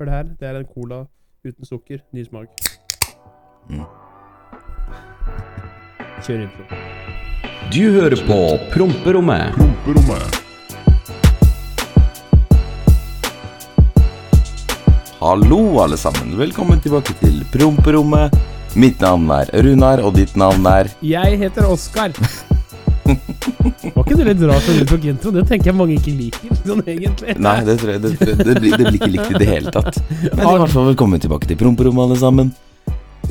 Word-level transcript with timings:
Hør 0.00 0.08
det 0.08 0.14
her. 0.14 0.28
Det 0.40 0.46
er 0.48 0.56
en 0.56 0.64
cola 0.64 0.98
uten 1.44 1.66
sukker. 1.68 1.98
Ny 2.16 2.22
smak. 2.24 2.48
Mm. 3.68 3.82
Kjør 6.24 6.46
intro. 6.46 6.78
Du 7.68 7.82
hører 7.98 8.16
på 8.24 8.38
Promperommet. 8.72 9.60
Hallo, 15.20 15.60
alle 15.84 16.00
sammen. 16.00 16.32
Velkommen 16.40 16.80
tilbake 16.80 17.12
til 17.20 17.42
Promperommet. 17.52 18.32
Mitt 18.80 19.04
navn 19.04 19.28
er 19.36 19.52
Runar, 19.52 20.00
og 20.00 20.16
ditt 20.16 20.32
navn 20.32 20.64
er 20.64 20.88
Jeg 21.04 21.36
heter 21.44 21.68
Oskar. 21.68 22.16
Det 24.20 24.34
litt 24.34 24.42
rart 24.44 24.66
at 24.68 24.76
du 24.76 24.84
tok 24.84 25.04
intro? 25.08 25.30
Det 25.32 25.42
tenker 25.48 25.70
jeg 25.70 25.76
mange 25.78 25.94
ikke 25.96 26.12
liker, 26.12 26.50
sånn 26.68 26.82
egentlig. 26.84 27.34
Nei, 27.40 27.54
det 27.64 27.76
tror 27.80 27.92
jeg 27.94 28.00
det, 28.04 28.10
det, 28.18 28.34
det, 28.36 28.54
blir, 28.60 28.74
det 28.76 28.90
blir 28.90 28.98
ikke 28.98 29.08
likt 29.14 29.30
i 29.32 29.38
det 29.40 29.46
hele 29.48 29.72
tatt. 29.72 29.96
Men 30.10 30.42
i 30.44 30.58
hvert 30.60 30.74
fall 30.74 30.88
velkommen 30.90 31.22
tilbake 31.22 31.48
til 31.48 31.56
Promperommet, 31.56 32.02
alle 32.04 32.18
sammen. 32.20 32.50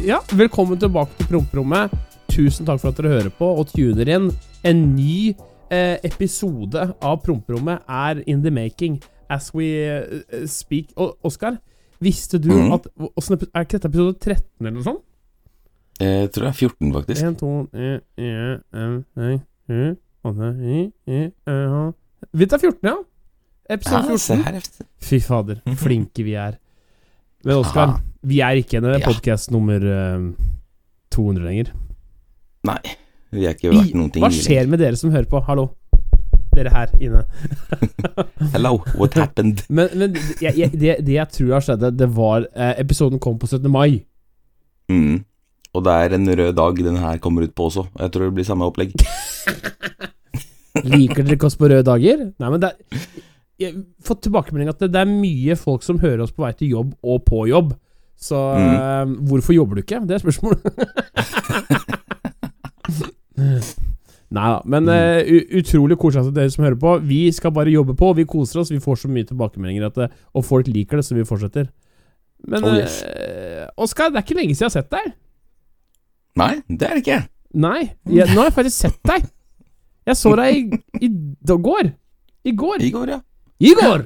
Ja, 0.02 0.18
velkommen 0.34 0.82
tilbake 0.82 1.14
til 1.20 1.30
promperommet. 1.30 1.94
Tusen 2.34 2.66
takk 2.66 2.82
for 2.82 2.90
at 2.90 2.98
dere 2.98 3.12
hører 3.20 3.30
på 3.38 3.52
og 3.62 3.70
tuner 3.70 4.10
inn. 4.16 4.28
En 4.66 4.82
ny 4.96 5.36
eh, 5.70 6.02
episode 6.10 6.90
av 6.90 7.22
promperommet 7.22 7.86
er 7.86 8.24
in 8.26 8.42
the 8.42 8.56
making 8.58 8.98
as 9.30 9.54
we 9.54 9.70
uh, 9.86 10.42
speak. 10.50 10.90
Og 10.98 11.22
Oskar, 11.22 11.62
visste 12.02 12.42
du 12.42 12.50
mm. 12.50 12.76
at 12.80 12.90
Er 12.98 13.62
ikke 13.62 13.78
dette 13.78 13.94
episode 13.94 14.18
13 14.18 14.42
eller 14.66 14.78
noe 14.82 14.90
sånt? 14.90 15.06
Jeg 16.02 16.34
tror 16.34 16.50
det 16.50 16.54
er 16.56 16.62
14, 16.66 16.94
faktisk. 16.98 17.26
1, 17.30 17.42
2, 17.46 17.56
1, 17.78 18.06
1, 18.26 18.30
1, 18.34 18.62
1, 18.74 18.94
1, 18.98 19.02
8, 19.06 19.34
1, 19.38 19.42
1, 19.70 19.90
1, 19.94 19.98
Vi 22.32 22.48
tar 22.48 22.60
14, 22.60 22.80
ja. 22.82 23.04
Episode 23.70 24.18
14. 24.18 24.62
Fy 25.02 25.20
fader, 25.24 25.62
flinke 25.80 26.24
vi 26.26 26.34
er. 26.36 26.58
Men 27.46 27.62
Oskar, 27.62 28.00
vi 28.28 28.42
er 28.44 28.60
ikke 28.60 28.82
en 28.82 28.90
podkast 29.06 29.54
nummer 29.56 29.80
eh, 29.80 30.26
200 31.16 31.46
lenger. 31.46 31.72
Nei, 32.68 32.82
vi 33.32 33.46
er 33.48 33.56
ikke 33.56 33.72
verdt 33.72 33.96
noen 33.96 34.12
ting. 34.12 34.26
Hva 34.26 34.32
skjer 34.34 34.68
med 34.68 34.84
dere 34.84 35.00
som 35.00 35.14
hører 35.14 35.30
på? 35.32 35.40
Hallo? 35.48 35.70
Dere 36.52 36.74
her 36.74 36.92
inne. 37.00 37.24
Hello, 38.56 38.82
what 39.00 39.16
happened? 39.16 39.64
Men, 39.70 39.88
men 39.94 40.18
jeg, 40.42 40.58
jeg, 40.58 40.74
det, 40.74 40.98
det 41.06 41.16
jeg 41.16 41.32
tror 41.38 41.56
har 41.56 41.64
skjedd, 41.64 41.86
det 41.96 42.10
var 42.12 42.50
eh, 42.52 42.74
Episoden 42.82 43.22
kom 43.24 43.40
på 43.40 43.48
17. 43.48 43.70
mai. 43.72 44.02
Mm. 44.92 45.22
Og 45.78 45.86
det 45.86 45.94
er 45.94 46.18
en 46.18 46.32
rød 46.42 46.56
dag 46.58 46.84
den 46.90 46.98
her 47.00 47.22
kommer 47.24 47.46
ut 47.46 47.56
på 47.56 47.70
også. 47.70 47.86
Jeg 48.02 48.12
tror 48.12 48.28
det 48.28 48.36
blir 48.40 48.50
samme 48.50 48.68
opplegg. 48.68 48.98
Liker 50.86 51.24
dere 51.26 51.46
oss 51.48 51.58
på 51.60 51.68
røde 51.70 51.84
dager? 51.88 52.26
Nei, 52.40 52.50
men 52.54 52.60
det 52.64 52.70
er 52.72 52.78
Jeg 53.60 53.74
har 53.74 53.82
fått 54.08 54.22
tilbakemelding 54.28 54.70
at 54.72 54.80
det, 54.80 54.92
det 54.94 55.02
er 55.02 55.10
mye 55.12 55.56
folk 55.60 55.84
som 55.84 55.98
hører 56.00 56.22
oss 56.24 56.32
på 56.36 56.46
vei 56.46 56.54
til 56.56 56.70
jobb 56.78 56.94
og 57.04 57.24
på 57.28 57.42
jobb. 57.50 57.74
Så 58.20 58.36
eh, 58.56 59.06
hvorfor 59.28 59.56
jobber 59.56 59.76
du 59.80 59.82
ikke? 59.84 60.00
Det 60.08 60.16
er 60.18 60.24
spørsmålet. 60.24 60.62
Nei 64.30 64.46
da, 64.54 64.60
men 64.70 64.86
uh, 64.92 65.26
utrolig 65.58 65.96
koselig 65.98 66.28
at 66.30 66.36
dere 66.36 66.52
som 66.54 66.66
hører 66.68 66.78
på. 66.82 66.92
Vi 67.10 67.22
skal 67.34 67.54
bare 67.56 67.72
jobbe 67.74 67.96
på, 67.98 68.12
vi 68.20 68.28
koser 68.30 68.62
oss. 68.62 68.70
Vi 68.72 68.78
får 68.84 69.00
så 69.04 69.10
mye 69.10 69.26
tilbakemeldinger, 69.26 69.88
at, 69.90 69.96
det- 69.98 70.12
og 70.38 70.46
folk 70.46 70.68
liker 70.70 71.00
det, 71.02 71.06
så 71.08 71.18
vi 71.18 71.26
fortsetter. 71.26 71.70
Men 72.48 72.64
Oh, 72.64 72.76
yes. 72.78 73.00
uh, 73.04 73.66
Oskar, 73.82 74.12
det 74.14 74.22
er 74.22 74.28
ikke 74.28 74.38
lenge 74.38 74.54
siden 74.56 74.70
jeg 74.70 74.72
har 74.72 74.76
sett 74.78 74.92
deg. 74.94 75.10
Nei, 76.40 76.52
det 76.70 76.86
er 76.88 76.94
det 76.94 77.02
ikke. 77.04 77.18
Nei, 77.60 77.80
jeg, 78.06 78.30
nå 78.30 78.44
har 78.44 78.52
jeg 78.52 78.58
faktisk 78.60 78.78
sett 78.86 79.00
deg. 79.10 79.26
Jeg 80.08 80.18
så 80.18 80.36
deg 80.40 80.56
i, 80.56 80.80
i 81.02 81.10
d- 81.10 81.58
går. 81.68 81.92
I 82.46 82.52
går. 82.56 82.82
I 82.82 82.90
går, 82.94 83.10
ja. 83.10 83.20
I 83.60 83.74
går! 83.76 84.06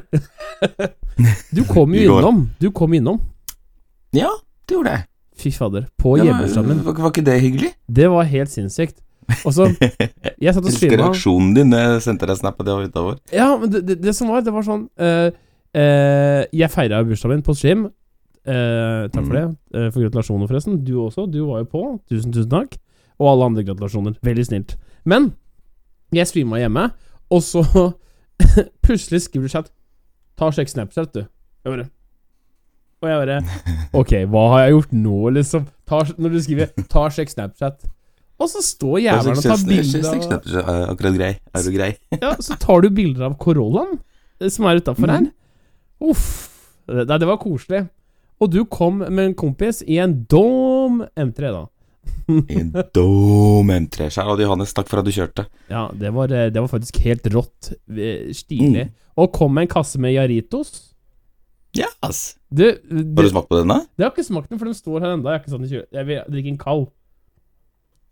Du 1.54 1.62
kom 1.70 1.94
jo 1.94 2.18
innom. 2.18 2.50
Du 2.60 2.72
kom 2.74 2.94
innom. 2.98 3.20
Ja, 4.14 4.32
det 4.68 4.78
gjorde 4.78 4.96
jeg. 4.96 5.06
Fy 5.38 5.52
fader. 5.54 5.86
På 5.98 6.16
hjemmestammen. 6.18 6.82
var, 6.86 6.98
var, 6.98 7.12
ikke 7.14 7.26
det 7.26 7.40
hyggelig? 7.42 7.72
Det 7.88 8.10
var 8.10 8.26
helt 8.30 8.52
sinnssykt. 8.54 9.00
Og 9.46 9.54
så 9.56 9.70
Jeg 10.44 10.54
satt 10.54 10.66
og 10.66 10.74
streama. 10.74 11.08
reaksjonen 11.08 11.54
din 11.56 11.72
da 11.72 11.80
jeg 11.86 12.02
sendte 12.06 12.28
deg 12.28 12.38
snap, 12.42 12.58
av 12.60 12.68
det 12.68 12.76
var 12.76 12.88
utafor. 12.90 13.20
Ja, 13.34 13.50
men 13.60 13.72
det, 13.72 13.84
det, 13.88 14.00
det 14.04 14.14
som 14.18 14.30
var, 14.34 14.44
det 14.44 14.54
var 14.54 14.66
sånn 14.68 14.88
uh, 15.00 15.30
uh, 15.78 16.42
Jeg 16.52 16.72
feira 16.74 17.00
bursdagen 17.08 17.38
min 17.38 17.46
på 17.46 17.56
stream. 17.58 17.86
Uh, 18.44 19.06
takk 19.14 19.24
for 19.24 19.38
det. 19.38 19.44
Mm. 19.48 19.56
Eh, 19.80 19.88
for 19.94 20.04
gratulasjoner, 20.04 20.50
forresten. 20.50 20.82
Du 20.84 20.98
også. 21.06 21.28
Du 21.32 21.40
var 21.48 21.62
jo 21.64 21.70
på. 21.72 21.84
Tusen, 22.12 22.34
tusen 22.36 22.52
takk. 22.52 22.76
Og 23.22 23.30
alle 23.32 23.52
andre 23.54 23.64
gratulasjoner. 23.70 24.18
Veldig 24.26 24.46
snilt. 24.50 24.76
Men 25.08 25.32
jeg 26.18 26.30
streama 26.30 26.62
hjemme, 26.62 26.90
og 27.34 27.44
så 27.46 27.64
plutselig 28.86 29.26
skriver 29.26 29.48
du 29.48 29.54
chat 29.54 29.72
Ta 30.34 30.48
og 30.50 30.56
sjekk 30.58 30.72
Snapchat, 30.72 31.14
du. 31.14 31.28
Jeg 31.64 31.70
bare 31.76 31.86
Og 33.04 33.10
jeg 33.10 33.20
bare 33.22 33.36
Ok, 34.00 34.14
hva 34.34 34.46
har 34.54 34.64
jeg 34.64 34.78
gjort 34.78 34.96
nå, 34.98 35.18
liksom? 35.38 35.68
Ta, 35.90 36.00
når 36.18 36.34
du 36.34 36.40
skriver 36.42 36.72
'ta 36.90 37.06
og 37.06 37.14
sjekk 37.14 37.34
Snapchat', 37.34 37.86
og 38.42 38.50
så 38.50 38.64
står 38.66 38.98
jævelen 39.04 39.38
og 39.38 39.46
tar 39.46 39.62
bilder 39.68 40.08
av 40.10 40.90
Akkurat 40.92 41.18
grei. 41.18 41.34
Er 41.54 41.64
du 41.64 41.72
grei? 41.76 41.92
ja, 42.24 42.34
så 42.42 42.58
tar 42.60 42.82
du 42.84 42.90
bilder 42.90 43.30
av 43.30 43.38
Corollaen 43.40 44.00
eh, 44.42 44.50
som 44.50 44.66
er 44.68 44.82
utafor 44.82 45.12
her. 45.14 45.30
Uff. 46.04 46.32
Det, 46.90 47.06
det 47.08 47.30
var 47.30 47.40
koselig. 47.40 47.86
Og 48.42 48.52
du 48.52 48.64
kom 48.66 49.00
med 49.06 49.24
en 49.30 49.38
kompis 49.38 49.84
i 49.88 50.00
en 50.04 50.18
Dom 50.28 51.04
M3, 51.16 51.54
da. 51.54 51.64
En 52.58 52.70
dum 52.96 53.70
M3. 53.74 54.08
Kjære 54.14 54.32
Odd 54.34 54.42
Johannes, 54.46 54.74
takk 54.76 54.88
for 54.92 55.02
at 55.02 55.08
du 55.08 55.12
kjørte. 55.16 55.46
Ja, 55.72 55.86
det 55.94 56.12
var, 56.16 56.32
eh, 56.32 56.50
det 56.54 56.62
var 56.64 56.70
faktisk 56.72 57.00
helt 57.04 57.26
rått. 57.34 57.74
Stilig. 57.88 58.36
Stilig. 58.40 58.86
Og 59.20 59.32
kom 59.36 59.54
med 59.54 59.68
en 59.68 59.72
kasse 59.76 60.00
med 60.02 60.14
Jaritos. 60.16 60.90
Ja. 61.78 61.88
Du, 62.54 62.64
Har 62.70 63.26
du 63.26 63.30
smakt 63.30 63.50
på 63.50 63.58
den, 63.60 63.72
da? 63.74 63.80
Det 63.98 64.06
har 64.06 64.12
ikke 64.14 64.26
smakt 64.28 64.50
den, 64.52 64.60
for 64.62 64.70
den 64.70 64.78
står 64.78 65.02
her 65.04 65.16
ennå. 65.16 65.32
Jeg 65.34 65.50
sånn 65.52 65.66
i. 65.66 65.72
Jeg 65.98 66.08
vil 66.10 66.22
drikke 66.34 66.52
en 66.54 66.60
kald. 66.62 66.88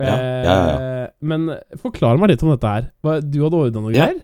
Ja, 0.02 0.14
ja, 0.18 0.42
ja, 0.42 0.76
Eh, 1.02 1.08
Men 1.22 1.46
forklar 1.78 2.18
meg 2.18 2.32
litt 2.32 2.42
om 2.42 2.50
dette 2.50 2.70
her. 2.72 2.88
Du 3.22 3.38
hadde 3.44 3.58
ordna 3.58 3.82
noe 3.84 3.92
greier? 3.94 4.18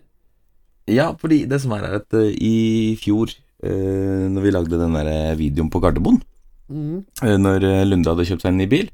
Ja, 0.89 1.11
fordi 1.19 1.43
det 1.47 1.59
som 1.63 1.71
er, 1.75 1.85
er 1.87 1.99
at 2.01 2.15
eh, 2.17 2.31
i 2.35 2.95
fjor, 2.99 3.31
når 3.63 4.41
vi 4.43 4.51
lagde 4.55 4.79
den 4.79 4.95
der 4.97 5.35
videoen 5.39 5.69
på 5.71 5.81
Gardermoen, 5.83 6.21
Mm. 6.69 6.99
eh, 7.25 7.37
når 7.41 7.63
eh, 7.65 7.83
Lunde 7.87 8.11
hadde 8.11 8.27
kjøpt 8.29 8.43
seg 8.43 8.51
en 8.51 8.59
ny 8.61 8.67
bil, 8.69 8.89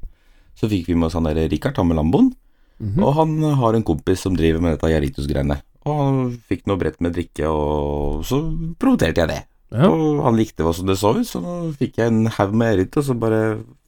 så 0.55 0.69
fikk 0.71 0.87
vi 0.89 0.95
med 0.95 1.07
oss 1.09 1.17
han 1.17 1.27
der 1.27 1.39
Rikard, 1.51 1.77
han 1.77 1.87
med 1.89 1.97
Lamboen. 1.99 2.31
Mhm. 2.79 3.03
Og 3.03 3.13
han 3.15 3.35
har 3.61 3.73
en 3.77 3.83
kompis 3.87 4.19
som 4.25 4.35
driver 4.35 4.59
med 4.63 4.75
dette 4.75 4.89
Jaritos-greiene. 4.91 5.61
Og 5.85 5.99
han 6.01 6.17
fikk 6.49 6.65
noe 6.67 6.79
brett 6.81 6.97
med 7.03 7.13
drikke, 7.15 7.47
og 7.47 8.23
så 8.27 8.39
promoterte 8.81 9.21
jeg 9.23 9.29
det. 9.31 9.41
Ja. 9.75 9.87
Og 9.89 10.23
han 10.25 10.35
likte 10.39 10.63
hva 10.65 10.73
som 10.75 10.87
det 10.89 10.97
så 10.99 11.13
ut, 11.15 11.27
så 11.27 11.39
nå 11.43 11.53
fikk 11.77 11.99
jeg 12.01 12.07
en 12.11 12.25
haug 12.35 12.53
med 12.57 12.73
Jaritos, 12.73 13.09
og 13.13 13.19
bare 13.21 13.41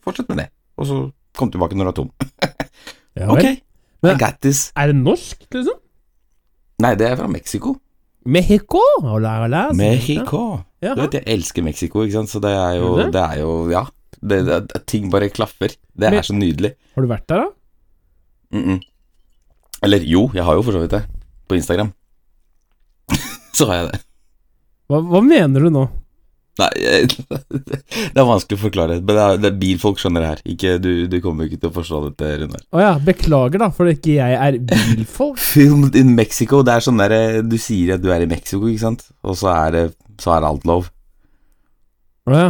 fortsett 0.06 0.30
med 0.30 0.44
det. 0.44 0.50
Og 0.78 0.86
så 0.88 1.00
kom 1.38 1.52
tilbake 1.52 1.76
når 1.78 1.90
du 1.90 1.90
er 1.90 1.98
tom. 1.98 2.12
Ja, 3.18 3.28
Ok. 3.34 3.44
Men- 4.04 4.16
I 4.16 4.20
got 4.22 4.40
this. 4.46 4.72
Er 4.78 4.92
det 4.94 4.96
norsk, 5.02 5.48
liksom? 5.52 5.80
Nei, 6.80 6.94
det 6.96 7.08
er 7.10 7.16
fra 7.18 7.28
Mexico. 7.28 7.76
Mexico? 8.28 8.80
Hola, 9.02 9.40
hola. 9.42 9.62
Mexico. 9.74 10.60
Ja. 10.84 10.94
Du 10.94 11.02
vet, 11.02 11.14
jeg 11.18 11.24
elsker 11.34 11.64
Mexico, 11.66 12.04
ikke 12.06 12.14
sant, 12.20 12.30
så 12.30 12.40
det 12.44 12.52
er 12.54 12.76
jo, 12.78 12.92
det 13.10 13.22
er 13.24 13.40
jo 13.42 13.52
ja. 13.74 13.86
Det, 14.22 14.42
det, 14.48 14.60
det, 14.72 14.86
ting 14.90 15.12
bare 15.14 15.30
klaffer. 15.30 15.76
Det 15.94 16.10
Men- 16.10 16.20
er 16.20 16.26
så 16.26 16.34
nydelig. 16.34 16.74
Har 16.96 17.06
du 17.06 17.10
vært 17.12 17.28
der, 17.30 17.46
da? 17.46 18.58
Mm 18.58 18.64
-mm. 18.64 18.82
Eller 19.84 20.00
jo, 20.00 20.32
jeg 20.34 20.44
har 20.44 20.56
jo 20.56 20.62
for 20.62 20.72
så 20.72 20.80
vidt 20.80 20.92
det. 20.92 21.04
På 21.48 21.56
Instagram. 21.56 21.94
så 23.54 23.66
har 23.66 23.76
jeg 23.76 23.92
det. 23.92 24.02
Hva, 24.88 25.02
hva 25.02 25.22
mener 25.22 25.60
du 25.60 25.70
nå? 25.70 25.88
Nei, 26.58 26.70
jeg, 26.82 27.10
det 28.14 28.18
er 28.18 28.26
vanskelig 28.26 28.58
å 28.58 28.64
forklare. 28.64 28.98
Men 29.02 29.14
det 29.14 29.24
er, 29.24 29.38
det 29.44 29.50
er 29.52 29.60
bilfolk 29.62 30.02
skjønner 30.02 30.24
det 30.24 30.32
her. 30.32 30.42
Ikke, 30.54 30.78
du, 30.82 30.92
du 31.12 31.20
kommer 31.22 31.46
ikke 31.46 31.60
til 31.62 31.70
å 31.70 31.76
forstå 31.76 32.02
dette, 32.08 32.32
Runar. 32.42 32.64
Å 32.74 32.82
ja, 32.82 32.94
beklager 33.04 33.62
da, 33.62 33.70
for 33.76 33.92
ikke 33.92 34.18
jeg 34.18 34.40
er 34.48 34.58
bilfolk. 34.72 35.38
Filmed 35.54 35.98
in 36.00 36.16
Mexico. 36.18 36.64
Det 36.66 36.74
er 36.74 36.88
sånn 36.88 37.04
der 37.04 37.44
Du 37.46 37.58
sier 37.62 37.96
at 37.98 38.04
du 38.04 38.10
er 38.14 38.26
i 38.26 38.30
Mexico, 38.30 38.66
ikke 38.66 38.86
sant? 38.88 39.06
Og 39.22 39.38
så 39.38 39.52
er 39.54 39.76
det, 39.76 39.86
så 40.24 40.34
er 40.38 40.50
alt 40.50 40.66
lov. 40.68 40.90
Å 42.28 42.42
ja. 42.42 42.50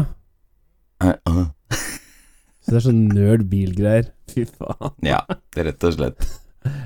Uh, 1.04 1.14
uh. 1.30 1.44
Så 1.72 2.74
det 2.74 2.82
er 2.82 2.86
sånn 2.90 3.06
nerd 3.14 3.46
bilgreier. 3.52 4.12
Fy 4.34 4.44
faen. 4.50 4.92
Ja, 5.06 5.22
det 5.56 5.70
rett 5.70 5.88
og 5.88 5.96
slett. 5.96 6.28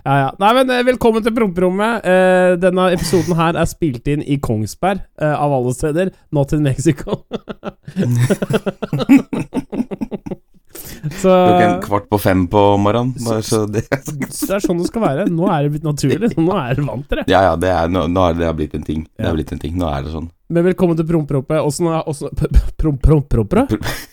Ja 0.05 0.15
ja. 0.19 0.27
Nei, 0.41 0.51
men 0.59 0.71
eh, 0.73 0.83
velkommen 0.85 1.23
til 1.25 1.33
promperommet. 1.35 2.05
Eh, 2.05 2.53
denne 2.61 2.91
episoden 2.93 3.37
her 3.39 3.57
er 3.57 3.69
spilt 3.69 4.07
inn 4.11 4.21
i 4.21 4.37
Kongsberg, 4.43 5.01
eh, 5.21 5.33
av 5.33 5.53
alle 5.55 5.73
steder. 5.73 6.11
Not 6.35 6.53
in 6.53 6.63
Mexico. 6.67 7.21
Så 11.09 11.31
Klokken 11.33 11.79
kvart 11.81 12.09
på 12.11 12.17
fem 12.21 12.43
på 12.51 12.61
morgenen. 12.77 13.15
Bare 13.25 13.41
så 13.45 13.63
det 13.65 13.85
så 13.89 14.13
det 14.19 14.55
er 14.57 14.63
sånn 14.63 14.81
det 14.83 14.89
skal 14.91 15.01
være. 15.05 15.25
Nå 15.33 15.47
er 15.49 15.65
det 15.65 15.71
blitt 15.73 15.87
naturlig. 15.87 16.29
Nå 16.37 16.53
er 16.59 16.75
det 16.77 16.85
vant 16.85 17.07
til 17.09 17.21
det. 17.21 17.25
Ja, 17.31 17.41
ja, 17.49 17.55
det 17.57 17.71
er, 17.73 17.89
nå, 17.89 18.05
nå 18.11 18.25
er 18.27 18.35
det, 18.35 18.43
det 18.43 18.49
har 18.51 18.57
blitt 18.59 18.75
en 18.77 18.85
ting. 18.85 19.07
Det 19.17 19.25
har 19.25 19.33
blitt 19.37 19.53
en 19.55 19.61
ting. 19.63 19.73
Nå 19.81 19.89
er 19.89 20.05
det 20.05 20.13
sånn. 20.13 20.29
Men 20.51 20.67
velkommen 20.67 20.99
til 20.99 21.07
promperompet. 21.09 21.57
Åssen 21.63 21.87
er 21.89 22.05
Promperompe? 22.77 23.65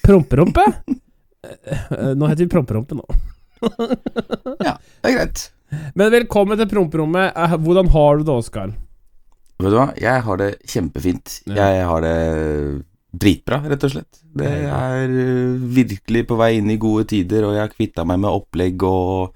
Promperompe? 0.06 0.66
Eh, 1.48 2.08
Nå 2.18 2.26
heter 2.26 2.42
vi 2.42 2.48
Promperompe 2.50 2.96
nå. 2.98 3.04
Ja, 4.66 4.72
det 4.74 5.06
er 5.06 5.14
greit. 5.14 5.44
Men 5.94 6.10
velkommen 6.12 6.58
til 6.58 6.66
promperommet. 6.68 7.30
Eh, 7.38 7.54
Hvordan 7.62 7.88
har 7.94 8.18
du 8.18 8.24
det, 8.26 8.34
Oskar? 8.42 8.72
Vet 9.62 9.70
du 9.70 9.76
hva, 9.78 9.86
jeg 9.98 10.24
har 10.26 10.40
det 10.42 10.48
kjempefint. 10.70 11.36
Jeg 11.46 11.86
har 11.88 12.02
det 12.04 12.16
dritbra, 13.08 13.62
rett 13.70 13.84
og 13.86 13.92
slett. 13.92 14.20
Det 14.38 14.48
er 14.68 15.08
øh, 15.08 15.60
virkelig 15.74 16.24
på 16.28 16.36
vei 16.38 16.54
inn 16.58 16.70
i 16.72 16.78
gode 16.80 17.06
tider, 17.12 17.46
og 17.48 17.56
jeg 17.56 17.64
har 17.64 17.72
kvitta 17.72 18.04
meg 18.08 18.20
med 18.24 18.30
opplegg, 18.30 18.84
og 18.84 19.34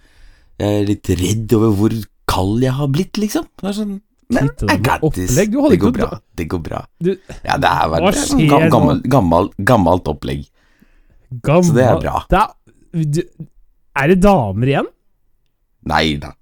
jeg 0.60 0.80
er 0.80 0.88
litt 0.88 1.12
redd 1.22 1.54
over 1.56 1.76
hvor 1.78 1.96
kald 2.32 2.64
jeg 2.64 2.76
har 2.78 2.90
blitt, 2.92 3.20
liksom. 3.20 3.46
Det 3.60 3.70
er 3.70 3.78
sånn 3.80 3.94
Men 4.32 4.48
I 4.70 4.76
got 4.80 5.02
this. 5.12 5.34
Det 5.36 5.48
går 5.52 5.92
bra. 5.92 6.10
Det 6.36 6.46
går 6.48 6.60
bra. 6.64 6.82
Ja, 7.04 7.58
det 7.60 7.68
er 7.68 7.96
er 7.98 8.20
sånn 8.20 8.44
gammel, 8.48 9.02
gammel, 9.12 9.50
gammelt 9.58 10.08
opplegg. 10.08 10.46
gammel, 11.42 11.68
Så 11.68 11.76
det 11.76 11.88
er 11.88 12.00
bra. 12.00 12.22
Da, 12.32 12.46
du, 12.92 13.20
er 13.96 14.12
det 14.12 14.20
damer 14.24 14.72
igjen? 14.72 14.88
Nei 15.88 16.16
da. 16.22 16.32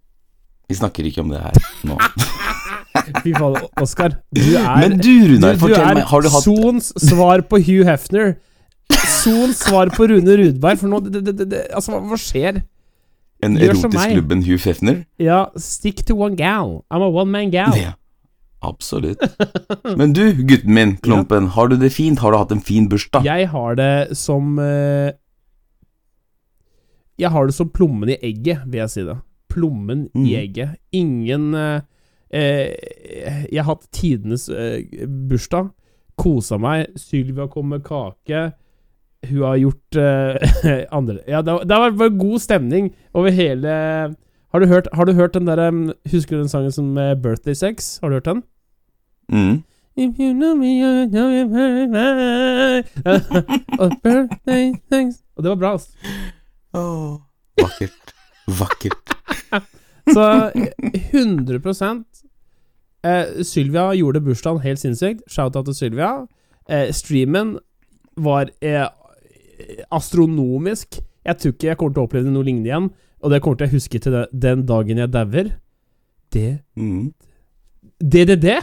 Vi 0.70 0.76
snakker 0.78 1.06
ikke 1.08 1.24
om 1.24 1.32
det 1.32 1.40
her 1.42 1.58
nå. 1.88 1.98
Fy 3.24 3.32
faen, 3.36 3.56
Oskar. 3.82 4.16
Du 4.34 4.42
er 4.56 4.80
Men 4.82 4.98
du, 4.98 5.10
Runar, 5.34 5.56
du, 5.58 5.66
du 5.66 5.74
er 5.74 5.94
meg, 6.00 6.04
har 6.10 6.22
du 6.24 6.28
hatt 6.32 6.44
Sons 6.46 6.92
svar 7.08 7.42
på 7.50 7.60
Hugh 7.62 7.84
Hefner. 7.88 8.36
Sons 8.90 9.60
svar 9.66 9.90
på 9.94 10.08
Rune 10.10 10.36
Rudberg. 10.40 10.78
For 10.80 10.88
nå 10.90 11.00
det, 11.06 11.22
det, 11.28 11.48
det, 11.50 11.64
Altså, 11.74 11.92
hva, 11.94 12.00
hva 12.10 12.18
skjer? 12.20 12.62
en 13.42 13.54
gjør 13.56 13.70
erotisk 13.72 13.94
meg. 13.96 14.10
klubb 14.18 14.32
Hugh 14.44 14.60
Hefner? 14.68 14.98
Ja, 15.22 15.38
stick 15.56 16.02
to 16.04 16.14
one 16.18 16.36
gal. 16.36 16.84
I'm 16.92 17.00
a 17.06 17.08
one 17.08 17.30
man 17.32 17.48
gal. 17.54 17.72
Ja, 17.78 17.94
absolutt. 18.60 19.22
Men 19.96 20.12
du, 20.12 20.26
gutten 20.44 20.74
min, 20.76 20.96
Klumpen, 21.00 21.46
har 21.54 21.70
du 21.72 21.76
det 21.80 21.88
fint? 21.94 22.20
Har 22.20 22.32
du 22.34 22.36
hatt 22.42 22.52
en 22.52 22.60
fin 22.60 22.88
bursdag? 22.90 23.24
Jeg 23.24 23.48
har 23.54 23.78
det 23.80 24.16
som 24.18 24.58
uh, 24.60 25.08
Jeg 27.20 27.30
har 27.32 27.46
det 27.48 27.54
som 27.56 27.68
plommen 27.72 28.12
i 28.12 28.18
egget, 28.24 28.62
vil 28.68 28.80
jeg 28.82 28.92
si 28.92 29.02
det. 29.08 29.16
Plommen 29.50 30.06
i 30.14 30.20
Mm. 30.20 30.28
egget. 30.40 30.76
Ingen 30.92 31.54
eh, 31.54 31.80
Jeg 32.32 33.58
har 33.58 33.68
hatt 33.72 33.86
tidenes 33.92 34.48
eh, 34.48 35.06
bursdag. 35.30 35.70
Kosa 36.20 36.58
meg. 36.60 36.90
Sylvia 37.00 37.46
kom 37.50 37.70
med 37.72 37.82
kake. 37.86 38.50
Hun 39.28 39.42
har 39.44 39.56
gjort 39.60 39.96
eh, 40.00 40.84
andre 40.96 41.18
Ja, 41.28 41.42
det, 41.44 41.52
har- 41.52 41.64
det 41.68 41.76
har 41.76 41.90
vært 41.92 42.14
god 42.18 42.38
stemning 42.40 42.86
over 43.12 43.28
hele 43.36 43.72
Har 44.52 44.60
du 44.62 44.66
hørt, 44.66 44.88
har 44.96 45.04
du 45.04 45.12
hørt 45.12 45.34
den 45.36 45.44
derre 45.44 45.66
Husker 46.08 46.36
du 46.38 46.40
den 46.40 46.48
sangen 46.48 46.72
som 46.72 46.96
eh, 46.96 47.12
Birthday 47.20 47.52
Sex? 47.54 47.98
Har 48.00 48.08
du 48.08 48.16
hørt 48.16 48.24
den? 48.30 48.40
Mm. 49.28 49.58
If 49.96 50.16
you 50.18 50.32
know 50.32 50.54
me, 50.56 50.72
you 50.80 51.04
know 51.12 51.28
me 51.52 52.80
birthday 54.02 54.72
sex 54.88 55.20
Og 55.36 55.42
det 55.44 55.50
var 55.50 55.56
bra, 55.60 55.72
altså. 55.76 55.90
Oh, 56.72 57.20
vakkert. 57.60 58.14
Vakkert. 58.48 59.16
Så 60.14 60.26
eh, 60.54 60.70
100 61.12 62.04
eh, 63.04 63.42
Sylvia 63.46 63.90
gjorde 63.96 64.22
bursdagen 64.24 64.62
helt 64.64 64.80
sinnssykt. 64.82 65.22
Shout-out 65.30 65.64
til 65.70 65.74
Sylvia. 65.74 66.26
Eh, 66.68 66.90
streamen 66.92 67.58
var 68.16 68.50
eh, 68.60 68.86
astronomisk. 69.90 71.00
Jeg 71.24 71.36
tror 71.38 71.54
ikke 71.54 71.66
jeg 71.68 71.78
kommer 71.80 71.94
til 71.94 72.02
å 72.02 72.08
oppleve 72.08 72.32
noe 72.32 72.46
lignende 72.46 72.70
igjen. 72.70 72.90
Og 73.20 73.32
det 73.32 73.42
kommer 73.44 73.60
til 73.60 73.68
å 73.68 73.74
huske 73.74 74.00
til 74.00 74.16
den 74.32 74.64
dagen 74.68 75.02
jeg 75.02 75.12
dauer. 75.12 75.56
Det 76.32 76.60
Mm. 76.76 77.12
Det, 78.00 78.26
det, 78.28 78.42
det. 78.42 78.60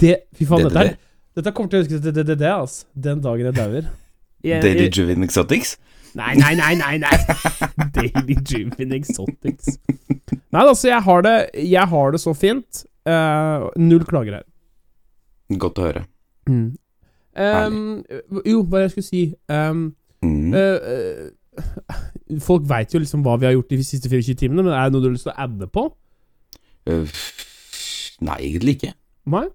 Det 0.00 0.16
Fy 0.36 0.44
faen, 0.44 0.66
dette, 0.66 0.74
det, 0.74 0.90
er, 0.90 0.96
dette 1.38 1.52
kommer 1.56 1.70
til 1.70 1.80
å 1.80 1.82
huske 1.82 1.96
til 1.98 2.12
det, 2.14 2.26
det, 2.26 2.36
det, 2.38 2.50
altså. 2.52 2.86
Den 2.94 3.22
dagen 3.24 3.48
jeg 3.48 3.56
dauer. 3.56 3.88
Daily 4.64 4.90
Juvin 4.90 5.24
Exotics? 5.24 5.78
Nei, 6.18 6.34
nei, 6.38 6.54
nei, 6.58 6.74
nei, 6.80 6.96
nei. 6.98 7.16
Daily 7.94 8.34
Driven 8.42 8.92
Exotics. 8.96 9.76
Nei, 10.50 10.62
altså, 10.64 10.88
jeg 10.90 11.02
har 11.06 11.22
det, 11.26 11.34
jeg 11.70 11.86
har 11.92 12.10
det 12.14 12.20
så 12.22 12.32
fint. 12.34 12.84
Uh, 13.06 13.68
null 13.80 14.02
klager 14.08 14.40
her. 14.40 14.46
Godt 15.60 15.78
å 15.80 15.86
høre. 15.86 16.02
Mm. 16.50 16.72
Um, 17.40 17.76
jo, 18.44 18.62
hva 18.66 18.82
jeg 18.84 18.94
skulle 18.96 19.06
si 19.10 19.24
um, 19.48 19.90
Mm. 20.20 20.50
uh, 20.52 21.30
Folk 22.44 22.66
veit 22.68 22.92
jo 22.92 22.98
liksom 23.00 23.22
hva 23.24 23.38
vi 23.40 23.46
har 23.48 23.54
gjort 23.54 23.70
de 23.72 23.78
siste 23.86 24.10
24 24.12 24.34
timene, 24.42 24.66
men 24.66 24.74
er 24.76 24.84
det 24.90 24.92
noe 24.92 25.00
du 25.00 25.08
har 25.08 25.14
lyst 25.14 25.24
til 25.24 25.32
å 25.32 25.44
adde 25.46 25.68
på? 25.72 25.86
Nei, 28.20 28.36
egentlig 28.44 28.74
ikke. 28.76 28.92
Nei? 29.32 29.46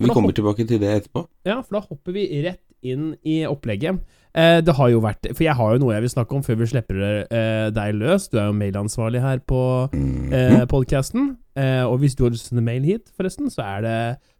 Vi 0.00 0.12
kommer 0.14 0.32
tilbake 0.36 0.64
til 0.68 0.78
det 0.80 0.92
etterpå. 0.94 1.24
Ja, 1.48 1.58
for 1.60 1.76
da 1.76 1.82
hopper 1.84 2.14
vi 2.14 2.24
rett 2.46 2.62
inn 2.86 3.10
i 3.26 3.40
opplegget. 3.48 3.98
Eh, 4.34 4.60
det 4.62 4.74
har 4.78 4.88
jo 4.92 5.00
vært 5.02 5.26
For 5.34 5.42
jeg 5.42 5.56
har 5.58 5.72
jo 5.74 5.78
noe 5.82 5.94
jeg 5.96 6.02
vil 6.04 6.12
snakke 6.12 6.36
om 6.36 6.42
før 6.46 6.58
vi 6.60 6.66
slipper 6.70 7.00
eh, 7.26 7.70
deg 7.74 7.94
løs. 7.98 8.28
Du 8.30 8.36
er 8.38 8.46
jo 8.46 8.52
mailansvarlig 8.54 9.20
her 9.24 9.38
på 9.42 9.62
Mm. 9.92 10.32
eh, 10.32 10.64
podcasten. 10.70 11.36
Eh, 11.58 11.82
og 11.84 11.98
hvis 11.98 12.14
du 12.14 12.22
har 12.24 12.30
lyst 12.30 12.46
til 12.46 12.54
å 12.54 12.58
sende 12.60 12.64
mail 12.68 12.82
hit, 12.86 13.10
forresten, 13.16 13.50
så 13.50 13.64
er 13.66 13.80
det 13.82 13.96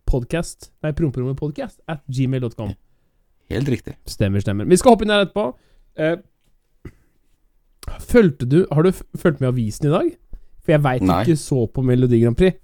podcast 0.06 0.70
Nei, 0.82 0.92
promperommetpodcast 0.92 1.80
at 1.88 2.00
gmail.com. 2.06 2.72
Helt 3.50 3.68
riktig. 3.68 3.96
Stemmer, 4.06 4.40
stemmer. 4.40 4.64
Vi 4.70 4.76
skal 4.78 4.94
hoppe 4.94 5.02
inn 5.02 5.10
der 5.10 5.26
etterpå. 5.26 5.48
Eh, 5.98 6.16
Fulgte 8.00 8.46
du 8.48 8.66
Har 8.70 8.82
du 8.86 8.92
fulgt 9.18 9.40
med 9.40 9.48
avisen 9.50 9.86
i 9.88 9.90
dag? 9.92 10.10
For 10.62 10.72
jeg 10.74 10.82
veit 10.84 11.02
du 11.02 11.10
ikke 11.10 11.36
så 11.40 11.64
på 11.72 11.82
Melodi 11.82 12.20
Grand 12.22 12.36
Prix. 12.36 12.58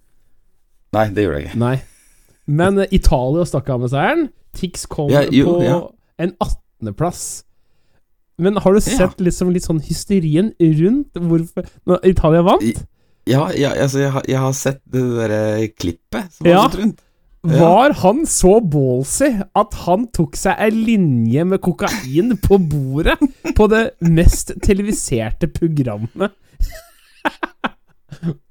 Nei, 0.94 1.06
det 1.17 1.25
gjør 1.25 1.38
jeg 1.38 1.46
ikke. 1.49 1.58
Nei. 1.58 1.76
Men 2.46 2.78
eh, 2.78 2.87
Italia 2.94 3.46
stakk 3.49 3.70
av 3.73 3.81
med 3.82 3.90
seieren. 3.90 4.26
Tix 4.56 4.84
kom 4.87 5.11
Ja, 5.11 5.25
jo, 5.32 5.56
på 5.56 5.64
ja. 5.64 5.78
en 6.23 6.34
18.-plass. 6.87 7.43
Men 8.38 8.56
har 8.56 8.73
du 8.73 8.81
Ja. 8.81 8.97
sett 8.99 9.19
liksom 9.21 9.50
litt 9.53 9.65
sånn 9.65 9.81
hysterien 9.81 10.53
rundt 10.61 11.15
hvorfor 11.15 11.67
når 11.87 12.05
Italia 12.05 12.43
vant? 12.43 12.87
Ja, 13.27 13.49
ja 13.56 13.71
altså, 13.75 13.99
jeg 14.05 14.11
har, 14.12 14.23
jeg 14.29 14.38
har 14.38 14.53
sett 14.53 14.81
det 14.87 15.00
derre 15.03 15.69
klippet 15.75 16.33
som 16.33 16.47
Ja. 16.47 16.62
gått 16.69 16.79
rundt. 16.79 17.00
Ja. 17.47 17.59
Var 17.61 17.93
han 18.03 18.25
så 18.27 18.61
ballsy 18.61 19.29
at 19.55 19.75
han 19.87 20.06
tok 20.09 20.35
seg 20.37 20.56
ei 20.59 20.71
linje 20.71 21.44
med 21.47 21.61
kokain 21.62 22.37
på 22.43 22.59
bordet 22.59 23.17
på 23.55 23.69
det 23.71 23.93
mest 24.03 24.53
televiserte 24.62 25.47
programmet? 25.47 26.33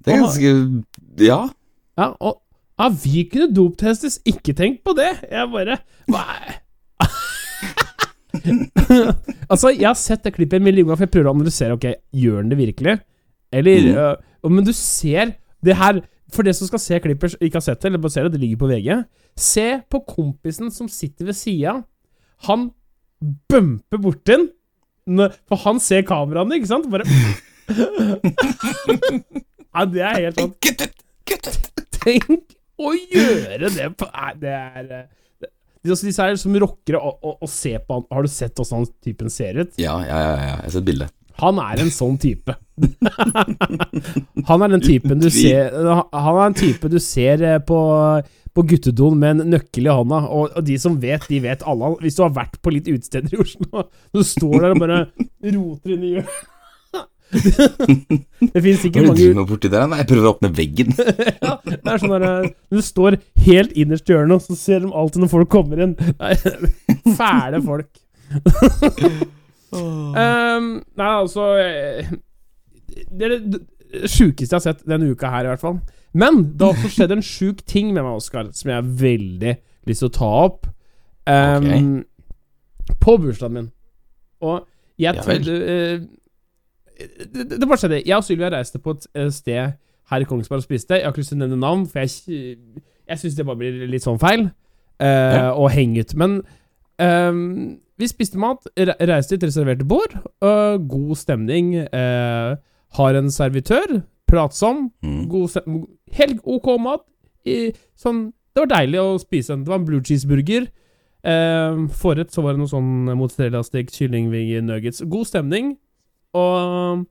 Det 0.03 0.13
er 0.13 0.19
ganske 0.21 0.83
Ja. 1.19 1.49
Ja, 1.97 2.09
og 2.19 2.41
ja, 2.79 2.89
vi 2.89 3.23
kunne 3.31 3.53
doptestes, 3.55 4.19
ikke 4.27 4.53
tenk 4.55 4.81
på 4.83 4.93
det. 4.97 5.11
Jeg 5.31 5.47
bare 5.51 5.77
hva 6.11 6.23
er- 6.41 6.61
Altså, 9.51 9.69
jeg 9.69 9.87
har 9.87 9.97
sett 9.99 10.23
det 10.25 10.33
klippet 10.35 10.57
en 10.59 10.65
million 10.65 10.87
ganger, 10.87 10.99
for 10.99 11.05
jeg 11.07 11.13
prøver 11.13 11.29
å 11.29 11.35
analysere. 11.35 11.75
Ok, 11.77 11.85
gjør 12.15 12.37
han 12.41 12.51
det 12.51 12.57
virkelig? 12.59 12.93
Eller 13.55 13.77
mm. 13.85 13.95
uh, 13.99 14.15
Men 14.51 14.63
du 14.65 14.73
ser 14.75 15.25
det 15.65 15.75
her 15.79 15.95
For 16.33 16.41
det 16.45 16.55
som 16.57 16.67
skal 16.67 16.81
se 16.81 16.95
klippet, 16.99 17.35
ikke 17.39 17.59
har 17.59 17.65
sett 17.65 17.81
det, 17.81 17.87
eller 17.91 18.01
bare 18.01 18.15
ser 18.15 18.23
det, 18.25 18.33
det 18.35 18.41
ligger 18.41 18.59
på 18.63 18.71
VG. 18.71 18.89
Se 19.39 19.67
på 19.91 19.97
kompisen 20.09 20.67
som 20.73 20.87
sitter 20.91 21.23
ved 21.29 21.37
sida. 21.37 21.73
Han 22.49 22.59
bumper 23.49 23.97
borti 24.01 24.31
den, 24.33 24.43
for 25.47 25.57
han 25.63 25.77
ser 25.79 26.01
kameraene, 26.07 26.55
ikke 26.57 26.73
sant? 26.73 26.85
Bare 26.91 27.05
Ja, 29.75 29.81
det 29.85 30.01
er 30.01 30.21
helt 30.25 30.37
sånn! 30.39 30.53
Kutt 30.63 30.81
ut! 30.81 30.93
Tenk 32.05 32.27
å 32.77 32.91
gjøre 32.93 33.71
det 33.73 33.87
på 33.97 34.05
Nei, 34.11 34.33
det 34.41 34.55
er 34.55 34.89
disse, 35.89 36.15
er 36.21 36.33
her 36.33 36.39
som 36.41 36.55
rockere 36.61 36.99
og, 36.99 37.19
og, 37.21 37.37
og 37.45 37.51
se 37.51 37.75
på 37.79 37.99
han 37.99 38.07
Har 38.13 38.25
du 38.25 38.31
sett 38.31 38.57
hvordan 38.57 38.83
han 38.83 38.89
typen 39.05 39.31
ser 39.33 39.61
ut? 39.61 39.75
Ja, 39.81 39.99
ja, 40.03 40.17
ja, 40.17 40.33
ja. 40.33 40.49
jeg 40.55 40.63
har 40.63 40.73
sett 40.77 40.87
bildet. 40.87 41.13
Han 41.41 41.59
er 41.59 41.81
en 41.83 41.91
sånn 41.91 42.15
type. 42.21 42.55
han 44.49 44.63
er 44.63 44.71
den 44.71 44.83
typen 44.83 45.19
du 45.19 45.27
ser 45.31 45.71
Han 45.75 46.37
er 46.37 46.41
en 46.45 46.55
type 46.55 46.89
du 46.91 46.97
ser 47.03 47.43
eh, 47.43 47.59
på, 47.63 47.79
på 48.55 48.65
guttedoen 48.71 49.19
med 49.19 49.35
en 49.35 49.53
nøkkel 49.55 49.89
i 49.89 49.95
hånda. 49.99 50.21
Og, 50.31 50.55
og 50.55 50.67
de 50.67 50.79
som 50.79 50.95
vet, 51.01 51.27
de 51.27 51.41
vet 51.43 51.65
alle. 51.67 51.91
Hvis 52.03 52.19
du 52.19 52.23
har 52.23 52.35
vært 52.35 52.59
på 52.63 52.73
litt 52.75 52.87
utesteder 52.87 53.35
i 53.35 53.41
Oslo, 53.43 53.87
du 54.15 54.23
står 54.23 54.57
der 54.61 54.75
og 54.75 54.83
bare 54.85 55.01
roter 55.43 55.95
inn 55.97 56.05
i 56.07 56.17
hjørnet 56.17 56.51
Det 58.55 58.61
finnes 58.61 58.79
Hva 58.79 58.83
sikkert 58.83 59.01
er 59.01 59.07
det 59.07 59.15
du 59.17 59.23
mange 59.25 59.39
med 59.39 59.49
borti 59.49 59.69
der? 59.71 59.85
Nei, 59.89 59.99
jeg 60.01 60.09
prøver 60.11 60.27
å 60.27 60.33
åpne 60.35 60.51
veggen. 60.55 60.91
ja, 61.45 61.55
det 61.65 61.79
er 61.81 62.01
sånn 62.01 62.13
der 62.15 62.25
eh, 62.29 62.49
Du 62.71 62.81
står 62.85 63.17
helt 63.47 63.75
innerst 63.75 64.09
i 64.09 64.15
hjørnet, 64.15 64.37
og 64.37 64.45
så 64.45 64.57
ser 64.59 64.83
de 64.85 64.91
alltid 64.93 65.23
når 65.25 65.31
folk 65.33 65.51
kommer 65.55 65.81
inn. 65.85 65.95
Nei, 66.19 66.33
Fæle 67.19 67.61
folk. 67.65 67.91
um, 69.75 70.69
nei, 70.95 71.09
altså 71.09 71.49
eh, 71.61 72.13
Det 73.09 73.27
er 73.27 73.37
det 73.39 73.61
sjukeste 74.11 74.51
jeg 74.51 74.57
har 74.59 74.65
sett 74.65 74.85
denne 74.87 75.09
uka 75.11 75.29
her, 75.31 75.47
i 75.47 75.53
hvert 75.53 75.63
fall. 75.63 75.79
Men 76.15 76.43
det 76.55 76.67
har 76.67 76.75
også 76.77 76.93
skjedd 76.95 77.13
en 77.17 77.25
sjuk 77.25 77.63
ting 77.67 77.91
med 77.91 78.03
meg, 78.05 78.19
Oskar, 78.21 78.47
som 78.55 78.71
jeg 78.71 78.79
har 78.79 78.93
veldig 79.01 79.55
lyst 79.89 80.03
til 80.03 80.09
å 80.11 80.15
ta 80.15 80.29
opp. 80.45 80.69
Um, 81.27 82.03
På 83.01 83.17
bursdagen 83.19 83.57
min. 83.57 83.67
Og 84.45 84.63
jeg 85.01 85.17
Ja 85.17 85.23
trodde 85.25 85.55
eh, 85.67 86.05
det, 86.97 87.45
det, 87.59 87.67
bare 87.67 87.77
skjedde. 87.81 88.01
Jeg 88.05 88.17
og 88.17 88.23
Sylvia 88.23 88.49
reiste 88.53 88.79
på 88.79 88.95
et 88.95 89.07
sted 89.33 89.73
her 90.11 90.21
i 90.21 90.27
Kongsberg 90.29 90.61
og 90.61 90.67
spiste. 90.67 90.95
Jeg 90.99 91.03
har 91.07 91.11
ikke 91.13 91.23
lyst 91.23 91.33
til 91.33 91.39
å 91.39 91.43
nevne 91.45 91.57
navn, 91.61 91.87
for 91.89 91.99
jeg, 92.03 92.57
jeg 93.09 93.21
syns 93.21 93.35
det 93.37 93.45
bare 93.47 93.59
blir 93.63 93.87
litt 93.91 94.05
sånn 94.05 94.21
feil 94.21 94.49
Uh, 94.95 95.03
Ja. 95.35 95.47
å 95.59 95.67
henge 95.67 96.05
ut. 96.05 96.13
Men 96.15 96.37
um, 97.03 97.79
vi 97.99 98.07
spiste 98.07 98.39
mat, 98.39 98.63
reiste 98.79 99.33
til 99.33 99.41
et 99.41 99.49
reserverte 99.49 99.83
bord. 99.83 100.13
Uh, 100.39 100.77
god 100.79 101.17
stemning. 101.19 101.73
Uh, 101.91 102.55
har 102.95 103.17
en 103.19 103.27
servitør. 103.27 103.97
Pratsom. 104.31 104.85
Mm. 105.03 105.25
God 105.27 105.57
helt 106.15 106.39
ok 106.47 106.69
mat. 106.79 107.03
I, 107.43 107.73
sånn 107.99 108.29
Det 108.55 108.63
var 108.63 108.71
deilig 108.71 109.01
å 109.03 109.19
spise 109.19 109.51
en. 109.51 109.65
Det 109.65 109.73
var 109.73 109.81
en 109.81 109.89
blue 109.91 109.99
cheeseburger. 109.99 110.69
Uh, 111.27 111.83
forrett 111.91 112.31
så 112.31 112.39
var 112.45 112.55
det 112.55 112.63
noe 112.63 112.71
sånn 112.71 113.11
mozzarella-stekt 113.19 113.99
kyllingvinger 113.99 114.63
nuggets. 114.63 115.03
God 115.03 115.27
stemning. 115.27 115.73
Og 116.35 117.05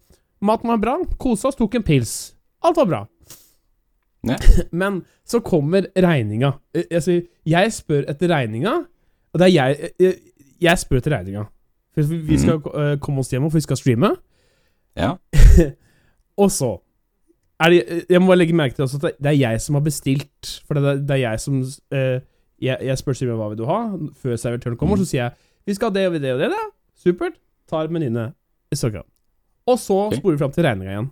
maten 0.45 0.69
var 0.75 0.81
bra. 0.83 0.95
Kosa 1.21 1.49
oss, 1.51 1.57
tok 1.59 1.75
en 1.81 1.87
pils. 1.87 2.15
Alt 2.65 2.77
var 2.83 2.89
bra. 2.91 3.01
Ja. 4.29 4.37
Men 4.73 5.03
så 5.29 5.41
kommer 5.45 5.89
regninga. 5.97 6.55
Eh, 6.77 6.87
Altså, 6.93 7.19
jeg 7.49 7.73
spør 7.77 8.07
etter 8.13 8.31
regninga, 8.33 8.77
og 9.35 9.41
det 9.41 9.49
er 9.51 9.53
jeg 9.57 9.91
Jeg, 10.01 10.15
jeg 10.65 10.79
spør 10.85 11.01
etter 11.03 11.17
regninga. 11.19 11.47
For 11.95 12.03
vi 12.27 12.39
skal 12.43 12.59
eh, 12.75 12.95
komme 13.03 13.23
oss 13.23 13.31
hjem, 13.31 13.45
for 13.51 13.61
vi 13.61 13.65
skal 13.69 13.79
streame. 13.79 14.15
Ja. 14.99 15.13
Og 16.43 16.51
så 16.51 16.73
det, 17.71 18.05
Jeg 18.11 18.21
må 18.21 18.27
bare 18.33 18.41
legge 18.41 18.55
merke 18.57 18.75
til 18.75 18.83
at 18.85 19.15
det- 19.23 19.31
er 19.31 19.37
jeg 19.39 19.61
som 19.63 19.77
har 19.79 19.83
bestilt. 19.87 20.49
For 20.67 20.75
det 20.75 20.85
er, 20.85 20.97
det 21.07 21.15
er 21.15 21.23
jeg 21.31 21.41
som 21.41 21.61
eh, 21.95 22.21
Jeg, 22.61 22.79
jeg 22.83 22.99
spør 22.99 23.13
Simen 23.19 23.37
hva 23.39 23.49
vil 23.53 23.59
du 23.61 23.65
ha, 23.69 23.79
før 24.21 24.37
servitøren 24.37 24.77
kommer. 24.77 24.97
Så 25.01 25.07
sier 25.13 25.23
jeg 25.29 25.33
vi 25.67 25.73
skal 25.79 25.89
ha 25.89 25.95
det 25.95 26.07
og 26.11 26.17
det 26.21 26.33
og 26.35 26.41
det. 26.43 26.51
det. 26.53 26.65
Supert. 27.01 27.39
Tar 27.71 27.89
menyene. 27.89 28.33
Instagram. 28.75 29.07
Og 29.71 29.79
så 29.81 29.97
okay. 30.07 30.19
sporer 30.21 30.37
vi 30.37 30.43
fram 30.43 30.53
til 30.55 30.67
regninga 30.67 30.93
igjen. 30.93 31.11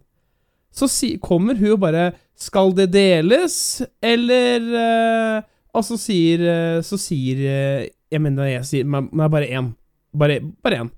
Så 0.72 0.88
si, 0.88 1.16
kommer 1.20 1.56
hun 1.60 1.74
og 1.74 1.80
bare 1.80 2.12
'Skal 2.36 2.72
det 2.74 2.90
deles?' 2.92 3.82
Eller 4.02 4.60
uh, 4.72 5.42
Og 5.74 5.84
så 5.84 5.96
sier 6.00 6.40
eh, 6.40 6.80
Så 6.82 6.96
sier 7.00 7.36
eh, 7.36 7.88
Jeg 8.10 8.20
mener 8.20 8.44
jeg 8.44 8.64
sier 8.64 8.84
Nei, 8.84 9.28
bare 9.28 9.48
én. 9.48 9.74
Bare, 10.16 10.40
bare 10.62 10.80
én. 10.80 10.90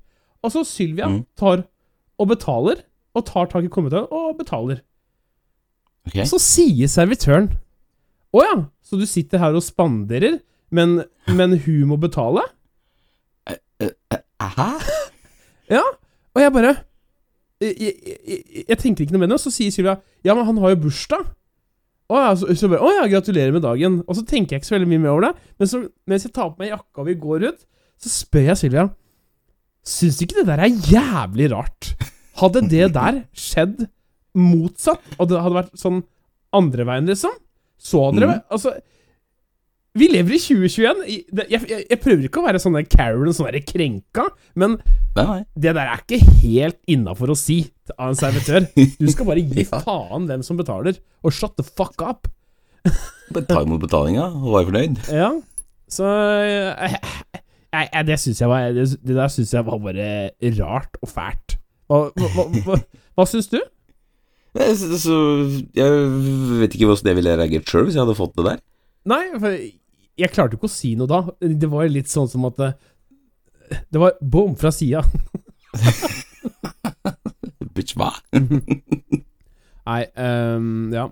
Og 0.42 0.50
så 0.52 0.64
Sylvia 0.64 1.08
Mm. 1.08 1.24
tar 1.36 1.64
og 2.18 2.28
betaler, 2.28 2.82
og 3.14 3.24
tar 3.26 3.46
tak 3.46 3.64
i 3.64 3.68
kommentaren 3.68 4.06
og 4.12 4.38
betaler. 4.38 4.80
Ok. 6.06 6.20
Så 6.26 6.38
sier 6.38 6.86
servitøren 6.86 7.48
Å 8.34 8.42
ja, 8.42 8.64
så 8.82 8.98
du 8.98 9.06
sitter 9.06 9.38
her 9.38 9.54
og 9.54 9.62
spanderer, 9.62 10.40
men, 10.70 11.04
men 11.26 11.58
hun 11.58 11.86
må 11.88 11.96
betale? 11.96 12.42
Hæ? 14.40 14.70
Ja. 15.70 15.82
Og 16.34 16.42
jeg 16.42 16.52
bare 16.52 16.74
jeg, 17.62 17.74
jeg, 17.78 18.18
jeg, 18.26 18.64
jeg 18.68 18.78
tenker 18.80 19.04
ikke 19.04 19.14
noe 19.14 19.22
med 19.24 19.30
det. 19.32 19.38
Og 19.38 19.44
så 19.44 19.52
sier 19.54 19.74
Sylvia 19.74 19.98
Ja, 20.26 20.34
men 20.34 20.46
han 20.48 20.58
har 20.62 20.74
jo 20.74 20.82
bursdag. 20.86 21.28
Å 22.12 22.20
ja, 22.20 22.32
så, 22.36 22.50
så 22.58 22.68
bare, 22.68 22.84
å 22.84 22.90
ja, 22.92 23.06
gratulerer 23.08 23.54
med 23.54 23.64
dagen. 23.64 24.00
Og 24.04 24.18
så 24.18 24.24
tenker 24.28 24.56
jeg 24.56 24.62
ikke 24.62 24.70
så 24.72 24.76
veldig 24.76 24.90
mye 24.90 25.04
mer 25.06 25.14
over 25.14 25.28
det. 25.28 25.32
Men 25.60 25.70
så, 25.70 25.80
mens 26.10 26.26
jeg 26.26 26.34
tar 26.36 26.50
på 26.52 26.60
meg 26.60 26.74
jakka 26.74 27.04
og 27.04 27.08
vi 27.08 27.16
går 27.20 27.46
ut, 27.48 27.64
så 28.04 28.12
spør 28.12 28.50
jeg 28.50 28.60
Sylvia 28.64 28.88
Syns 29.84 30.16
du 30.16 30.24
ikke 30.24 30.38
det 30.40 30.48
der 30.48 30.62
er 30.64 30.78
jævlig 30.88 31.50
rart? 31.52 31.90
Hadde 32.40 32.64
det 32.72 32.88
der 32.94 33.20
skjedd 33.36 33.84
motsatt, 34.34 35.04
og 35.20 35.28
det 35.30 35.42
hadde 35.44 35.58
vært 35.58 35.74
sånn 35.78 36.00
andre 36.56 36.86
veien, 36.88 37.06
liksom, 37.10 37.34
så 37.78 38.06
hadde 38.06 38.22
det 38.22 38.30
vært 38.30 38.54
Altså 38.56 38.72
vi 39.94 40.08
lever 40.10 40.34
i 40.34 40.40
2021. 40.42 41.02
Jeg, 41.06 41.48
jeg, 41.54 41.84
jeg 41.90 41.98
prøver 42.02 42.26
ikke 42.26 42.40
å 42.42 42.46
være 42.48 42.60
sånn 42.62 42.78
Karen, 42.90 43.34
sånn 43.36 43.58
krenka, 43.68 44.26
men 44.58 44.78
Nei, 45.14 45.44
det 45.54 45.74
der 45.76 45.86
er 45.86 46.00
ikke 46.02 46.18
helt 46.42 46.80
innafor 46.90 47.30
å 47.30 47.36
si 47.38 47.60
av 47.94 48.10
en 48.10 48.18
servitør. 48.18 48.66
Du 48.74 49.06
skal 49.12 49.28
bare 49.28 49.44
gi 49.44 49.62
Ja. 49.68 49.78
faen 49.84 50.26
hvem 50.30 50.42
som 50.46 50.58
betaler, 50.58 50.98
og 51.22 51.34
shut 51.34 51.54
the 51.60 51.66
fuck 51.66 52.02
up. 52.02 52.26
Bare 53.32 53.46
ta 53.48 53.62
imot 53.62 53.84
betalinga 53.84 54.26
og 54.34 54.50
være 54.56 54.68
fornøyd. 54.72 54.98
Ja, 55.14 55.30
så 55.94 56.10
eh, 56.42 56.96
jeg, 56.96 57.86
jeg, 57.86 58.06
Det 58.08 58.18
jeg 58.40 58.50
var 58.50 58.66
Det, 58.74 58.88
det 59.04 59.16
der 59.16 59.30
syns 59.32 59.54
jeg 59.54 59.66
var 59.68 59.78
bare 59.84 60.08
rart 60.58 60.98
og 61.02 61.12
fælt. 61.12 61.56
Hva, 61.86 62.08
hva, 62.18 62.44
hva, 62.66 62.80
hva, 63.14 63.28
syns 63.28 63.46
du? 63.52 63.60
Så, 64.54 64.98
så 65.02 65.16
jeg 65.74 66.04
vet 66.60 66.74
ikke 66.74 66.90
hvordan 66.90 67.10
jeg 67.10 67.18
ville 67.18 67.38
reagert 67.38 67.70
sjøl 67.70 67.86
hvis 67.86 67.96
jeg 67.98 68.02
hadde 68.04 68.18
fått 68.18 68.34
det 68.38 68.46
der. 68.50 68.60
Nei, 69.10 69.22
for 69.38 69.54
jeg 70.20 70.30
klarte 70.34 70.54
jo 70.54 70.58
ikke 70.60 70.70
å 70.70 70.74
si 70.74 70.94
noe 70.98 71.08
da. 71.10 71.22
Det 71.40 71.68
var 71.70 71.88
litt 71.90 72.10
sånn 72.12 72.28
som 72.30 72.44
at 72.48 72.58
det, 72.60 72.70
det 73.90 74.00
var 74.02 74.16
bom 74.20 74.54
fra 74.58 74.70
sida. 74.74 75.02
Bitch, 77.74 77.94
hva? 77.98 78.12
Nei, 79.84 80.00
um, 80.16 80.92
ja. 80.94 81.08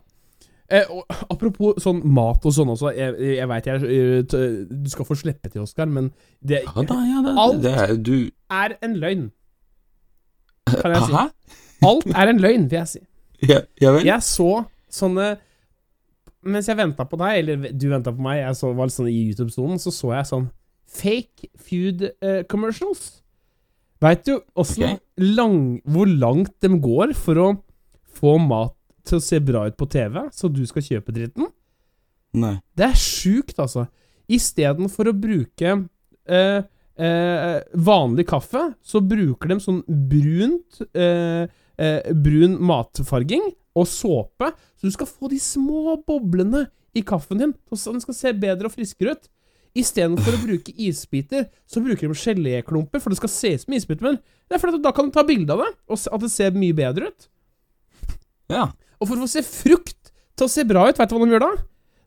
Eh, 0.73 0.89
apropos 1.29 1.77
sånn 1.85 1.99
mat 2.17 2.45
og 2.49 2.55
sånn 2.57 2.71
også. 2.73 2.93
Jeg, 2.97 3.17
jeg 3.37 3.49
veit 3.51 3.67
eh, 3.69 4.23
Du 4.71 4.89
skal 4.89 5.05
få 5.09 5.17
slippe 5.21 5.51
til, 5.53 5.67
Oskar, 5.67 5.91
men 5.93 6.09
det 6.41 6.63
Ja 6.65 6.85
da, 6.89 6.97
ja 7.05 7.21
da. 7.27 7.35
Alt- 7.43 7.61
Det 7.67 7.73
er 7.83 7.93
du 8.01 8.15
er 8.53 8.77
en 8.87 8.95
løgn. 9.03 9.27
Kan 10.73 10.95
jeg 10.95 11.03
si. 11.09 11.13
Hæ? 11.19 11.27
Alt 11.91 12.07
er 12.15 12.31
en 12.33 12.41
løgn, 12.41 12.69
vil 12.71 12.79
jeg 12.79 12.89
si. 12.95 13.03
Ja? 13.51 13.59
Jeg 13.83 14.21
så 14.25 14.49
sånne 14.93 15.35
Mens 16.43 16.69
jeg 16.69 16.79
venta 16.79 17.07
på 17.07 17.19
deg, 17.21 17.39
eller 17.43 17.73
du 17.79 17.87
venta 17.91 18.13
på 18.15 18.25
meg, 18.25 18.41
jeg 18.41 18.59
så, 18.59 18.73
var 18.75 18.89
litt 18.89 18.97
sånn 18.97 19.11
i 19.13 19.19
YouTube-sonen, 19.29 19.81
så 19.83 19.93
så 19.95 20.13
jeg 20.17 20.31
sånn 20.31 20.49
fake 20.93 21.49
food 21.57 22.07
uh, 22.25 22.43
commercials. 22.51 23.23
Veit 24.03 24.25
du 24.27 24.35
okay. 24.59 24.99
Lang, 25.23 25.79
hvor 25.87 26.11
langt 26.11 26.57
de 26.65 26.73
går 26.83 27.15
for 27.17 27.39
å 27.39 27.49
få 28.19 28.35
mat 28.43 28.75
til 29.07 29.19
å 29.19 29.25
se 29.25 29.39
bra 29.43 29.65
ut 29.71 29.79
på 29.79 29.89
TV, 29.91 30.19
så 30.35 30.51
du 30.51 30.63
skal 30.69 30.85
kjøpe 30.87 31.15
dritten? 31.15 31.49
Nei. 32.39 32.57
Det 32.75 32.89
er 32.91 32.99
sjukt, 32.99 33.59
altså. 33.63 33.87
Istedenfor 34.33 35.11
å 35.11 35.17
bruke 35.17 35.75
uh, 35.79 36.61
uh, 36.99 37.59
vanlig 37.87 38.27
kaffe, 38.31 38.67
så 38.83 39.03
bruker 39.05 39.53
de 39.53 39.59
sånn 39.63 39.83
brunt 39.87 40.83
eh, 40.93 41.45
eh, 41.79 42.13
Brun 42.15 42.59
matfarging 42.63 43.45
og 43.79 43.89
såpe, 43.89 44.51
så 44.77 44.89
du 44.89 44.95
skal 44.95 45.09
få 45.09 45.31
de 45.33 45.39
små 45.41 45.97
boblene 46.07 46.67
i 46.93 47.03
kaffen 47.07 47.41
din, 47.41 47.55
så 47.73 47.95
den 47.95 48.03
skal 48.05 48.17
se 48.17 48.35
bedre 48.37 48.69
og 48.69 48.75
friskere 48.75 49.17
ut. 49.17 49.31
Istedenfor 49.79 50.37
å 50.37 50.43
bruke 50.47 50.75
isbiter, 50.77 51.49
så 51.65 51.81
bruker 51.85 52.11
de 52.11 52.19
geléklumper, 52.19 53.01
for 53.01 53.13
det 53.13 53.21
skal 53.21 53.33
se 53.33 53.55
ut 53.55 53.65
som 53.65 53.77
isbiter, 53.77 54.05
men 54.05 54.21
det 54.21 54.59
er 54.59 54.63
fordi 54.63 54.83
da 54.85 54.93
kan 54.97 55.09
du 55.09 55.17
ta 55.17 55.25
bilde 55.27 55.57
av 55.57 55.65
det, 55.65 55.71
og 55.89 56.01
at 56.17 56.27
det 56.27 56.33
ser 56.35 56.57
mye 56.57 56.77
bedre 56.77 57.13
ut. 57.13 57.29
Ja. 58.53 58.69
Og 59.01 59.09
for 59.09 59.17
å 59.17 59.25
få 59.25 59.33
se 59.33 59.45
frukt 59.47 60.13
til 60.37 60.47
å 60.49 60.53
se 60.53 60.65
bra 60.69 60.85
ut, 60.89 60.99
vet 60.99 61.11
du 61.11 61.17
hva 61.17 61.25
de 61.25 61.35
gjør 61.35 61.47
da? 61.47 61.53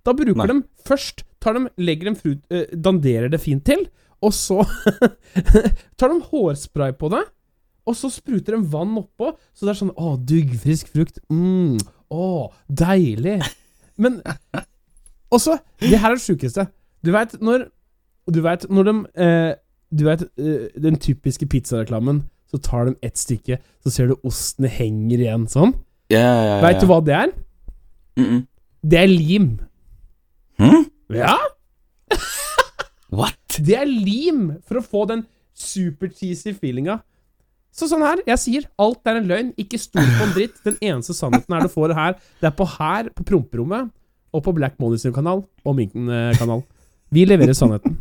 Da 0.06 0.14
bruker 0.14 0.38
Nei. 0.38 0.52
de 0.52 0.86
først 0.86 1.26
tar 1.42 1.58
de, 1.58 1.70
legger 1.82 2.12
de 2.12 2.20
frukt, 2.20 2.44
eh, 2.54 2.68
danderer 2.74 3.32
det 3.34 3.42
fint 3.42 3.66
til, 3.66 3.88
og 4.24 4.34
så 4.34 4.62
tar 6.00 6.14
de 6.14 6.22
hårspray 6.30 6.94
på 6.98 7.10
det, 7.14 7.26
og 7.86 7.98
så 7.98 8.10
spruter 8.10 8.56
de 8.56 8.72
vann 8.72 8.96
oppå, 9.00 9.34
så 9.54 9.66
det 9.66 9.74
er 9.76 9.80
sånn 9.80 9.94
Å, 9.94 10.16
duggfrisk 10.18 10.90
frukt. 10.94 11.20
Mm, 11.30 11.78
å, 12.10 12.50
deilig. 12.68 13.40
Men 14.02 14.20
Og 15.32 15.40
så 15.40 15.58
Det 15.80 15.96
her 15.96 16.12
er 16.12 16.18
det 16.18 16.26
sjukeste. 16.26 16.68
Du 17.06 17.14
veit 17.16 17.36
når 17.42 17.70
Du 18.32 18.42
veit 18.44 18.66
når 18.70 18.90
de 18.90 18.96
eh, 19.22 19.52
Du 19.94 20.06
veit 20.08 20.26
eh, 20.26 20.68
den 20.82 20.98
typiske 21.00 21.48
pizzareklamen, 21.48 22.24
så 22.50 22.60
tar 22.62 22.90
de 22.90 22.96
ett 23.06 23.18
stykke, 23.18 23.60
så 23.84 23.94
ser 23.94 24.10
du 24.10 24.28
ostene 24.28 24.70
henger 24.72 25.22
igjen 25.22 25.46
sånn. 25.50 25.74
Ja, 26.12 26.20
ja, 26.20 26.34
ja, 26.34 26.44
ja. 26.50 26.60
Veit 26.66 26.82
du 26.82 26.88
hva 26.90 27.00
det 27.06 27.16
er? 27.16 27.32
Mm 28.18 28.26
-mm. 28.26 28.42
Det 28.86 29.00
er 29.00 29.08
lim. 29.08 29.48
Hm? 30.60 30.86
Ja? 31.10 31.38
What? 33.10 33.58
Det 33.58 33.78
er 33.78 33.86
lim 33.86 34.62
for 34.68 34.80
å 34.80 34.86
få 34.86 35.06
den 35.10 35.26
super 35.54 36.08
cheesy 36.12 36.54
feelinga. 36.54 37.00
Så 37.76 37.90
sånn 37.92 38.06
her, 38.08 38.22
jeg 38.24 38.40
sier 38.40 38.66
alt 38.80 39.02
er 39.12 39.18
en 39.20 39.28
løgn, 39.28 39.50
ikke 39.60 39.80
stol 39.82 40.06
på 40.16 40.24
en 40.30 40.34
dritt. 40.38 40.56
Den 40.64 40.78
eneste 40.80 41.12
sannheten 41.18 41.58
er 41.58 41.66
du 41.68 41.72
får 41.74 41.92
her. 41.98 42.14
Det 42.40 42.48
er 42.48 42.56
på 42.56 42.68
her, 42.78 43.10
på 43.18 43.26
promperommet, 43.28 43.90
og 44.36 44.44
på 44.46 44.54
Black 44.56 44.78
Money 44.80 45.00
sin 45.02 45.14
kanal, 45.16 45.44
og 45.66 45.76
min 45.76 46.08
eh, 46.08 46.32
kanal. 46.40 46.64
Vi 47.12 47.26
leverer 47.28 47.56
sannheten. 47.56 47.98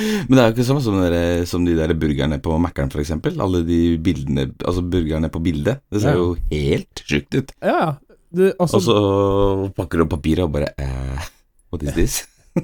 Men 0.00 0.32
det 0.32 0.40
er 0.40 0.46
jo 0.48 0.54
ikke 0.54 0.64
sånn 0.68 0.80
som, 0.84 0.96
der, 1.02 1.16
som 1.48 1.64
de 1.66 1.74
der 1.76 1.92
burgerne 1.98 2.38
på 2.40 2.54
Mækkern, 2.62 2.92
eksempel. 3.02 3.34
Alle 3.42 3.60
de 3.68 3.80
bildene 4.00 4.46
Altså 4.64 4.80
burgerne 4.86 5.28
på 5.32 5.42
bildet. 5.44 5.82
Det 5.92 6.00
ser 6.00 6.14
Ja. 6.14 6.20
jo 6.22 6.36
helt 6.52 7.02
sjukt 7.04 7.36
ut. 7.36 7.52
Ja. 7.60 7.96
Du, 8.32 8.46
altså, 8.62 8.78
Og 8.78 8.82
så 8.86 9.72
pakker 9.76 9.98
du 10.00 10.04
opp 10.06 10.12
papiret 10.14 10.44
og 10.46 10.52
bare 10.54 10.70
eh, 10.78 11.26
What 11.72 11.82
is 11.84 11.92
this? 11.98 12.20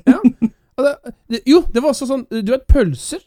ja. 0.06 0.20
det, 0.22 0.94
det, 1.32 1.40
jo, 1.48 1.60
det 1.74 1.82
var 1.82 1.90
også 1.92 2.06
sånn 2.08 2.24
Du 2.30 2.52
vet, 2.54 2.64
pølser. 2.70 3.20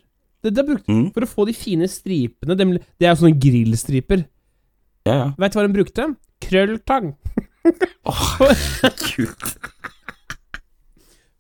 Det, 0.44 0.54
det 0.56 0.62
er 0.64 0.68
brukt 0.70 0.88
Mm. 0.88 1.12
for 1.14 1.22
å 1.26 1.28
få 1.30 1.46
de 1.50 1.54
fine 1.54 1.88
stripene. 1.92 2.56
Det, 2.56 2.68
Det 3.00 3.08
er 3.08 3.14
jo 3.16 3.22
sånne 3.26 3.40
grillstriper. 3.40 4.26
Ja, 5.06 5.14
ja. 5.14 5.28
Veit 5.38 5.52
du 5.54 5.60
hva 5.60 5.68
de 5.68 5.74
brukte? 5.74 6.06
Krølltang. 6.42 7.16
Åh, 8.06 8.40
gud. 9.16 9.50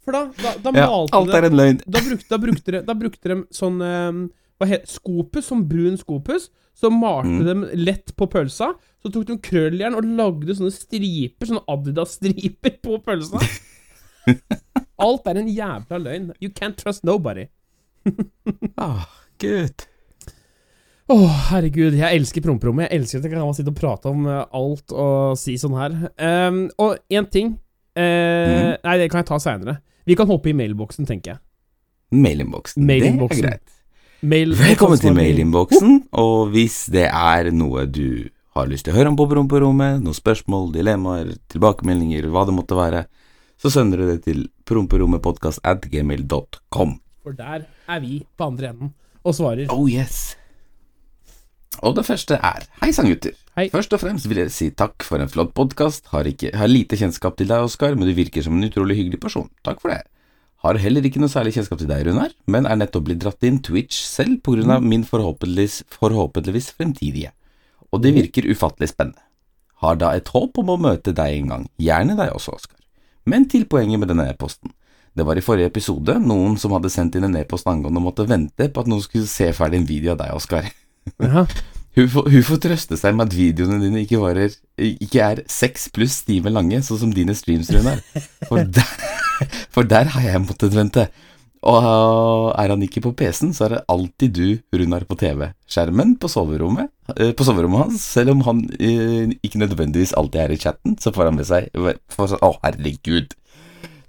For 0.04 0.12
da, 0.16 0.22
da, 0.42 0.54
da 0.64 0.72
Ja, 0.76 0.88
malte 0.90 1.16
alt 1.16 1.32
de 1.32 1.38
er 1.38 1.48
en 1.50 1.58
løgn. 1.60 1.82
da 1.86 2.00
brukte, 2.02 2.30
da, 2.30 2.38
brukte 2.38 2.72
de, 2.76 2.82
da 2.88 2.94
brukte 2.98 3.30
de 3.32 3.38
sånn 3.56 3.82
eh, 3.86 4.20
Hva 4.60 4.68
heter 4.68 4.90
Skopus, 4.92 5.48
sånn 5.48 5.62
brun 5.70 5.96
skopus. 5.98 6.50
Så 6.76 6.90
malte 6.92 7.40
Mm. 7.40 7.46
de 7.46 7.78
lett 7.80 8.12
på 8.16 8.28
pølsa. 8.32 8.74
Så 9.04 9.12
tok 9.12 9.26
de 9.28 9.38
krølljern 9.38 9.96
og 9.96 10.04
lagde 10.04 10.56
sånne 10.56 10.72
striper, 10.76 11.48
sånne 11.48 11.64
Adidas-striper 11.72 12.78
på 12.84 12.98
pølsa. 13.04 13.40
Alt 15.00 15.28
er 15.32 15.38
en 15.40 15.48
jævla 15.48 16.00
løgn. 16.04 16.34
You 16.44 16.50
can't 16.52 16.76
trust 16.80 17.04
nobody. 17.08 17.48
Ah, 18.80 19.06
gud. 19.42 19.86
Å, 21.10 21.16
herregud, 21.50 21.96
jeg 21.98 22.20
elsker 22.20 22.44
promperommet. 22.46 22.86
Jeg 22.92 23.02
elsker 23.02 23.20
at 23.20 23.26
jeg 23.26 23.34
kan 23.34 23.56
sitte 23.58 23.72
og 23.74 23.80
prate 23.80 24.12
om 24.12 24.28
eh, 24.30 24.44
alt 24.60 24.94
og 24.94 25.40
si 25.42 25.56
sånn 25.58 25.78
her. 25.80 25.96
Um, 26.22 26.60
og 26.78 27.00
én 27.10 27.26
ting 27.34 27.56
eh, 27.98 28.06
Mhm. 28.06 28.76
Nei, 28.86 28.98
det 29.02 29.10
kan 29.12 29.24
jeg 29.24 29.30
ta 29.32 29.40
seinere. 29.42 29.80
Vi 30.06 30.16
kan 30.16 30.30
hoppe 30.30 30.52
i 30.52 30.56
mailboksen, 30.58 31.08
tenker 31.10 31.34
jeg. 31.36 31.42
Mailinnboksen. 32.14 32.86
Det 32.88 33.00
er 33.06 33.42
greit. 33.44 33.76
Mail, 34.22 34.54
Velkommen 34.58 35.00
til 35.00 35.14
mailinnboksen, 35.16 35.94
og 36.20 36.50
hvis 36.52 36.90
det 36.92 37.06
er 37.08 37.52
noe 37.56 37.86
du 37.88 38.28
har 38.58 38.68
lyst 38.68 38.84
til 38.88 38.92
å 38.94 38.98
høre 38.98 39.12
om 39.14 39.16
på 39.20 39.28
promperommet, 39.32 40.02
noen 40.04 40.18
spørsmål, 40.18 40.74
dilemmaer, 40.76 41.30
tilbakemeldinger, 41.54 42.28
hva 42.34 42.44
det 42.50 42.56
måtte 42.58 42.76
være, 42.76 43.06
så 43.62 43.72
sender 43.72 44.02
du 44.02 44.10
det 44.10 44.18
til 44.26 44.42
promperommetpodkast 44.68 45.62
at 45.64 45.86
gmail.com. 45.92 46.98
For 47.24 47.36
der 47.36 47.66
er 47.88 48.04
vi 48.04 48.22
på 48.38 48.48
andre 48.48 48.72
enden 48.72 48.94
og 49.24 49.36
svarer. 49.36 49.68
Oh 49.74 49.90
yes. 49.92 50.38
Og 51.84 51.96
det 51.96 52.06
første 52.08 52.36
er 52.36 52.66
Hei 52.82 52.92
sann, 52.96 53.10
gutter. 53.12 53.36
Hei. 53.56 53.68
Først 53.72 53.94
og 53.96 54.02
fremst 54.02 54.28
vil 54.32 54.42
jeg 54.42 54.54
si 54.56 54.70
takk 54.72 55.04
for 55.04 55.20
en 55.20 55.32
flott 55.32 55.52
podkast. 55.56 56.10
Har, 56.14 56.28
har 56.28 56.72
lite 56.72 56.98
kjennskap 57.00 57.38
til 57.40 57.50
deg, 57.52 57.66
Oskar, 57.68 57.96
men 57.96 58.08
du 58.08 58.16
virker 58.16 58.44
som 58.46 58.56
en 58.56 58.68
utrolig 58.68 58.98
hyggelig 59.00 59.20
person. 59.24 59.50
Takk 59.68 59.84
for 59.84 59.92
det. 59.92 60.02
Har 60.64 60.80
heller 60.80 61.06
ikke 61.08 61.22
noe 61.24 61.32
særlig 61.32 61.54
kjennskap 61.56 61.80
til 61.80 61.88
deg, 61.88 62.04
Runar, 62.08 62.34
men 62.52 62.68
er 62.68 62.80
nettopp 62.80 63.06
blitt 63.08 63.22
dratt 63.24 63.46
inn 63.48 63.62
Twitch 63.64 64.02
selv 64.04 64.42
på 64.44 64.58
grunn 64.58 64.74
av 64.76 64.84
min 64.84 65.06
forhåpentligvis, 65.08 65.86
forhåpentligvis 65.92 66.74
fremtidige. 66.76 67.32
Og 67.96 68.04
det 68.04 68.12
virker 68.16 68.48
ufattelig 68.52 68.92
spennende. 68.92 69.24
Har 69.80 69.96
da 70.00 70.12
et 70.16 70.28
håp 70.36 70.60
om 70.60 70.74
å 70.74 70.82
møte 70.82 71.16
deg 71.16 71.38
en 71.38 71.54
gang, 71.54 71.70
gjerne 71.80 72.18
deg 72.20 72.34
også, 72.36 72.58
Oskar. 72.60 72.80
Men 73.24 73.48
til 73.48 73.64
poenget 73.72 74.02
med 74.02 74.12
denne 74.12 74.28
e-posten. 74.32 74.74
Det 75.18 75.26
var 75.26 75.40
i 75.40 75.44
forrige 75.44 75.72
episode 75.72 76.16
noen 76.22 76.58
som 76.62 76.74
hadde 76.76 76.92
sendt 76.94 77.18
inn 77.18 77.28
en 77.28 77.40
e-post 77.40 77.68
angående 77.70 78.02
å 78.02 78.06
måtte 78.06 78.28
vente 78.30 78.70
på 78.70 78.84
at 78.84 78.90
noen 78.92 79.04
skulle 79.04 79.30
se 79.30 79.50
ferdig 79.56 79.82
en 79.82 79.90
video 79.90 80.14
av 80.14 80.22
deg, 80.22 80.36
Oskar. 80.38 80.70
Ja. 81.18 81.46
Hun 81.98 82.06
hun 82.08 82.44
får 82.46 82.60
trøste 82.64 82.96
seg 83.00 83.16
med 83.18 83.28
at 83.28 83.34
videoene 83.36 83.80
dine 83.82 84.04
ikke, 84.06 84.20
varer, 84.22 84.54
ikke 84.78 85.24
er 85.26 85.40
seks 85.50 85.88
pluss 85.92 86.20
timer 86.24 86.54
lange, 86.54 86.78
sånn 86.86 87.02
som 87.02 87.16
dine 87.16 87.34
streams, 87.36 87.72
Runar. 87.74 88.00
For 88.46 88.62
der, 88.78 88.94
for 89.74 89.90
der 89.90 90.12
har 90.14 90.28
jeg 90.28 90.44
måttet 90.46 90.78
vente. 90.78 91.08
Og 91.68 92.54
er 92.56 92.72
han 92.72 92.86
ikke 92.86 93.02
på 93.04 93.12
PC-en, 93.20 93.52
så 93.58 93.66
er 93.66 93.74
det 93.74 93.82
alltid 93.92 94.38
du, 94.38 94.46
Runar, 94.80 95.04
på 95.10 95.18
TV-skjermen 95.20 96.14
på 96.22 96.30
soverommet, 96.32 96.94
eh, 97.18 97.34
på 97.36 97.48
soverommet 97.48 97.88
hans. 97.88 98.06
Selv 98.16 98.38
om 98.38 98.46
han 98.48 98.64
eh, 98.80 99.34
ikke 99.44 99.60
nødvendigvis 99.66 100.16
alltid 100.16 100.46
er 100.46 100.56
i 100.56 100.62
chatten, 100.62 100.96
så 101.02 101.12
får 101.16 101.32
han 101.32 101.40
med 101.42 101.50
seg 101.50 101.68
for, 102.14 102.38
Å, 102.40 102.54
herregud! 102.64 103.36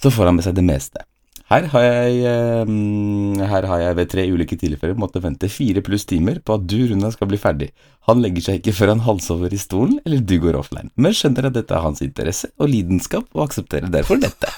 Så 0.00 0.12
får 0.12 0.30
han 0.30 0.38
med 0.38 0.47
seg 0.47 0.57
det 0.57 0.66
meste. 0.66 1.04
Her 1.50 1.64
har 1.73 1.83
jeg, 1.83 2.19
eh, 2.30 3.47
her 3.50 3.64
har 3.66 3.80
jeg 3.83 3.97
ved 3.99 4.11
tre 4.12 4.25
ulike 4.30 4.54
tilfeller 4.54 4.95
måttet 4.95 5.25
vente 5.25 5.49
fire 5.50 5.83
pluss 5.83 6.04
timer 6.07 6.38
på 6.38 6.54
at 6.54 6.66
du, 6.71 6.76
Runa, 6.87 7.11
skal 7.11 7.26
bli 7.26 7.40
ferdig. 7.42 7.73
Han 8.07 8.23
legger 8.23 8.45
seg 8.45 8.61
ikke 8.61 8.76
før 8.76 8.92
han 8.95 9.02
halsover 9.02 9.50
i 9.50 9.59
stolen, 9.59 9.99
eller 10.07 10.23
du 10.23 10.37
går 10.38 10.54
offline, 10.61 10.92
men 10.95 11.16
skjønner 11.16 11.49
at 11.49 11.57
dette 11.59 11.75
er 11.75 11.83
hans 11.83 12.04
interesse 12.07 12.52
og 12.57 12.71
lidenskap, 12.71 13.26
og 13.35 13.49
aksepterer 13.49 13.90
derfor 13.90 14.23
dette. 14.23 14.52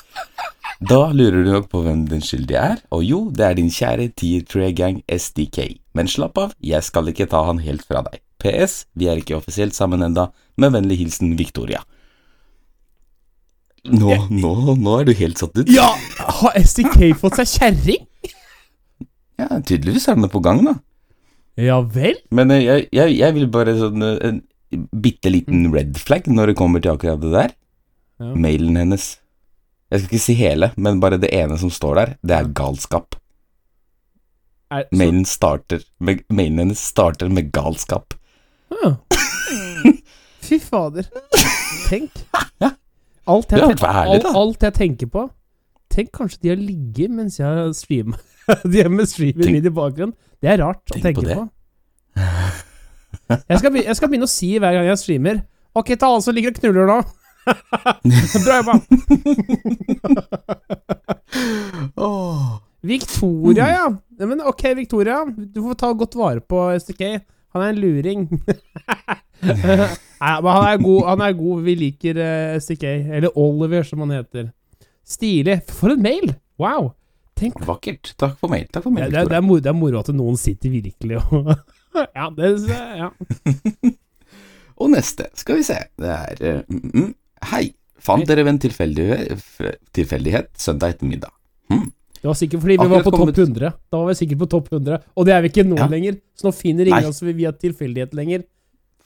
Da 0.82 1.00
lurer 1.14 1.44
du 1.46 1.50
nok 1.54 1.70
på 1.72 1.80
hvem 1.84 2.04
den 2.10 2.20
skyldige 2.26 2.60
er, 2.60 2.84
og 2.92 3.04
jo, 3.06 3.22
det 3.30 3.44
er 3.46 3.56
din 3.56 3.72
kjære 3.72 4.10
Tier 4.18 4.44
3-gang 4.44 5.00
SDK. 5.08 5.78
Men 5.96 6.10
slapp 6.10 6.40
av, 6.42 6.52
jeg 6.60 6.84
skal 6.84 7.08
ikke 7.08 7.28
ta 7.30 7.44
han 7.46 7.62
helt 7.62 7.86
fra 7.88 8.02
deg. 8.04 8.20
PS, 8.42 8.82
vi 8.98 9.08
er 9.08 9.20
ikke 9.22 9.38
offisielt 9.38 9.78
sammen 9.78 10.02
enda, 10.04 10.28
med 10.58 10.74
vennlig 10.74 10.98
hilsen 11.04 11.36
Victoria. 11.38 11.80
Nå, 13.90 14.14
nå, 14.30 14.52
nå 14.78 14.94
er 15.00 15.08
du 15.08 15.12
helt 15.18 15.40
satt 15.42 15.56
ut. 15.58 15.70
ja! 15.72 15.88
Har 16.22 16.54
SDK 16.58 17.12
fått 17.18 17.40
seg 17.40 17.50
kjerring? 17.50 18.04
Ja, 19.40 19.48
tydeligvis 19.58 20.06
er 20.08 20.18
den 20.18 20.30
på 20.30 20.42
gang, 20.44 20.62
da. 20.68 20.76
Ja 21.58 21.80
vel? 21.82 22.14
Men 22.32 22.52
eh, 22.54 22.62
jeg, 22.62 22.86
jeg, 22.94 23.16
jeg 23.18 23.34
vil 23.36 23.48
bare 23.52 23.74
sånn 23.76 24.04
eh, 24.06 24.20
en 24.30 24.38
bitte 25.04 25.32
liten 25.32 25.66
red 25.74 25.98
flag 26.00 26.28
når 26.30 26.52
det 26.52 26.58
kommer 26.60 26.80
til 26.80 26.94
akkurat 26.94 27.20
det 27.20 27.32
der. 27.34 27.56
Ja. 28.22 28.30
Mailen 28.38 28.78
hennes. 28.78 29.08
Jeg 29.92 30.00
skal 30.00 30.08
ikke 30.08 30.24
si 30.24 30.36
hele, 30.38 30.70
men 30.80 31.02
bare 31.02 31.18
det 31.20 31.32
ene 31.36 31.58
som 31.60 31.72
står 31.72 31.98
der, 31.98 32.14
det 32.24 32.38
er 32.38 32.52
galskap. 32.56 33.18
Er, 34.72 34.86
så, 34.86 34.96
Mailen 34.96 35.26
starter 35.28 35.82
med, 36.00 36.22
Mailen 36.32 36.62
hennes 36.64 36.80
starter 36.80 37.28
med 37.28 37.50
galskap. 37.52 38.16
Ja. 38.72 38.94
Fy 40.46 40.62
fader. 40.62 41.10
Tenk. 41.90 42.24
Alt 43.30 43.52
jeg, 43.52 43.60
tenker, 43.60 43.76
tenk, 43.76 43.94
ærlig, 43.94 44.24
alt, 44.24 44.36
alt 44.36 44.64
jeg 44.66 44.74
tenker 44.74 45.06
på 45.14 45.22
Tenk 45.92 46.08
kanskje 46.16 46.38
de 46.42 46.48
har 46.50 46.56
ligget 46.58 47.12
mens 47.12 47.36
jeg 47.38 47.46
har 47.46 47.72
streama. 47.76 48.16
de 48.72 48.80
er 48.80 48.88
med 48.88 49.06
streamen 49.10 49.44
Tenk- 49.44 49.58
min 49.58 49.66
i 49.68 49.72
bakgrunnen. 49.76 50.14
Det 50.42 50.48
er 50.50 50.62
rart 50.64 50.90
å 50.90 50.98
tenke 50.98 51.22
på 51.22 51.34
på. 51.36 51.44
Jeg 53.48 53.58
skal, 53.60 53.76
jeg 53.76 53.96
skal 53.96 54.08
begynne 54.10 54.26
å 54.28 54.32
si 54.32 54.48
hver 54.58 54.74
gang 54.76 54.88
jeg 54.88 54.98
streamer 55.00 55.38
Ok, 55.78 55.94
ta 55.96 56.08
alle 56.10 56.20
som 56.24 56.34
ligger 56.36 56.52
og 56.52 56.58
knuller 56.60 56.86
nå. 56.90 56.98
Bra 58.44 58.54
jobba. 58.60 58.74
Victoria, 62.82 63.68
ja. 63.70 63.86
ja. 64.18 64.26
Men 64.26 64.42
ok, 64.44 64.62
Victoria. 64.76 65.22
Du 65.28 65.62
får 65.62 65.78
ta 65.80 65.92
godt 65.96 66.16
vare 66.18 66.40
på 66.44 66.64
STK. 66.82 67.02
Han 67.52 67.64
er 67.64 67.72
en 67.72 67.80
luring. 67.82 68.24
Nei, 69.42 70.34
men 70.38 70.50
han 70.52 70.66
er 70.68 70.80
god. 70.82 71.00
Han 71.10 71.24
er 71.26 71.36
god. 71.36 71.62
Vi 71.66 71.76
liker 71.78 72.20
uh, 72.20 72.58
STK. 72.62 72.84
Eller 73.18 73.38
Oliver, 73.38 73.84
som 73.86 74.04
han 74.04 74.14
heter. 74.16 74.50
Stilig. 75.04 75.58
For 75.68 75.94
en 75.94 76.04
mail! 76.04 76.34
Wow. 76.62 76.92
Tenk 77.38 77.58
Vakkert. 77.66 78.14
Takk 78.20 78.38
for 78.40 78.52
mail. 78.52 78.68
Takk 78.70 78.86
for 78.86 78.94
det, 78.94 79.08
ja, 79.08 79.10
det, 79.10 79.26
det, 79.32 79.38
er 79.38 79.44
moro, 79.44 79.62
det 79.64 79.72
er 79.72 79.76
moro 79.76 80.00
at 80.02 80.12
noen 80.14 80.38
sitter 80.40 80.72
virkelig 80.72 81.20
og 81.24 81.52
Ja, 82.16 82.30
det 82.32 82.54
ja. 82.70 83.10
Og 84.82 84.88
neste, 84.90 85.28
skal 85.38 85.60
vi 85.60 85.66
se. 85.66 85.76
Det 86.00 86.12
er 86.12 86.42
uh, 86.42 86.62
mm, 86.68 86.90
mm. 86.94 87.10
Hei. 87.52 87.66
Fant 88.02 88.26
dere 88.26 88.42
ved 88.42 88.56
en 88.56 88.62
tilfeldighet, 88.64 89.42
tilfeldighet 89.94 90.48
søndag 90.58 90.96
ettermiddag? 90.96 91.30
Det 92.22 92.28
var 92.30 92.36
sikkert 92.38 92.60
fordi 92.62 92.76
vi 92.76 92.84
Akkurat 92.84 92.92
var 92.94 93.02
på 93.02 93.16
kommet- 93.18 93.34
topp 93.34 93.48
100. 93.48 93.72
Da 93.90 93.98
var 93.98 94.06
vi 94.06 94.14
sikkert 94.14 94.38
på 94.38 94.48
topp 94.52 94.68
100, 94.70 94.98
og 95.16 95.26
det 95.26 95.34
er 95.34 95.42
vi 95.42 95.48
ikke 95.50 95.64
nå 95.66 95.76
Ja. 95.78 95.88
lenger. 95.90 96.20
Så 96.38 96.46
nå 96.46 96.52
finner 96.54 96.86
ingen 96.86 97.08
oss 97.10 97.20
via 97.22 97.50
tilfeldighet 97.52 98.14
lenger. 98.14 98.44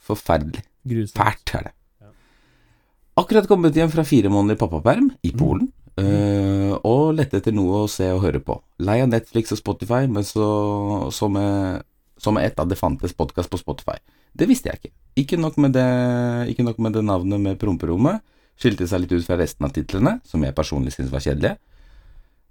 Forferdelig. 0.07 0.63
Grusomt. 0.87 1.17
Fælt 1.17 1.55
er 1.57 1.63
det. 1.65 1.73
Akkurat 3.17 3.49
kommet 3.49 3.73
hjem 3.75 3.89
fra 3.91 4.05
fire 4.05 4.29
måneder 4.29 4.59
pappaperm 4.61 5.11
i 5.25 5.31
Polen, 5.33 5.71
øh, 5.97 6.79
og 6.85 7.15
lette 7.17 7.39
etter 7.41 7.55
noe 7.57 7.87
å 7.87 7.89
se 7.89 8.11
og 8.13 8.21
høre 8.21 8.41
på. 8.45 8.59
Lei 8.85 9.01
av 9.01 9.09
Netflix 9.09 9.53
og 9.53 9.59
Spotify, 9.63 10.03
men 10.07 10.23
så, 10.23 11.09
så 11.11 11.31
med, 11.33 11.83
som 12.19 12.37
ett 12.37 12.61
av 12.61 12.69
det 12.69 12.77
fantes 12.77 13.15
podkast 13.17 13.49
på 13.49 13.59
Spotify. 13.59 13.97
Det 14.37 14.47
visste 14.47 14.69
jeg 14.69 14.79
ikke. 14.83 14.93
Ikke 15.17 15.41
nok 15.41 15.57
med 15.57 15.73
det, 15.73 16.59
nok 16.61 16.79
med 16.79 16.93
det 16.93 17.05
navnet 17.09 17.41
med 17.41 17.59
promperommet, 17.59 18.21
skilte 18.61 18.87
seg 18.87 19.01
litt 19.07 19.13
ut 19.17 19.25
fra 19.25 19.39
resten 19.41 19.65
av 19.65 19.73
titlene, 19.73 20.19
som 20.29 20.43
jeg 20.45 20.55
personlig 20.55 20.93
syntes 20.93 21.11
var 21.11 21.21
kjedelige. 21.25 21.57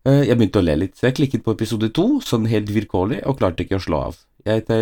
Eh, 0.05 0.23
Jeg 0.29 0.37
begynte 0.37 0.61
å 0.61 0.65
le 0.65 0.75
litt, 0.77 0.95
så 0.97 1.07
jeg 1.09 1.17
klikket 1.19 1.43
på 1.45 1.55
episode 1.55 1.89
to, 1.95 2.05
sånn 2.21 2.45
helt 2.49 2.69
vilkårlig, 2.73 3.23
og 3.25 3.39
klarte 3.39 3.65
ikke 3.65 3.79
å 3.79 3.83
slå 3.85 4.01
av. 4.11 4.19
Jeg 4.45 4.67
te 4.67 4.77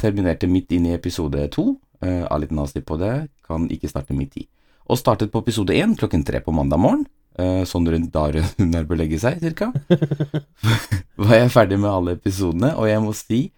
terminerte 0.00 0.48
midt 0.50 0.74
inn 0.76 0.90
i 0.90 0.94
episode 0.96 1.46
to, 1.54 1.78
eh, 2.02 2.24
av 2.28 2.40
litt 2.42 2.52
nazi 2.52 2.82
på 2.84 2.98
det, 3.00 3.28
kan 3.46 3.68
ikke 3.72 3.88
starte 3.88 4.12
midt 4.16 4.36
i. 4.36 4.46
Og 4.90 4.98
startet 4.98 5.32
på 5.32 5.40
episode 5.40 5.72
én 5.72 5.96
klokken 5.96 6.24
tre 6.24 6.40
på 6.40 6.52
mandag 6.52 6.78
morgen, 6.78 7.06
eh, 7.38 7.64
sånn 7.64 7.88
rundt 7.88 8.12
da 8.12 8.30
hun 8.58 8.74
er 8.74 8.84
bør 8.84 9.00
legge 9.00 9.18
seg, 9.18 9.40
cirka. 9.40 9.72
Var 11.16 11.36
jeg 11.38 11.50
ferdig 11.50 11.80
med 11.80 11.90
alle 11.90 12.16
episodene, 12.16 12.76
og 12.76 12.86
jeg 12.88 13.00
må 13.00 13.14
si 13.14 13.50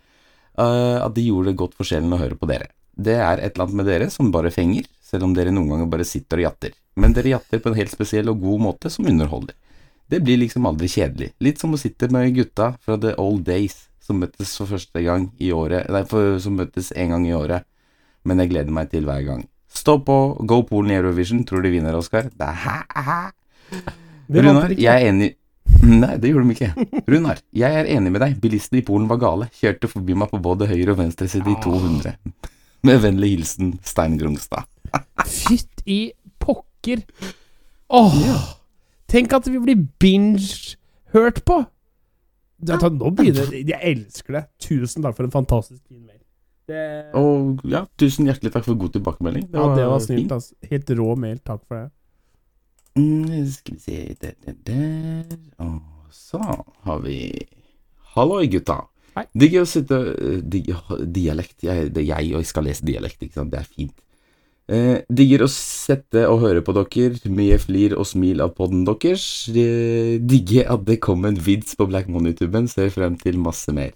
at 0.59 1.15
det 1.15 1.23
gjorde 1.23 1.53
det 1.53 1.59
godt 1.61 1.75
for 1.79 1.87
sjelen 1.87 2.11
å 2.11 2.19
høre 2.19 2.35
på 2.35 2.47
dere. 2.51 2.67
Det 2.99 3.15
er 3.15 3.39
et 3.39 3.55
eller 3.55 3.69
annet 3.69 3.77
med 3.79 3.87
dere 3.87 4.09
som 4.11 4.33
bare 4.35 4.51
fenger, 4.51 4.89
selv 5.07 5.23
om 5.23 5.35
dere 5.37 5.53
noen 5.55 5.69
ganger 5.71 5.87
bare 5.87 6.03
sitter 6.03 6.41
og 6.41 6.49
jatter. 6.49 6.73
Men 6.99 7.15
dere 7.15 7.31
jatter 7.37 7.61
på 7.63 7.71
en 7.71 7.79
helt 7.79 7.93
spesiell 7.95 8.27
og 8.33 8.41
god 8.43 8.65
måte 8.65 8.91
som 8.91 9.07
underholder. 9.07 9.55
Det 10.09 10.23
blir 10.25 10.41
liksom 10.41 10.67
aldri 10.69 10.89
kjedelig. 10.89 11.33
Litt 11.45 11.61
som 11.61 11.75
å 11.77 11.81
sitte 11.81 12.09
med 12.13 12.33
gutta 12.37 12.73
fra 12.81 12.97
the 13.01 13.13
old 13.21 13.45
days, 13.45 13.89
som 14.01 14.23
møttes 14.23 14.55
for 14.57 14.71
første 14.71 15.03
gang 15.05 15.29
i 15.37 15.51
året, 15.53 15.89
nei, 15.93 16.05
for, 16.09 16.39
som 16.41 16.57
møttes 16.57 16.89
en 16.97 17.13
gang 17.13 17.27
i 17.29 17.35
året. 17.37 17.67
Men 18.25 18.41
jeg 18.41 18.55
gleder 18.55 18.73
meg 18.75 18.89
til 18.93 19.05
hver 19.09 19.27
gang. 19.27 19.45
Stå 19.69 19.99
på, 20.05 20.17
go 20.49 20.63
Polen 20.69 20.95
i 20.95 20.97
Eurovision, 20.97 21.45
tror 21.45 21.63
de 21.65 21.75
vinner, 21.75 21.97
Oskar. 21.99 22.31
Runar, 24.29 24.73
jeg 24.77 24.89
er 24.89 25.11
enig 25.11 25.35
Nei, 25.85 26.15
det 26.17 26.31
gjorde 26.33 26.49
de 26.49 26.55
ikke. 26.57 27.03
Runar, 27.13 27.43
jeg 27.55 27.81
er 27.81 27.89
enig 27.93 28.11
med 28.15 28.23
deg. 28.25 28.39
Bilistene 28.41 28.81
i 28.81 28.87
Polen 28.87 29.05
var 29.11 29.21
gale. 29.21 29.51
Kjørte 29.61 29.91
forbi 29.93 30.17
meg 30.17 30.33
på 30.33 30.41
både 30.43 30.67
høyre 30.71 30.95
og 30.95 31.03
venstre 31.03 31.29
side 31.31 31.53
i 31.53 31.59
200. 31.63 32.17
Med 32.89 33.03
vennlig 33.03 33.35
hilsen 33.35 33.75
Stein 33.85 34.17
Grungstad. 34.19 34.65
Fytt 35.29 35.85
i 35.85 36.01
pokker. 36.41 37.05
Åh! 37.93 38.58
Tenk 39.09 39.33
at 39.33 39.49
vi 39.49 39.59
blir 39.63 39.83
binge-hørt 40.03 41.43
på! 41.49 41.63
Du 42.59 42.73
vet, 42.75 42.97
nå 42.99 43.11
begynner 43.15 43.53
Jeg 43.55 43.79
elsker 43.87 44.35
det. 44.35 44.43
Tusen 44.61 45.05
takk 45.05 45.15
for 45.17 45.29
en 45.29 45.35
fantastisk 45.35 45.83
fin 45.87 46.03
mail. 46.03 46.19
Det, 46.69 46.81
Og 47.17 47.63
ja, 47.71 47.85
tusen 47.97 48.27
hjertelig 48.29 48.53
takk 48.53 48.67
for 48.67 48.77
god 48.77 48.93
tilbakemelding. 48.99 49.47
ja, 49.55 49.69
det 49.77 49.87
var 49.89 50.03
snilt, 50.05 50.33
altså. 50.35 50.55
Helt 50.69 50.91
rå 50.99 51.15
mail. 51.17 51.39
Takk 51.41 51.63
for 51.65 51.79
det. 51.79 51.89
Mm, 52.99 53.47
skal 53.55 53.75
vi 53.75 53.81
se 53.81 54.17
der, 54.21 54.35
der, 54.45 54.59
der. 54.67 55.39
Og 55.65 55.81
så 56.13 56.43
har 56.85 56.99
vi 57.05 57.33
Halloi, 58.15 58.49
gutta. 58.51 58.83
Hei. 59.17 59.25
Digger 59.39 59.65
å 59.65 59.69
sitte 59.69 59.97
uh, 59.97 60.37
di, 60.43 60.65
Dialekt. 61.15 61.63
Jeg, 61.65 61.93
det 61.95 62.03
er 62.05 62.11
jeg, 62.11 62.35
og 62.35 62.43
jeg 62.43 62.51
skal 62.51 62.67
lese 62.69 62.87
dialekt, 62.87 63.23
ikke 63.23 63.39
sant. 63.39 63.55
Det 63.55 63.63
er 63.63 63.71
fint. 63.71 63.95
Eh, 64.69 64.99
digger 65.09 65.47
å 65.47 65.49
sette 65.49 66.27
og 66.29 66.43
høre 66.43 66.61
på 66.65 66.75
dere. 66.77 67.17
Mye 67.33 67.57
flir 67.63 67.95
og 67.97 68.05
smil 68.09 68.43
av 68.45 68.53
podden 68.59 68.85
deres. 68.89 69.23
Eh, 69.49 70.19
digger 70.21 70.69
at 70.75 70.85
det 70.89 70.99
kom 71.05 71.25
en 71.25 71.39
vids 71.41 71.73
på 71.79 71.87
Black 71.89 72.11
Money-tuben. 72.13 72.69
Ser 72.69 72.93
frem 72.93 73.17
til 73.21 73.41
masse 73.41 73.73
mer. 73.73 73.95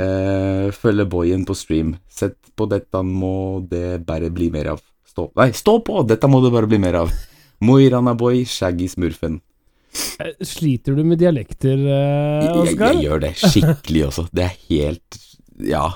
Eh, 0.00 0.70
følger 0.72 1.08
boyen 1.10 1.44
på 1.44 1.56
stream. 1.58 1.96
Sett 2.08 2.38
på 2.56 2.68
dette 2.70 3.02
må 3.04 3.60
det 3.68 4.06
bare 4.06 4.30
bli 4.32 4.48
mer 4.54 4.72
av. 4.76 4.80
Stå 5.08 5.28
Nei, 5.36 5.50
stå 5.56 5.78
på! 5.84 6.02
Dette 6.06 6.28
må 6.30 6.40
det 6.44 6.54
bare 6.54 6.70
bli 6.70 6.78
mer 6.80 7.02
av. 7.02 7.12
Mo 7.60 7.76
i 7.82 7.88
Rana 7.90 8.14
Boy, 8.14 8.44
Shaggy 8.46 8.88
Smurfen. 8.88 9.40
Eh, 10.22 10.36
Sliter 10.46 10.94
du 10.96 11.02
med 11.04 11.18
dialekter, 11.20 11.74
eh, 11.74 12.44
Jeg, 12.46 12.54
jeg, 12.54 12.78
jeg 12.78 13.02
gjør 13.04 13.24
det 13.24 13.32
skikkelig 13.40 14.04
også. 14.08 14.28
Det 14.32 14.44
er 14.46 14.54
helt 14.68 15.24
Ja. 15.58 15.88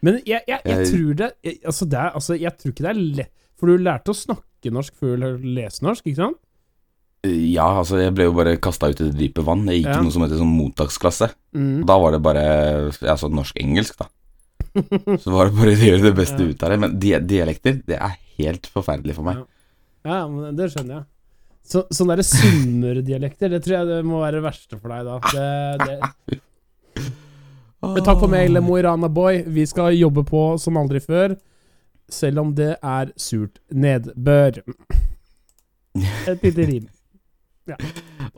Men 0.00 0.20
jeg, 0.22 0.44
jeg, 0.46 0.60
jeg 0.62 0.86
tror 0.92 1.14
det 1.18 1.28
altså, 1.66 1.84
det 1.90 1.98
er, 1.98 2.12
altså, 2.14 2.36
jeg 2.38 2.52
tror 2.54 2.70
ikke 2.70 2.84
det 2.84 2.90
er 2.92 3.00
lett 3.18 3.34
For 3.58 3.66
du 3.72 3.82
lærte 3.82 4.12
å 4.12 4.16
snakke 4.16 4.70
norsk 4.74 4.94
før 4.98 5.16
du 5.22 5.46
lese 5.58 5.82
norsk, 5.86 6.06
ikke 6.06 6.20
sant? 6.22 6.38
Ja, 7.26 7.64
altså, 7.80 7.98
jeg 7.98 8.12
ble 8.14 8.28
jo 8.28 8.34
bare 8.36 8.52
kasta 8.62 8.88
ut 8.92 9.00
i 9.02 9.08
det 9.08 9.16
dype 9.18 9.42
vann. 9.44 9.64
Jeg 9.66 9.82
gikk 9.82 9.90
Ja. 9.90 10.00
noe 10.04 10.14
som 10.14 10.22
heter 10.22 10.38
sånn 10.38 10.54
mottaksklasse. 10.54 11.32
Mm. 11.52 11.84
Da 11.88 11.96
var 11.98 12.12
det 12.14 12.22
bare 12.22 12.44
ja, 13.02 13.16
sånn 13.18 13.34
norsk-engelsk, 13.34 13.98
da. 13.98 14.06
Så 15.24 15.32
var 15.34 15.48
det 15.50 15.56
bare 15.58 15.74
å 15.74 15.80
gjøre 15.82 16.02
det 16.06 16.14
beste 16.14 16.38
Ja. 16.44 16.52
ut 16.52 16.62
av 16.62 16.70
det. 16.70 16.78
Men 16.78 16.98
di 17.02 17.10
dialekter, 17.18 17.82
det 17.84 17.98
er 17.98 18.14
helt 18.38 18.66
forferdelig 18.70 19.16
for 19.18 19.26
meg. 19.26 19.42
Ja, 20.06 20.20
men 20.30 20.54
det 20.56 20.70
skjønner 20.70 21.00
jeg. 21.00 21.04
Så, 21.68 21.82
sånne 21.92 22.14
der 22.16 22.24
sunnmøredialekter, 22.24 23.50
det 23.52 23.64
tror 23.66 23.74
jeg 23.80 23.86
det 23.90 23.98
må 24.06 24.22
være 24.22 24.38
det 24.38 24.44
verste 24.46 24.78
for 24.80 24.88
deg, 24.88 25.04
da. 25.04 25.18
Det, 25.34 26.00
det. 26.22 26.38
Men 27.82 28.02
takk 28.06 28.22
for 28.22 28.30
meg, 28.32 28.54
Mo 28.62 28.78
i 28.78 28.82
Rana 28.86 29.10
Boy. 29.12 29.42
Vi 29.42 29.66
skal 29.68 29.92
jobbe 29.98 30.24
på 30.28 30.46
som 30.62 30.78
aldri 30.80 31.02
før, 31.04 31.34
selv 32.08 32.40
om 32.42 32.54
det 32.56 32.74
er 32.82 33.12
surt 33.20 33.60
nedbør. 33.70 34.62
Et 36.28 36.44
lite 36.44 36.66
rim. 36.68 36.88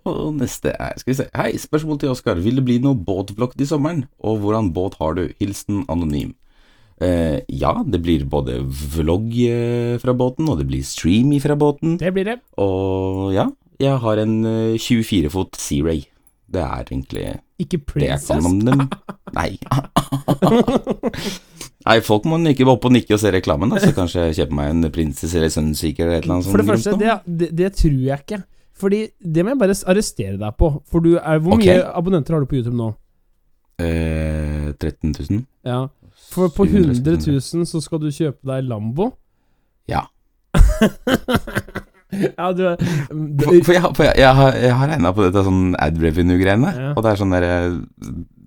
Og 0.09 0.35
neste 0.35 0.73
er 0.75 0.97
Skal 0.99 1.13
vi 1.13 1.19
se. 1.21 1.27
Hei, 1.37 1.53
spørsmål 1.59 2.01
til 2.03 2.11
Oskar. 2.11 2.41
Vil 2.43 2.59
det 2.59 2.65
bli 2.67 2.79
noe 2.83 2.99
båtvlogg 2.99 3.55
til 3.59 3.69
sommeren? 3.69 4.05
Og 4.19 4.41
hvordan 4.43 4.73
båt 4.75 4.97
har 5.01 5.15
du? 5.19 5.29
Hilsen 5.39 5.85
anonym. 5.93 6.35
Eh, 7.01 7.41
ja, 7.49 7.73
det 7.87 8.03
blir 8.05 8.27
både 8.29 8.59
vlogg 8.67 9.33
eh, 9.47 9.97
fra 10.03 10.13
båten, 10.13 10.49
og 10.53 10.59
det 10.61 10.67
blir 10.69 10.85
stream 10.85 11.33
fra 11.41 11.57
båten. 11.57 11.97
Det 12.01 12.13
blir 12.13 12.25
det. 12.29 12.41
Og 12.61 13.33
ja, 13.33 13.47
jeg 13.81 13.97
har 14.03 14.21
en 14.21 14.45
eh, 14.45 14.79
24 14.79 15.31
fot 15.33 15.57
Sea 15.57 15.87
Ray. 15.87 16.05
Det 16.51 16.61
er 16.61 16.85
egentlig 16.91 17.39
Ikke 17.63 17.79
det 17.95 18.09
jeg 18.09 18.21
kan 18.27 18.45
om 18.45 18.61
dem. 18.67 18.89
Nei. 19.39 19.55
Nei, 21.91 21.99
folk 22.07 22.27
må 22.31 22.39
ikke 22.53 22.69
opp 22.71 22.85
og 22.87 22.93
nikke 22.95 23.17
og 23.17 23.21
se 23.23 23.33
reklamen, 23.35 23.73
da, 23.73 23.81
så 23.83 23.91
kanskje 23.97 24.29
jeg 24.29 24.37
kjøper 24.41 24.57
meg 24.61 24.71
en 24.71 24.91
prinsesse 24.95 25.39
eller 25.39 25.51
Sunseeker 25.51 26.07
eller 26.07 26.21
et 26.21 26.25
eller 26.27 26.37
annet 26.37 26.47
sånt. 26.47 26.55
For 26.55 26.63
det 26.63 26.69
første, 26.71 26.97
det, 27.01 27.17
det, 27.41 27.49
det 27.59 27.71
tror 27.81 27.97
jeg 28.07 28.23
ikke. 28.25 28.41
Fordi 28.81 29.01
det 29.21 29.45
må 29.45 29.53
jeg 29.53 29.61
bare 29.61 29.77
arrestere 29.93 30.37
deg 30.41 30.55
på. 30.61 30.71
For 30.89 31.05
du 31.05 31.17
er, 31.19 31.41
Hvor 31.43 31.59
okay. 31.59 31.81
mye 31.81 31.89
abonnenter 31.99 32.37
har 32.37 32.45
du 32.45 32.49
på 32.51 32.61
YouTube 32.61 32.79
nå? 32.79 32.93
Eh, 33.81 34.71
13 34.79 35.17
000? 35.19 35.43
Ja. 35.67 35.81
For 36.31 36.53
på 36.55 36.65
100 36.69 37.03
000 37.03 37.67
så 37.67 37.81
skal 37.83 38.01
du 38.03 38.09
kjøpe 38.15 38.47
deg 38.53 38.69
Lambo. 38.71 39.11
Ja. 39.91 40.05
ja, 42.39 42.47
du 42.55 42.63
er 42.67 42.77
For, 42.79 43.51
for, 43.65 43.73
jeg, 43.75 43.83
har- 43.83 43.95
for 43.97 44.07
jeg, 44.07 44.15
jeg 44.23 44.37
har, 44.41 44.57
jeg 44.63 44.77
har 44.79 44.93
regna 44.95 45.13
på 45.17 45.27
dette 45.27 45.43
sånn 45.47 45.75
ad 45.79 45.99
revenue-greiene, 46.03 46.71
Ja. 46.77 46.93
og 46.95 47.03
det 47.05 47.13
er 47.13 47.21
sånn 47.21 47.35
derre 47.35 47.59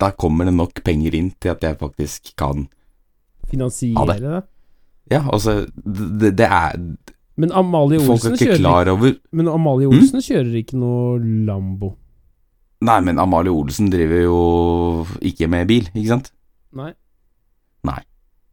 Da 0.04 0.10
kommer 0.20 0.48
det 0.50 0.56
nok 0.56 0.82
penger 0.84 1.16
inn 1.20 1.32
til 1.40 1.54
at 1.54 1.64
jeg 1.64 1.80
faktisk 1.80 2.34
kan 2.40 2.66
finansiere 3.54 4.16
det. 4.20 4.44
Ja, 5.12 5.22
altså 5.34 5.66
Det, 5.86 6.32
det 6.40 6.48
er 6.48 6.72
Men 7.38 7.52
Amalie 7.52 8.00
Olsen 8.00 8.34
kjører 8.40 8.58
klar 8.62 8.88
over 8.94 9.12
Men 9.32 9.48
Amalie 9.52 9.88
Mm? 9.90 9.98
Olsen 10.00 10.22
kjører 10.24 10.56
ikke 10.62 10.78
noe 10.80 11.20
Lambo. 11.48 11.90
Nei, 12.84 13.00
men 13.02 13.20
Amalie 13.20 13.52
Olsen 13.54 13.90
driver 13.94 14.22
jo 14.26 14.40
ikke 15.22 15.48
med 15.50 15.68
bil, 15.70 15.86
ikke 15.94 16.08
sant? 16.14 16.32
Nei. 16.76 16.94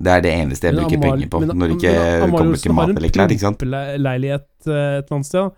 Det 0.01 0.09
er 0.15 0.21
det 0.25 0.31
eneste 0.33 0.65
jeg 0.71 0.75
Men 0.75 0.81
bruker 0.87 0.97
Amal- 0.97 1.11
penger 1.13 1.29
på 1.29 1.39
men- 1.43 1.51
når 1.61 1.67
det 1.69 1.75
ikke 1.77 1.93
men 1.93 2.31
kommer 2.31 2.49
Olsen 2.55 2.63
til 2.63 2.73
mat 2.73 2.81
har 2.87 2.89
en 2.89 2.97
eller 2.97 3.09
klær, 3.13 3.29
ikke 3.35 3.45
sant? 3.45 3.59
pumpeleilighet 3.61 4.47
eh, 4.67 4.73
et 4.73 5.05
eller 5.05 5.17
annet 5.19 5.27
sted. 5.29 5.51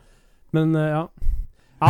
Men 0.52 0.74
eh, 0.74 0.90
ja. 0.90 1.04
ja. 1.82 1.88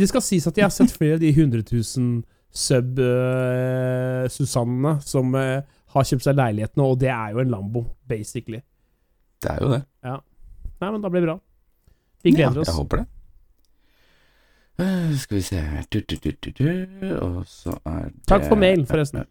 det- 0.00 0.08
skal 0.08 0.22
sies 0.24 0.46
at 0.48 0.56
jeg 0.56 0.64
har 0.64 0.70
sett 0.72 0.90
flere 0.96 1.14
av 1.18 1.20
de 1.20 1.28
100 1.28 1.60
000 1.68 2.24
sub-Susannene 2.56 4.94
som 5.04 5.34
eh, 5.38 5.60
har 5.94 6.06
kjøpt 6.06 6.26
seg 6.26 6.36
leilighet 6.38 6.76
nå, 6.78 6.90
og 6.94 6.98
det 7.02 7.10
er 7.12 7.32
jo 7.34 7.42
en 7.42 7.50
Lambo, 7.52 7.84
basically. 8.08 8.60
Det 9.42 9.54
er 9.54 9.64
jo 9.64 9.70
det. 9.72 9.80
Nei, 10.80 10.90
men 10.90 11.00
da 11.02 11.10
blir 11.12 11.24
det 11.24 11.32
bra. 11.32 11.38
Vi 12.24 12.32
gleder 12.36 12.60
ja, 12.62 12.68
Jeg 12.68 12.76
håper 12.76 13.02
det. 13.02 13.06
Eh, 14.80 15.12
Skal 15.20 15.36
vi 15.36 15.42
se 15.44 15.60
du, 15.92 16.00
du, 16.00 16.16
du, 16.16 16.50
du. 16.50 16.68
Og 17.20 17.42
så 17.48 17.74
er 17.84 18.08
det 18.08 18.24
Takk 18.28 18.46
for 18.48 18.60
mail, 18.60 18.86
forresten. 18.88 19.26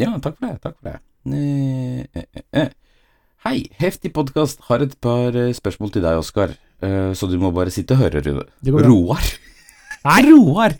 Ja, 0.00 0.16
takk 0.22 0.38
for 0.38 0.48
det. 0.48 0.56
Takk 0.64 0.78
for 0.78 0.90
det. 0.90 0.96
Eh, 1.30 2.42
eh. 2.62 2.72
Hei, 3.46 3.56
heftig 3.80 4.12
podkast. 4.16 4.64
Har 4.68 4.82
et 4.84 4.96
par 5.00 5.36
spørsmål 5.56 5.94
til 5.94 6.04
deg, 6.04 6.18
Oskar. 6.20 6.56
Så 6.80 7.28
du 7.28 7.36
må 7.40 7.50
bare 7.52 7.72
sitte 7.72 7.96
og 7.96 8.02
høre, 8.02 8.22
Rune. 8.24 8.46
Roar. 8.88 9.30
Nei! 10.04 10.20
Roar! 10.30 10.76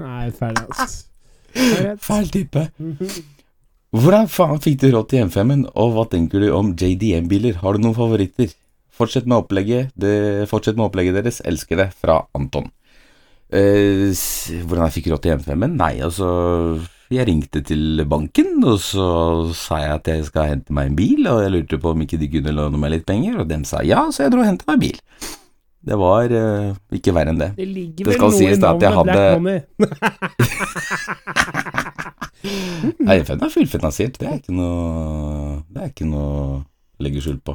Nei, 0.00 0.30
ferdig, 0.36 0.64
altså. 0.68 1.06
Feil 2.00 2.32
type. 2.32 2.64
Hvordan 3.90 4.28
faen 4.30 4.60
fikk 4.62 4.76
du 4.84 4.88
råd 4.94 5.08
til 5.10 5.24
M5-en, 5.26 5.64
og 5.74 5.94
hva 5.96 6.04
tenker 6.12 6.38
du 6.44 6.50
om 6.54 6.68
JDM-biler? 6.78 7.56
Har 7.62 7.74
du 7.74 7.82
noen 7.82 7.96
favoritter? 7.96 8.52
Fortsett 9.00 9.26
med 9.26 9.40
opplegget, 9.40 9.90
det, 9.98 10.46
fortsett 10.50 10.76
med 10.78 10.86
opplegget 10.90 11.16
deres. 11.18 11.40
Elsker 11.48 11.76
det. 11.80 11.88
Fra 11.98 12.20
Anton. 12.36 12.68
Eh, 13.50 14.12
hvordan 14.62 14.84
jeg 14.86 14.94
fikk 15.00 15.08
råd 15.10 15.22
til 15.24 15.34
M5-en? 15.40 15.74
Nei, 15.80 15.94
altså 16.06 16.28
Jeg 17.10 17.26
ringte 17.26 17.58
til 17.66 18.04
banken, 18.06 18.60
og 18.62 18.76
så 18.78 19.08
sa 19.58 19.80
jeg 19.82 19.96
at 19.96 20.06
jeg 20.12 20.28
skal 20.28 20.52
hente 20.52 20.70
meg 20.76 20.92
en 20.92 20.98
bil, 21.00 21.26
og 21.26 21.40
jeg 21.42 21.50
lurte 21.56 21.80
på 21.82 21.90
om 21.90 22.04
ikke 22.06 22.20
de 22.20 22.28
kunne 22.30 22.54
låne 22.54 22.78
meg 22.78 22.92
litt 22.94 23.06
penger, 23.08 23.40
og 23.42 23.48
dem 23.50 23.64
sa 23.66 23.82
ja, 23.82 24.04
så 24.14 24.28
jeg 24.28 24.30
dro 24.36 24.44
og 24.44 24.50
hentet 24.52 24.70
meg 24.70 24.78
bil. 24.84 24.98
Det 25.82 25.96
var 25.98 26.30
eh, 26.30 26.70
ikke 26.94 27.14
verre 27.16 27.32
enn 27.34 27.40
det. 27.40 27.50
Det 27.58 27.66
ligger 27.66 28.04
vel 28.06 28.12
Det 28.12 28.18
skal 28.20 28.30
noe 28.30 28.38
sies 28.38 28.58
da 28.62 28.68
at 28.76 28.82
jeg 28.84 28.92
hadde- 29.00 29.64
Nei, 32.44 33.18
M5 33.20 33.36
er 33.44 33.52
fullfinansiert, 33.52 34.16
det 34.20 34.28
er 34.28 34.38
ikke 34.40 34.54
noe 34.56 35.58
Det 35.68 35.82
er 35.84 35.90
ikke 35.92 36.08
noe 36.08 36.30
å 36.30 37.04
legge 37.04 37.20
skjul 37.24 37.38
på. 37.44 37.54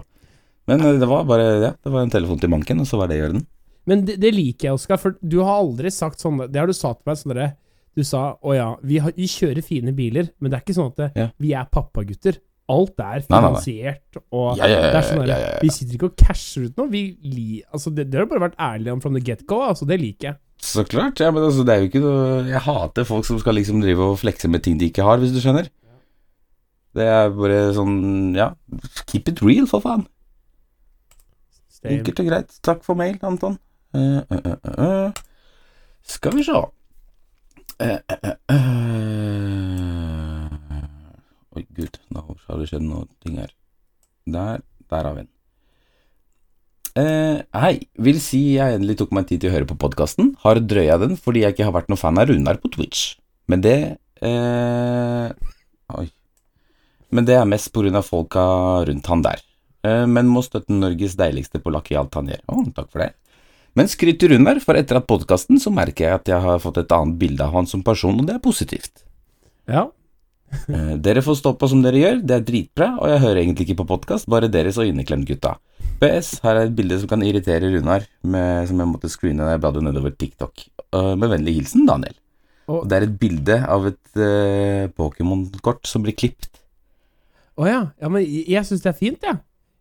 Men 0.70 0.82
eh, 0.82 0.96
det 1.02 1.08
var 1.10 1.26
bare 1.30 1.46
ja, 1.62 1.72
det 1.78 1.92
var 1.94 2.06
en 2.06 2.14
telefon 2.14 2.40
til 2.42 2.52
banken, 2.54 2.82
og 2.82 2.88
så 2.90 2.98
var 3.02 3.10
det 3.12 3.20
i 3.20 3.26
orden. 3.28 3.44
Men 3.86 4.02
det, 4.06 4.16
det 4.22 4.32
liker 4.34 4.70
jeg, 4.72 4.78
Oskar, 4.80 4.98
for 5.02 5.18
du 5.22 5.40
har 5.46 5.60
aldri 5.62 5.92
sagt 5.94 6.18
sånn 6.24 6.40
Det 6.50 6.58
har 6.58 6.66
du 6.66 6.74
sagt 6.74 7.04
til 7.04 7.12
meg 7.12 7.20
sånn 7.20 7.34
derre 7.36 7.52
Du 7.94 8.02
sa 8.08 8.24
å 8.42 8.56
ja, 8.58 8.72
vi, 8.82 8.98
har, 9.04 9.14
vi 9.14 9.28
kjører 9.30 9.62
fine 9.66 9.94
biler, 9.94 10.32
men 10.42 10.50
det 10.50 10.58
er 10.58 10.64
ikke 10.66 10.78
sånn 10.80 10.90
at 10.94 11.02
det, 11.04 11.10
Ja. 11.22 11.28
vi 11.42 11.54
er 11.54 11.68
pappagutter. 11.72 12.40
Alt 12.74 12.98
er 12.98 13.22
finansiert, 13.28 14.18
og 14.34 14.58
Ja, 14.58 14.66
ja, 14.66 14.80
ja, 14.82 14.88
det 14.90 14.98
er 15.04 15.06
sånn 15.06 15.28
ja. 15.30 15.38
Vi 15.62 15.70
sitter 15.70 16.00
ikke 16.00 16.10
og 16.10 16.16
casher 16.18 16.66
ut 16.66 16.80
noe. 16.82 16.90
Vi 16.90 17.04
li, 17.30 17.60
altså 17.70 17.94
det, 17.94 18.08
det 18.10 18.18
har 18.24 18.26
bare 18.32 18.48
vært 18.48 18.58
ærlig 18.58 18.96
om 18.96 19.04
from 19.06 19.14
the 19.14 19.22
get-go. 19.22 19.60
Altså, 19.68 19.86
det 19.86 20.00
liker 20.02 20.32
jeg. 20.32 20.40
Så 20.66 20.86
klart. 20.90 21.22
Ja, 21.22 21.30
men 21.32 21.46
altså, 21.46 21.66
det 21.66 21.74
er 21.74 21.84
jo 21.84 21.90
ikke 21.92 22.02
noe 22.04 22.46
Jeg 22.50 22.64
hater 22.66 23.06
folk 23.08 23.28
som 23.28 23.38
skal 23.42 23.58
liksom 23.60 23.84
drive 23.84 24.02
og 24.12 24.20
flekse 24.22 24.50
med 24.50 24.64
ting 24.66 24.80
de 24.82 24.90
ikke 24.90 25.06
har, 25.06 25.22
hvis 25.22 25.34
du 25.36 25.42
skjønner. 25.44 25.70
Det 26.96 27.06
er 27.12 27.32
bare 27.36 27.60
sånn 27.76 28.34
Ja, 28.38 28.54
keep 29.06 29.30
it 29.32 29.44
real, 29.46 29.68
for 29.70 29.84
faen. 29.84 30.08
Enkelt 31.86 32.20
og 32.24 32.30
greit. 32.32 32.56
Takk 32.66 32.82
for 32.86 32.98
mail, 32.98 33.20
Anton. 33.22 33.60
Uh, 33.96 34.24
uh, 34.34 34.56
uh. 34.74 35.12
Skal 36.06 36.36
vi 36.36 36.44
se 36.46 36.56
eh, 37.80 38.00
eh, 38.10 38.34
eh. 38.50 38.66
Oi, 41.56 41.64
gud, 41.78 42.00
nå 42.12 42.26
har 42.26 42.60
det 42.60 42.68
skjedd 42.70 42.84
noe 42.84 43.06
ting 43.24 43.38
her. 43.40 43.54
Der, 44.26 44.66
der 44.92 45.08
har 45.08 45.14
vi 45.16 45.24
den. 45.24 45.35
Eh, 46.96 47.42
hei, 47.60 47.74
vil 48.00 48.22
si 48.24 48.40
jeg 48.56 48.78
endelig 48.78 49.02
tok 49.02 49.10
meg 49.16 49.26
tid 49.28 49.42
til 49.44 49.52
å 49.52 49.56
høre 49.58 49.68
på 49.68 49.76
podkasten. 49.80 50.32
Har 50.46 50.62
drøya 50.64 50.96
den 51.02 51.18
fordi 51.20 51.44
jeg 51.44 51.56
ikke 51.56 51.68
har 51.68 51.76
vært 51.76 51.90
noen 51.92 52.00
fan 52.00 52.22
av 52.22 52.30
Runar 52.30 52.62
på 52.62 52.72
Twitch. 52.72 53.18
Men 53.52 53.64
det 53.66 53.76
eh, 54.24 55.28
Oi. 56.00 56.08
Men 57.12 57.28
det 57.28 57.36
er 57.36 57.48
mest 57.48 57.76
av 57.76 58.08
folka 58.08 58.46
rundt 58.88 59.12
han 59.12 59.26
der. 59.28 59.44
Eh, 59.84 60.06
men 60.08 60.32
må 60.32 60.42
støtte 60.46 60.74
Norges 60.74 61.18
deiligste 61.20 61.60
polakk 61.60 61.92
i 61.92 62.00
alt 62.00 62.16
han 62.16 62.32
gjør. 62.32 62.42
Å, 62.48 62.64
takk 62.80 62.90
for 62.94 63.04
det. 63.04 63.12
Men 63.76 63.92
skryt 63.92 64.22
til 64.22 64.32
Runar, 64.32 64.62
for 64.64 64.80
etter 64.80 65.02
at 65.02 65.08
podkasten 65.08 65.60
så 65.60 65.74
merker 65.76 66.08
jeg 66.08 66.22
at 66.22 66.32
jeg 66.32 66.40
har 66.48 66.64
fått 66.64 66.80
et 66.80 66.96
annet 66.96 67.20
bilde 67.20 67.44
av 67.44 67.58
han 67.58 67.68
som 67.68 67.84
person, 67.84 68.16
og 68.16 68.28
det 68.28 68.38
er 68.38 68.44
positivt. 68.44 69.04
Ja. 69.68 69.90
Eh, 70.72 70.96
dere 71.04 71.24
får 71.26 71.42
stå 71.42 71.58
på 71.60 71.68
som 71.68 71.84
dere 71.84 72.00
gjør, 72.00 72.22
det 72.24 72.38
er 72.38 72.48
dritbra, 72.48 72.94
og 73.02 73.12
jeg 73.12 73.24
hører 73.26 73.42
egentlig 73.44 73.68
ikke 73.68 73.82
på 73.84 73.90
podkast, 73.92 74.32
bare 74.32 74.48
deres 74.52 74.80
og 74.80 74.88
inneklemt 74.88 75.28
gutta. 75.28 75.58
PS, 76.02 76.40
her 76.44 76.58
er 76.60 76.68
et 76.68 76.76
bilde 76.76 76.98
som 77.00 77.10
kan 77.12 77.22
irritere 77.24 77.70
Runar, 77.72 78.04
med, 78.28 78.68
som 78.70 78.80
jeg 78.82 78.90
måtte 78.92 79.10
screene 79.12 79.46
da 79.46 79.54
jeg 79.56 79.62
bladde 79.64 79.84
nedover 79.86 80.12
TikTok. 80.20 80.66
Uh, 80.96 81.14
med 81.20 81.30
vennlig 81.32 81.54
hilsen 81.60 81.86
Daniel. 81.88 82.16
Og- 82.68 82.82
Og 82.84 82.90
det 82.90 82.98
er 82.98 83.04
et 83.06 83.20
bilde 83.20 83.58
av 83.70 83.86
et 83.88 84.18
uh, 84.18 84.88
Pokémon-kort 84.98 85.86
som 85.88 86.04
blir 86.04 86.16
klippet. 86.18 86.62
Å 87.58 87.68
ja. 87.70 87.82
ja. 88.02 88.10
Men 88.10 88.24
jeg, 88.26 88.46
jeg 88.50 88.66
syns 88.68 88.82
det 88.84 88.90
er 88.92 88.98
fint, 89.00 89.22
jeg. 89.24 89.38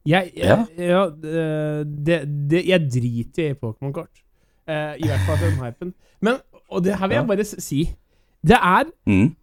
Jeg, 0.07 0.33
jeg, 0.37 0.44
Ja. 0.46 0.66
ja, 0.77 1.05
det, 1.85 2.18
det, 2.50 2.61
jeg 2.68 2.81
driter 2.92 3.50
i 3.50 3.55
Pokémon-kort. 3.59 4.12
Uh, 4.68 4.94
I 5.00 5.09
hvert 5.09 5.24
fall 5.27 5.40
den 5.42 5.59
hypen. 5.64 5.94
Men, 6.20 6.38
og 6.70 6.85
det 6.85 6.94
her 6.98 7.09
vil 7.09 7.16
jeg 7.18 7.27
bare 7.29 7.44
si 7.44 7.81
Det 8.46 8.57
er 8.57 8.85
Mm. 9.07 9.35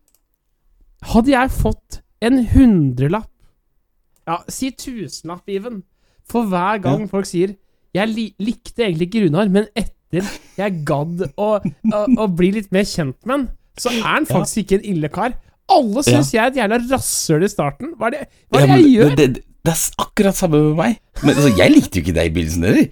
Hadde 1.12 1.30
jeg 1.32 1.50
fått 1.52 2.00
en 2.22 2.40
hundrelapp 2.46 3.30
Ja, 4.28 4.38
si 4.50 4.70
tusenlapp, 4.72 5.44
Even, 5.50 5.84
for 6.30 6.48
hver 6.50 6.82
gang 6.84 7.08
folk 7.12 7.28
sier 7.30 7.56
'Jeg 7.92 8.08
li 8.08 8.26
likte 8.40 8.86
egentlig 8.86 9.10
ikke 9.10 9.26
Runar, 9.26 9.50
men 9.52 9.68
etter 9.76 10.28
jeg 10.58 10.84
gadd 10.88 11.26
å, 11.36 11.50
å, 11.60 12.00
å 12.24 12.28
bli 12.32 12.52
litt 12.56 12.72
mer 12.72 12.86
kjent 12.88 13.18
med 13.26 13.34
han, 13.36 13.48
så 13.80 13.92
er 13.92 14.06
han 14.06 14.28
faktisk 14.30 14.64
ikke 14.64 14.80
en 14.80 14.86
ille 14.94 15.10
kar'. 15.12 15.36
Alle 15.72 16.04
syns 16.04 16.32
jeg 16.34 16.42
er 16.44 16.52
et 16.52 16.60
jævla 16.60 16.80
rasshøl 16.90 17.44
i 17.48 17.52
starten. 17.52 17.94
Hva 18.00 18.10
er 18.10 18.16
det, 18.16 18.24
hva 18.52 18.60
er 18.60 18.64
Ja, 18.64 18.68
det 18.68 18.72
men 18.72 18.84
jeg 18.84 18.94
gjør? 18.96 19.14
Det, 19.16 19.28
det, 19.36 19.44
det 19.62 19.74
er 19.76 19.84
akkurat 20.06 20.40
samme 20.40 20.64
med 20.70 20.76
meg. 20.80 20.98
Men 21.22 21.36
altså, 21.36 21.52
jeg 21.58 21.76
likte 21.76 22.00
jo 22.00 22.06
ikke 22.06 22.16
deg 22.18 22.32
i 22.32 22.34
begynnelsen 22.36 22.68
heller. 22.68 22.90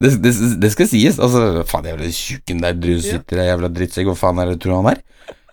Det, 0.00 0.10
det, 0.24 0.32
det 0.64 0.72
skal 0.72 0.88
sies. 0.88 1.20
Altså, 1.20 1.64
faen, 1.68 1.88
jævla 1.92 2.10
tjukken 2.16 2.64
der 2.64 2.76
du 2.80 2.90
sitter 3.04 3.40
der, 3.40 3.48
jævla 3.52 3.72
drittsekk, 3.76 4.08
hva 4.10 4.16
faen 4.18 4.40
er 4.40 4.50
det 4.50 4.58
du 4.58 4.64
tror 4.64 4.80
han 4.80 4.92
er? 4.94 5.02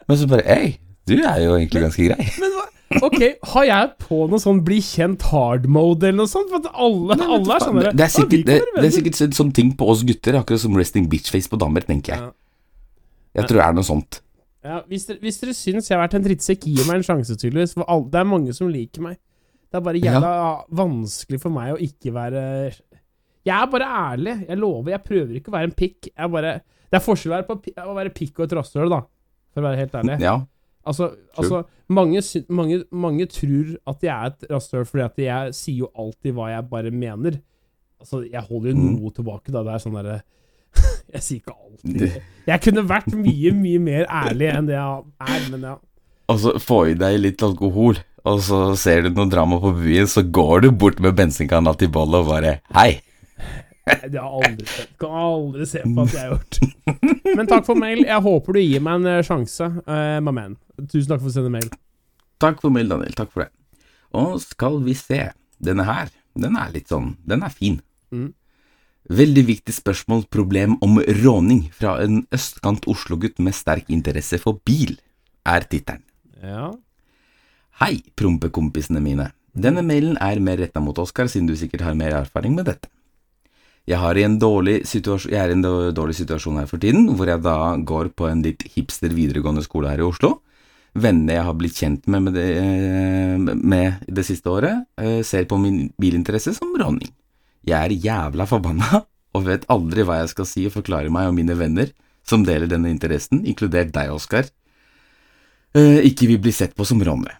Men 0.08 0.20
så 0.20 0.28
bare 0.32 0.48
Hei, 0.48 0.78
du 1.08 1.18
er 1.20 1.42
jo 1.44 1.56
egentlig 1.60 1.84
ganske 1.88 2.08
grei. 2.08 2.28
Men 2.40 2.56
hva 2.56 2.68
Ok, 3.04 3.20
har 3.52 3.66
jeg 3.68 3.90
på 4.00 4.22
noe 4.32 4.40
sånn 4.40 4.62
bli 4.66 4.78
kjent 4.84 5.26
hard 5.32 5.66
mode 5.68 6.08
eller 6.08 6.22
noe 6.22 6.32
sånt? 6.32 6.54
For 6.54 6.70
alle, 6.72 7.18
alle 7.20 7.58
er 7.58 7.66
sånn 7.66 7.82
det, 7.84 7.92
er 8.06 8.14
sikkert, 8.14 8.46
det, 8.48 8.62
det 8.78 8.86
er 8.86 8.94
sikkert 8.96 9.36
sånn 9.36 9.52
ting 9.56 9.74
på 9.78 9.90
oss 9.92 10.06
gutter, 10.08 10.40
akkurat 10.40 10.64
som 10.64 10.78
resting 10.80 11.10
bitchface 11.12 11.52
på 11.52 11.60
damer, 11.60 11.84
tenker 11.88 12.16
jeg. 12.16 12.32
Jeg 13.38 13.50
tror 13.50 13.60
det 13.60 13.66
er 13.68 13.78
noe 13.78 13.88
sånt. 13.88 14.22
Ja, 14.68 14.82
hvis, 14.90 15.06
dere, 15.08 15.20
hvis 15.24 15.38
dere 15.40 15.54
syns 15.56 15.88
jeg 15.88 15.96
har 15.96 16.04
vært 16.04 16.18
en 16.18 16.26
drittsekk, 16.26 16.66
gi 16.68 16.86
meg 16.88 17.00
en 17.00 17.06
sjanse, 17.06 17.38
tydeligvis. 17.40 17.76
For 17.78 17.88
alle, 17.92 18.10
det 18.12 18.20
er 18.20 18.30
mange 18.32 18.56
som 18.58 18.72
liker 18.72 19.04
meg. 19.06 19.20
Det 19.68 19.80
er 19.80 19.84
bare 19.84 20.02
jævla 20.02 20.32
vanskelig 20.80 21.40
for 21.44 21.52
meg 21.52 21.74
å 21.74 21.80
ikke 21.84 22.14
være 22.16 22.42
Jeg 22.72 23.52
er 23.52 23.70
bare 23.72 23.88
ærlig. 24.00 24.36
Jeg 24.48 24.60
lover. 24.60 24.94
Jeg 24.96 25.04
prøver 25.04 25.40
ikke 25.40 25.52
å 25.52 25.56
være 25.58 25.70
en 25.70 25.76
pikk. 25.76 26.10
Jeg 26.14 26.32
bare 26.34 26.54
Det 26.64 27.00
er 27.00 27.04
forskjell 27.04 27.34
å 27.34 27.36
være, 27.36 27.48
på, 27.48 27.74
å 27.84 27.96
være 27.98 28.14
pikk 28.16 28.40
og 28.40 28.48
et 28.48 28.56
rasshøl, 28.58 28.92
da. 28.92 29.02
For 29.52 29.64
å 29.64 29.68
være 29.68 29.82
helt 29.84 29.98
ærlig. 30.02 30.18
Ja. 30.24 30.38
Altså, 30.88 31.10
altså 31.38 31.62
mange, 31.92 32.22
mange, 32.50 32.80
mange 32.92 33.26
tror 33.32 33.74
at 33.92 34.04
jeg 34.08 34.14
er 34.16 34.32
et 34.32 34.48
rasshøl 34.52 34.86
fordi 34.88 35.04
at 35.06 35.20
jeg 35.26 35.54
sier 35.58 35.84
jo 35.84 35.90
alltid 36.00 36.34
hva 36.38 36.50
jeg 36.54 36.66
bare 36.72 36.92
mener. 36.96 37.38
Altså, 38.00 38.22
jeg 38.32 38.42
holder 38.48 38.72
jo 38.72 38.78
Mm. 38.78 38.90
noe 39.02 39.12
tilbake, 39.12 39.52
da. 39.52 39.64
Det 39.68 39.74
er 39.74 39.84
sånn 39.84 39.98
derre 40.00 40.18
Jeg 41.16 41.22
sier 41.24 41.40
ikke 41.42 41.56
alltid 41.56 42.22
Jeg 42.48 42.62
kunne 42.66 42.84
vært 42.90 43.08
mye, 43.18 43.52
mye 43.56 43.80
mer 43.82 44.06
ærlig 44.12 44.50
enn 44.54 44.68
det 44.70 44.76
jeg 44.76 45.04
er, 45.28 45.48
men 45.54 45.66
ja. 45.72 45.76
Og 46.30 46.40
så 46.44 46.54
få 46.60 46.82
i 46.92 46.94
deg 47.00 47.20
litt 47.24 47.44
alkohol, 47.48 47.98
og 48.28 48.40
så 48.44 48.58
ser 48.78 49.06
du 49.08 49.14
noe 49.16 49.30
drama 49.32 49.58
på 49.64 49.72
byen, 49.80 50.08
så 50.12 50.22
går 50.24 50.66
du 50.66 50.72
bort 50.76 51.00
med 51.00 51.16
bensinkanna 51.16 51.72
til 51.80 51.88
bollet 51.96 52.20
og 52.20 52.28
bare 52.34 52.58
Hei. 52.76 53.00
Det 53.88 54.20
har 54.20 54.30
aldri 54.30 54.68
skjedd. 54.68 54.94
Kan 55.02 55.18
aldri 55.22 55.68
se 55.70 55.84
på 55.84 56.06
at 56.06 56.16
jeg 56.16 56.24
har 56.24 56.34
gjort. 56.36 56.60
Men 57.38 57.50
takk 57.50 57.68
for 57.68 57.80
mail. 57.80 58.04
Jeg 58.06 58.24
håper 58.28 58.58
du 58.58 58.62
gir 58.64 58.84
meg 58.84 59.02
en 59.02 59.12
eh, 59.12 59.24
sjanse, 59.26 59.70
uh, 59.88 60.18
my 60.24 60.34
man. 60.36 60.58
Tusen 60.86 61.12
takk 61.12 61.24
for 61.24 61.32
å 61.32 61.36
sende 61.36 61.52
mail. 61.54 61.70
Takk 62.42 62.62
for 62.64 62.74
mail, 62.74 62.90
Daniel. 62.92 63.16
Takk 63.18 63.32
for 63.34 63.46
det. 63.46 63.52
Og 64.18 64.38
skal 64.44 64.82
vi 64.86 64.96
se. 64.98 65.28
Denne 65.58 65.88
her, 65.88 66.12
den 66.38 66.54
er 66.54 66.70
litt 66.70 66.92
sånn 66.92 67.16
Den 67.26 67.42
er 67.42 67.50
fin. 67.50 67.80
Mm. 68.14 68.30
Veldig 69.08 69.44
viktig 69.48 69.74
spørsmål, 69.74 70.26
problem 70.30 70.76
om 70.86 71.00
råning 71.00 71.64
fra 71.74 71.96
en 72.04 72.26
østkant 72.36 72.86
Oslo-gutt 72.92 73.40
med 73.42 73.56
sterk 73.56 73.88
interesse 73.94 74.38
for 74.42 74.60
bil, 74.68 74.98
er 75.48 75.64
tittelen. 75.72 76.04
Ja. 76.44 76.74
Hei, 77.80 78.02
prompekompisene 78.20 79.00
mine. 79.02 79.30
Denne 79.58 79.82
mailen 79.86 80.20
er 80.22 80.42
mer 80.44 80.60
retta 80.60 80.84
mot 80.84 80.98
Oskar, 81.02 81.32
siden 81.32 81.48
du 81.50 81.56
sikkert 81.58 81.86
har 81.88 81.96
mer 81.98 82.20
erfaring 82.20 82.54
med 82.58 82.68
dette. 82.70 82.92
Jeg, 83.88 84.02
har 84.04 84.18
en 84.20 84.36
jeg 84.36 85.38
er 85.40 85.48
i 85.48 85.56
en 85.56 85.64
dårlig 85.64 86.16
situasjon 86.18 86.60
her 86.60 86.68
for 86.68 86.82
tiden, 86.84 87.06
hvor 87.16 87.30
jeg 87.30 87.40
da 87.40 87.78
går 87.80 88.10
på 88.20 88.28
en 88.28 88.42
litt 88.44 88.66
hipster 88.74 89.14
videregående 89.16 89.64
skole 89.64 89.88
her 89.88 90.04
i 90.04 90.08
Oslo. 90.08 90.42
Vennene 90.98 91.38
jeg 91.38 91.46
har 91.48 91.56
blitt 91.56 91.78
kjent 91.78 92.10
med 92.12 92.26
med 92.26 92.36
det, 92.36 92.48
eh, 92.58 93.38
med 93.56 94.04
det 94.12 94.26
siste 94.28 94.50
året, 94.50 94.84
eh, 94.98 95.22
ser 95.24 95.46
på 95.46 95.58
min 95.62 95.94
bilinteresse 95.96 96.54
som 96.54 96.76
råning. 96.76 97.14
Jeg 97.64 97.80
er 97.80 97.96
jævla 97.96 98.46
forbanna, 98.46 99.06
og 99.36 99.46
vet 99.46 99.66
aldri 99.70 100.04
hva 100.04 100.20
jeg 100.20 100.34
skal 100.36 100.46
si 100.46 100.66
og 100.66 100.76
forklare 100.76 101.10
meg 101.10 101.30
og 101.30 101.36
mine 101.36 101.56
venner 101.56 101.94
som 102.28 102.44
deler 102.44 102.68
denne 102.68 102.92
interessen, 102.92 103.46
inkludert 103.46 103.94
deg, 103.94 104.12
Oskar, 104.12 104.50
eh, 105.74 106.04
ikke 106.04 106.28
vil 106.28 106.44
bli 106.44 106.52
sett 106.52 106.76
på 106.76 106.84
som 106.84 107.00
rånere. 107.00 107.40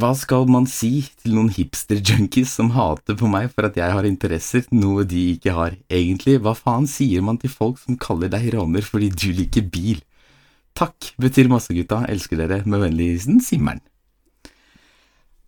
Hva 0.00 0.14
skal 0.16 0.46
man 0.48 0.64
si 0.70 1.02
til 1.20 1.34
noen 1.36 1.50
hipster-junkies 1.52 2.54
som 2.56 2.70
hater 2.72 3.16
på 3.20 3.28
meg 3.28 3.50
for 3.52 3.68
at 3.68 3.74
jeg 3.76 3.92
har 3.92 4.06
interesser, 4.08 4.64
noe 4.72 5.04
de 5.04 5.34
ikke 5.34 5.52
har? 5.52 5.74
Egentlig, 5.92 6.38
hva 6.40 6.54
faen 6.56 6.86
sier 6.88 7.20
man 7.24 7.36
til 7.42 7.52
folk 7.52 7.76
som 7.82 7.98
kaller 8.00 8.32
deg 8.32 8.46
råner 8.54 8.86
fordi 8.86 9.10
du 9.12 9.28
liker 9.36 9.66
bil? 9.68 10.00
Takk, 10.72 11.10
betyr 11.20 11.50
masse, 11.52 11.74
gutta. 11.76 12.00
Elsker 12.08 12.40
dere. 12.40 12.62
Med 12.64 12.80
vennlig 12.86 13.10
hilsen 13.12 13.42
Simmeren. 13.44 13.82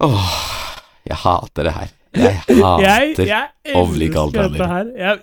Åh, 0.04 0.32
jeg 1.08 1.16
hater 1.24 1.68
det 1.70 1.72
her. 1.78 1.92
Jeg 2.14 2.36
hater. 2.60 2.84
Jeg, 3.24 3.48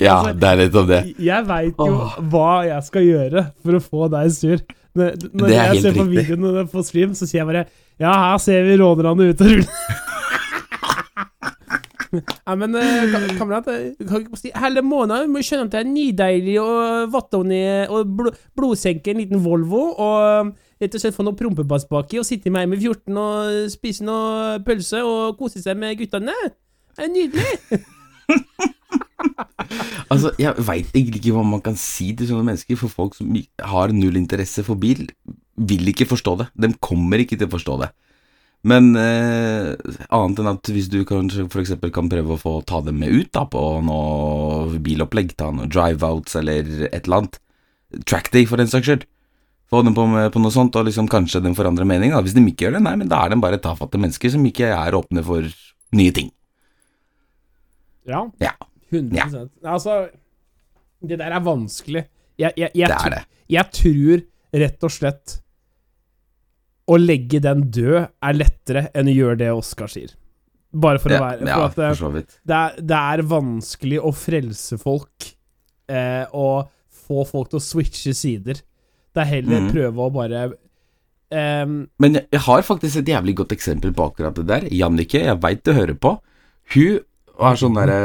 Ja, 0.01 0.15
altså, 0.17 0.33
det 0.41 0.49
er 0.49 0.61
nettopp 0.63 0.89
det. 0.89 1.01
jeg 1.29 1.47
veit 1.53 1.83
jo 1.85 1.93
Åh. 2.07 2.15
hva 2.33 2.49
jeg 2.67 2.87
skal 2.89 3.05
gjøre 3.05 3.45
for 3.61 3.77
å 3.77 3.83
få 3.85 4.09
deg 4.17 4.33
sur. 4.35 4.63
Når, 4.97 5.27
når 5.39 5.51
jeg 5.53 5.81
ser 5.81 5.93
på 5.95 6.03
riktig. 6.03 6.23
videoene 6.35 6.65
på 6.67 6.83
stream, 6.83 7.13
så 7.15 7.27
sier 7.27 7.41
jeg 7.41 7.49
bare 7.51 7.65
Ja, 8.01 8.11
her 8.11 8.39
ser 8.43 8.65
vi 8.67 8.79
rånerne 8.81 9.29
ut 9.31 9.43
og 9.43 9.53
ruller. 9.53 9.67
Nei, 12.11 12.55
men 12.59 12.75
eh, 12.75 13.13
kamerat, 13.39 13.69
eh, 13.71 13.93
kan 14.03 14.25
ikke 14.25 14.35
si 14.35 14.49
Hele 14.59 14.81
måneden 14.83 15.31
må 15.31 15.39
skjønne 15.45 15.69
at 15.69 15.75
det 15.77 15.79
er 15.79 15.87
nydeilig 15.87 16.57
å 16.59 16.71
vatte 17.13 17.39
og 17.39 18.09
bl 18.17 18.33
blodsenke 18.57 19.13
en 19.13 19.21
liten 19.21 19.39
Volvo 19.45 19.85
og 19.95 20.51
rett 20.81 20.97
og 20.97 21.03
slett 21.03 21.15
få 21.15 21.23
noe 21.23 21.37
prompebass 21.39 21.87
baki 21.87 22.19
og 22.19 22.27
sitte 22.27 22.51
med 22.51 22.67
M14 22.67 23.21
og 23.21 23.71
spise 23.71 24.03
noe 24.03 24.59
pølse 24.65 24.99
og 25.07 25.39
kose 25.39 25.63
seg 25.63 25.79
med 25.79 25.95
guttene. 26.01 26.35
Det 26.97 27.07
er 27.07 27.15
nydelig. 27.15 27.81
Altså, 30.11 30.33
Jeg 30.41 30.59
veit 30.67 30.89
egentlig 30.91 31.21
ikke 31.21 31.35
hva 31.37 31.43
man 31.47 31.63
kan 31.63 31.77
si 31.79 32.09
til 32.17 32.27
sånne 32.27 32.49
mennesker, 32.49 32.77
for 32.79 32.91
folk 32.91 33.15
som 33.15 33.31
har 33.71 33.93
null 33.95 34.19
interesse 34.19 34.63
for 34.67 34.79
bil, 34.79 35.05
vil 35.55 35.91
ikke 35.91 36.09
forstå 36.09 36.33
det. 36.41 36.47
De 36.59 36.71
kommer 36.83 37.21
ikke 37.23 37.37
til 37.39 37.47
å 37.47 37.53
forstå 37.53 37.77
det. 37.83 37.91
Men 38.67 38.91
eh, 38.99 39.71
annet 40.13 40.41
enn 40.41 40.49
at 40.51 40.69
hvis 40.69 40.89
du 40.91 40.99
kanskje 41.07 41.47
f.eks. 41.47 41.73
kan 41.93 42.11
prøve 42.11 42.35
å 42.35 42.41
få 42.41 42.59
ta 42.67 42.81
dem 42.85 42.99
med 43.01 43.15
ut 43.15 43.31
da, 43.33 43.47
på 43.49 43.61
noe 43.87 44.81
bilopplegg, 44.83 45.33
ta 45.39 45.49
noen 45.49 45.71
drive-outs 45.71 46.37
eller 46.37 46.67
et 46.91 46.99
eller 47.01 47.23
annet, 47.23 47.39
trackday 48.05 48.45
for 48.47 48.61
den 48.61 48.69
saks 48.69 48.89
skyld, 48.89 49.07
få 49.71 49.81
dem 49.87 49.95
på, 49.97 50.05
med, 50.11 50.27
på 50.35 50.43
noe 50.43 50.53
sånt, 50.53 50.75
og 50.77 50.85
liksom 50.89 51.07
kanskje 51.09 51.41
de 51.41 51.55
forandrer 51.57 51.87
mening. 51.87 52.13
Da. 52.13 52.21
Hvis 52.21 52.35
de 52.35 52.43
ikke 52.43 52.67
gjør 52.67 52.77
det, 52.77 52.83
nei, 52.85 52.97
men 52.99 53.09
da 53.09 53.23
er 53.23 53.33
de 53.33 53.39
bare 53.41 53.61
tafatte 53.63 54.01
mennesker 54.01 54.35
som 54.35 54.45
ikke 54.45 54.69
er 54.75 54.97
åpne 54.99 55.23
for 55.25 55.47
nye 55.97 56.13
ting. 56.15 56.29
Ja. 58.09 58.25
Ja, 58.43 58.53
100 58.91 59.49
Altså, 59.63 60.01
det 61.01 61.19
der 61.21 61.33
er 61.33 61.43
vanskelig. 61.45 62.05
Jeg, 62.39 62.53
jeg, 62.57 62.71
jeg, 62.75 62.89
det 62.89 62.97
er 62.97 63.15
det. 63.15 63.21
jeg 63.51 63.71
tror 63.77 64.23
rett 64.61 64.85
og 64.87 64.93
slett 64.93 65.37
å 66.91 66.97
legge 66.99 67.39
den 67.43 67.67
død 67.71 67.99
er 68.01 68.35
lettere 68.35 68.87
enn 68.97 69.09
å 69.11 69.13
gjøre 69.15 69.39
det 69.43 69.51
Oskar 69.53 69.91
sier. 69.91 70.15
Bare 70.71 71.01
for 71.03 71.11
å 71.11 71.17
Ja, 71.17 71.21
være 71.23 71.47
ja, 71.47 71.57
For 71.59 71.67
at 71.67 71.99
for 71.99 72.15
det, 72.15 72.25
det, 72.47 72.57
er, 72.57 72.81
det 72.91 72.99
er 73.13 73.23
vanskelig 73.27 73.99
å 73.99 74.11
frelse 74.15 74.79
folk 74.79 75.27
eh, 75.91 76.25
og 76.31 76.71
få 77.11 77.25
folk 77.27 77.51
til 77.51 77.59
å 77.59 77.63
switche 77.63 78.15
sider. 78.15 78.61
Det 79.11 79.23
er 79.23 79.31
heller 79.33 79.65
mm. 79.65 79.71
prøve 79.73 80.05
å 80.05 80.13
bare 80.15 80.43
ehm, 81.35 81.77
Men 81.99 82.21
jeg 82.21 82.43
har 82.47 82.63
faktisk 82.63 83.01
et 83.01 83.11
jævlig 83.11 83.35
godt 83.41 83.55
eksempel 83.57 83.93
på 83.95 84.07
akkurat 84.11 84.37
det 84.39 84.47
der. 84.47 84.67
Jannicke, 84.71 85.25
jeg 85.27 85.41
veit 85.43 85.63
du 85.67 85.73
hører 85.75 85.97
på. 85.99 86.15
Hun 86.75 87.01
var 87.41 87.57
sånn 87.59 87.75
derre 87.77 87.97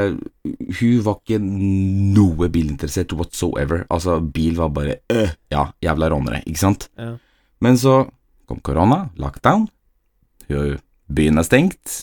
Hun 0.81 0.99
var 1.07 1.18
ikke 1.20 1.38
noe 1.42 2.49
bilinteressert 2.53 3.12
whatsoever. 3.16 3.85
Altså, 3.92 4.18
bil 4.20 4.57
var 4.59 4.72
bare 4.75 4.99
øh, 5.12 5.31
Ja, 5.53 5.68
jævla 5.85 6.11
rånere, 6.12 6.42
ikke 6.46 6.62
sant? 6.64 6.88
ja. 6.99 7.14
Men 7.64 7.79
så 7.81 8.03
kom 8.46 8.59
korona, 8.61 9.07
lockdown. 9.16 9.62
Byen 11.09 11.38
er 11.40 11.46
stengt. 11.46 12.03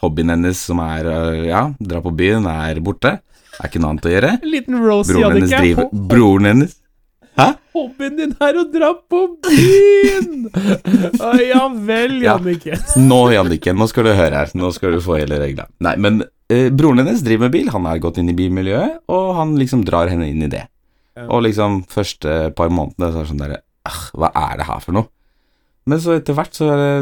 Hobbyen 0.00 0.30
hennes 0.32 0.60
som 0.64 0.78
er 0.84 1.08
øh, 1.10 1.40
ja, 1.48 1.64
dra 1.80 1.98
på 2.04 2.12
byen, 2.16 2.46
er 2.48 2.78
borte. 2.84 3.16
Er 3.58 3.66
ikke 3.68 3.80
noe 3.82 3.90
annet 3.96 4.06
å 4.06 4.12
gjøre. 4.14 4.30
Liten 4.54 4.78
Rosie 4.80 5.16
Broren 5.18 5.34
hennes 5.36 5.50
Jannicke. 5.52 5.64
driver 5.90 6.06
Broren 6.14 6.48
hennes 6.52 6.76
Hæ? 7.40 7.48
Hobbyen 7.74 8.16
din 8.18 8.32
er 8.42 8.56
å 8.58 8.64
dra 8.72 8.88
på 9.10 9.20
byen! 9.44 10.48
Ja 11.50 11.66
vel, 11.72 12.16
Ja. 12.24 12.36
Nå, 13.00 13.20
Jannicke, 13.34 13.74
nå 13.76 13.86
skal 13.90 14.06
du 14.08 14.12
høre 14.14 14.40
her. 14.44 14.50
Nå 14.58 14.70
skal 14.76 14.96
du 14.96 15.00
få 15.04 15.18
hele 15.20 15.38
regla. 15.42 15.66
Nei, 15.84 15.94
men 16.00 16.22
broren 16.74 17.00
hennes 17.02 17.22
driver 17.26 17.46
med 17.46 17.54
bil. 17.54 17.70
Han 17.74 17.86
er 17.86 18.02
gått 18.02 18.18
inn 18.20 18.30
i 18.32 18.36
bilmiljøet, 18.36 19.00
og 19.12 19.30
han 19.38 19.54
liksom 19.60 19.84
drar 19.86 20.10
henne 20.12 20.28
inn 20.30 20.42
i 20.46 20.50
det. 20.50 20.64
Og 21.28 21.42
liksom 21.44 21.82
første 21.90 22.50
par 22.56 22.70
månedene 22.72 23.10
så 23.12 23.20
er 23.20 23.24
det 23.26 23.30
sånn 23.32 23.42
derre 23.42 23.62
«Ah, 23.88 24.02
Hva 24.16 24.30
er 24.36 24.60
det 24.60 24.66
her 24.68 24.82
for 24.84 24.96
noe? 24.96 25.08
Men 25.90 26.00
så 26.00 26.14
etter 26.16 26.36
hvert 26.36 26.54
så 26.56 26.68
er 26.72 26.80
det 26.80 26.92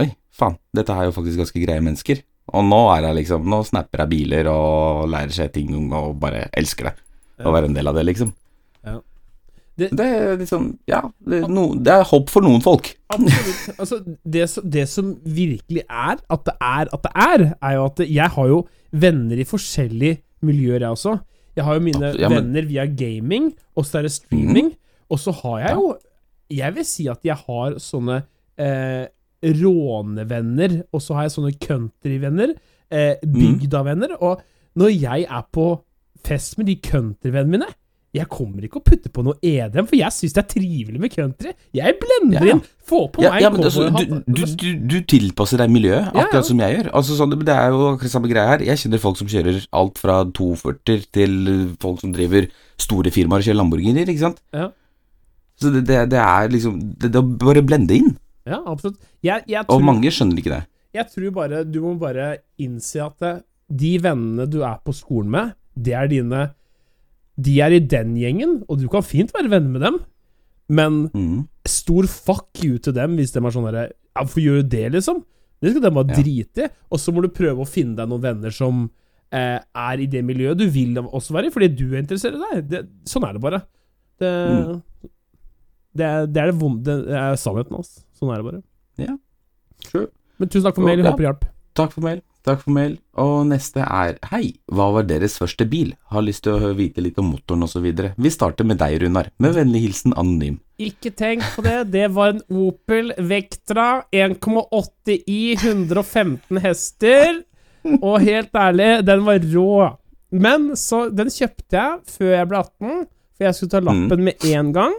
Oi, 0.00 0.08
faen, 0.34 0.56
dette 0.74 0.94
er 0.94 1.06
jo 1.06 1.14
faktisk 1.14 1.38
ganske 1.42 1.60
greie 1.62 1.82
mennesker. 1.84 2.22
Og 2.54 2.64
nå 2.66 2.80
er 2.94 3.06
jeg 3.08 3.18
liksom 3.20 3.46
Nå 3.50 3.60
snapper 3.66 4.04
jeg 4.04 4.12
biler 4.14 4.48
og 4.50 5.04
lærer 5.12 5.34
seg 5.34 5.52
ting 5.54 5.70
og 5.94 6.16
bare 6.22 6.48
elsker 6.56 6.90
det. 6.90 6.94
Å 7.44 7.52
være 7.54 7.70
en 7.70 7.76
del 7.76 7.90
av 7.90 7.96
det, 7.98 8.04
liksom. 8.10 8.32
Det, 9.76 9.88
Det- 9.90 10.06
er 10.06 10.36
liksom 10.38 10.78
Ja, 10.86 11.00
det, 11.26 11.48
no, 11.50 11.74
det 11.74 11.88
er 11.92 12.04
håp 12.06 12.28
for 12.30 12.40
noen 12.46 12.62
folk. 12.62 12.92
Absolutt. 13.10 13.62
Altså, 13.80 13.98
det, 14.24 14.44
det 14.72 14.84
som 14.88 15.14
virkelig 15.26 15.82
er 15.90 16.20
at 16.30 16.44
det 16.46 16.54
er 16.60 16.92
at 16.94 17.02
det 17.02 17.12
er, 17.14 17.44
er 17.62 17.74
jo 17.74 17.84
at 17.88 17.98
jeg 18.06 18.28
har 18.36 18.46
jo 18.52 18.60
venner 18.92 19.36
i 19.42 19.44
forskjellige 19.48 20.20
miljøer, 20.46 20.78
jeg 20.84 20.90
også. 20.94 21.16
Jeg 21.56 21.64
har 21.64 21.74
jo 21.74 21.80
mine 21.80 22.12
ja, 22.18 22.28
men- 22.28 22.38
venner 22.44 22.66
via 22.68 22.84
gaming, 22.86 23.52
og 23.76 23.84
så 23.86 23.98
er 23.98 24.02
det 24.06 24.12
streaming. 24.12 24.72
Og 25.10 25.18
så 25.18 25.32
har 25.42 25.58
jeg 25.66 25.74
jo 25.74 25.96
Jeg 26.50 26.74
vil 26.74 26.84
si 26.84 27.06
at 27.08 27.18
jeg 27.24 27.36
har 27.46 27.78
sånne 27.80 28.22
eh, 28.60 29.06
rånevenner, 29.44 30.82
og 30.92 31.02
så 31.02 31.14
har 31.16 31.26
jeg 31.26 31.34
sånne 31.34 31.54
countryvenner. 31.62 32.52
Eh, 32.92 33.16
bygdavenner. 33.24 34.16
Og 34.20 34.42
når 34.78 34.92
jeg 34.94 35.26
er 35.28 35.46
på 35.54 35.66
fest 36.24 36.58
med 36.58 36.66
de 36.70 36.76
countryvennene 36.84 37.58
mine 37.58 37.70
jeg 38.14 38.28
kommer 38.30 38.62
ikke 38.66 38.78
å 38.78 38.84
putte 38.86 39.10
på 39.10 39.24
noe 39.26 39.34
EDM, 39.42 39.88
for 39.90 39.96
jeg 39.98 40.14
syns 40.14 40.34
det 40.36 40.42
er 40.44 40.48
trivelig 40.52 41.00
med 41.02 41.10
country. 41.14 41.52
Jeg 41.74 41.96
blender 42.02 42.46
Ja. 42.46 42.54
inn. 42.54 42.62
Få 42.84 43.08
på 43.10 43.22
Ja, 43.24 43.30
meg 43.32 43.40
ja, 43.42 43.48
men 43.50 43.62
altså, 43.64 43.86
du, 43.90 44.04
du, 44.28 44.42
du, 44.60 44.66
du 44.92 44.96
tilpasser 45.08 45.56
deg 45.58 45.70
miljøet, 45.72 46.10
akkurat 46.12 46.44
som 46.46 46.58
jeg 46.60 46.76
gjør. 46.76 46.90
Altså, 47.00 47.16
sånn, 47.16 47.32
det 47.40 47.54
er 47.56 47.70
jo 47.72 47.86
akkurat 47.94 48.12
samme 48.12 48.28
greie 48.30 48.50
her. 48.50 48.64
Jeg 48.68 48.76
kjenner 48.82 49.00
folk 49.02 49.16
som 49.18 49.30
kjører 49.32 49.62
alt 49.80 49.98
fra 49.98 50.18
240 50.36 51.06
til 51.16 51.38
folk 51.82 52.02
som 52.04 52.12
driver 52.14 52.46
store 52.84 53.10
firmaer 53.14 53.40
og 53.40 53.48
kjører 53.48 53.58
Lamborghinier, 53.62 54.10
ikke 54.12 54.24
sant. 54.26 54.42
Ja. 54.52 54.68
Så 55.60 55.70
det, 55.72 55.84
det, 55.88 55.98
det 56.12 56.18
er 56.20 56.48
liksom 56.50 56.78
Det, 56.98 57.10
å 57.14 57.22
bare 57.22 57.62
blende 57.64 57.94
inn. 57.96 58.12
Ja, 58.44 58.58
absolutt. 58.68 58.98
Jeg, 59.24 59.46
jeg, 59.48 59.64
Og 59.72 59.80
mange 59.86 60.10
skjønner 60.12 60.36
ikke 60.42 60.52
det. 60.52 60.62
jeg 60.98 61.06
tror 61.14 61.30
bare 61.38 61.62
Du 61.64 61.78
må 61.80 61.94
bare 61.98 62.26
innse 62.60 63.00
at 63.00 63.22
eh, 63.24 63.38
de 63.72 63.94
vennene 64.04 64.44
du 64.50 64.60
er 64.66 64.76
på 64.84 64.92
skolen 64.92 65.30
med, 65.32 65.54
det 65.74 65.94
er 65.96 66.10
dine 66.12 66.42
De 67.40 67.54
er 67.60 67.74
i 67.74 67.80
den 67.80 68.14
gjengen, 68.16 68.62
og 68.70 68.78
du 68.78 68.86
kan 68.88 69.02
fint 69.02 69.32
være 69.34 69.50
venner 69.50 69.70
med 69.74 69.82
dem, 69.82 69.96
men 70.68 70.98
mm. 71.12 71.38
stor 71.68 72.06
fuck 72.08 72.62
you 72.64 72.78
til 72.78 72.94
dem 72.96 73.16
hvis 73.18 73.32
de 73.34 73.40
er 73.42 73.50
sånn 73.54 73.66
herre 73.68 73.88
hvorfor 74.14 74.40
gjør 74.44 74.60
du 74.62 74.68
det, 74.76 74.84
liksom? 74.94 75.24
Det 75.60 75.72
skal 75.72 75.82
de 75.82 75.90
bare 75.96 76.12
Ja. 76.14 76.20
drite 76.22 76.64
i. 76.66 76.68
Og 76.92 77.00
så 77.02 77.12
må 77.12 77.22
du 77.24 77.28
prøve 77.34 77.64
å 77.64 77.68
finne 77.68 77.96
deg 77.98 78.08
noen 78.08 78.22
venner 78.22 78.52
som 78.54 78.84
eh, 79.34 79.58
er 79.58 79.98
i 79.98 80.06
det 80.06 80.22
miljøet 80.24 80.58
du 80.60 80.66
vil 80.70 80.94
også 81.02 81.34
være 81.34 81.48
i, 81.48 81.50
fordi 81.50 81.68
du 81.74 81.86
er 81.94 82.02
interessert 82.04 82.36
i 82.38 82.42
deg. 82.54 82.68
Det, 82.70 82.82
sånn 83.10 83.26
er 83.26 83.32
det 83.34 83.42
bare. 83.42 83.62
Det, 84.20 84.30
Mm. 84.30 84.82
det, 85.98 86.04
er, 86.06 86.26
det 86.30 86.40
er 86.42 86.46
det 86.52 86.60
vonde 86.60 86.84
Det 87.08 87.16
er 87.18 87.34
sannheten, 87.40 87.74
altså. 87.80 88.04
Sånn 88.14 88.30
er 88.30 88.38
det 88.42 88.46
bare. 88.52 88.62
Ja. 89.02 89.16
Sure. 89.88 90.06
Men 90.38 90.48
tusen 90.48 90.68
takk 90.68 90.76
for 90.78 90.86
mail. 90.86 91.02
Håper 91.02 91.24
det 91.24 91.26
hjalp. 91.28 91.44
Takk 91.74 91.92
for 91.96 92.06
mail. 92.06 92.22
Takk 92.44 92.60
for 92.60 92.74
mail. 92.76 92.98
Og 93.16 93.46
neste 93.48 93.80
er 93.80 94.18
Hei, 94.28 94.50
hva 94.68 94.90
var 94.92 95.06
deres 95.08 95.38
første 95.40 95.64
bil? 95.68 95.94
Har 96.12 96.26
lyst 96.26 96.44
til 96.44 96.58
å 96.58 96.74
vite 96.76 97.00
litt 97.00 97.16
om 97.20 97.30
motoren 97.32 97.64
osv. 97.64 97.86
Vi 97.88 98.32
starter 98.32 98.68
med 98.68 98.82
deg, 98.82 98.98
Runar. 99.00 99.30
Med 99.40 99.56
vennlig 99.56 99.86
hilsen 99.86 100.12
anonym. 100.20 100.58
Ikke 100.76 101.14
tenk 101.16 101.44
på 101.54 101.64
det. 101.64 101.78
Det 101.94 102.10
var 102.12 102.34
en 102.34 102.42
Opel 102.52 103.14
Vectra 103.16 104.04
1,8 104.12 105.16
i 105.24 105.40
115 105.56 106.60
hester. 106.66 107.40
Og 108.00 108.20
helt 108.24 108.52
ærlig, 108.56 108.90
den 109.08 109.24
var 109.24 109.40
rå. 109.54 109.88
Men 110.34 110.72
så 110.76 111.06
Den 111.14 111.32
kjøpte 111.32 111.80
jeg 111.80 112.16
før 112.16 112.32
jeg 112.34 112.50
ble 112.50 112.60
18, 112.60 113.04
for 113.34 113.46
jeg 113.46 113.56
skulle 113.56 113.74
ta 113.74 113.84
lappen 113.84 114.24
med 114.28 114.48
en 114.52 114.72
gang. 114.76 114.96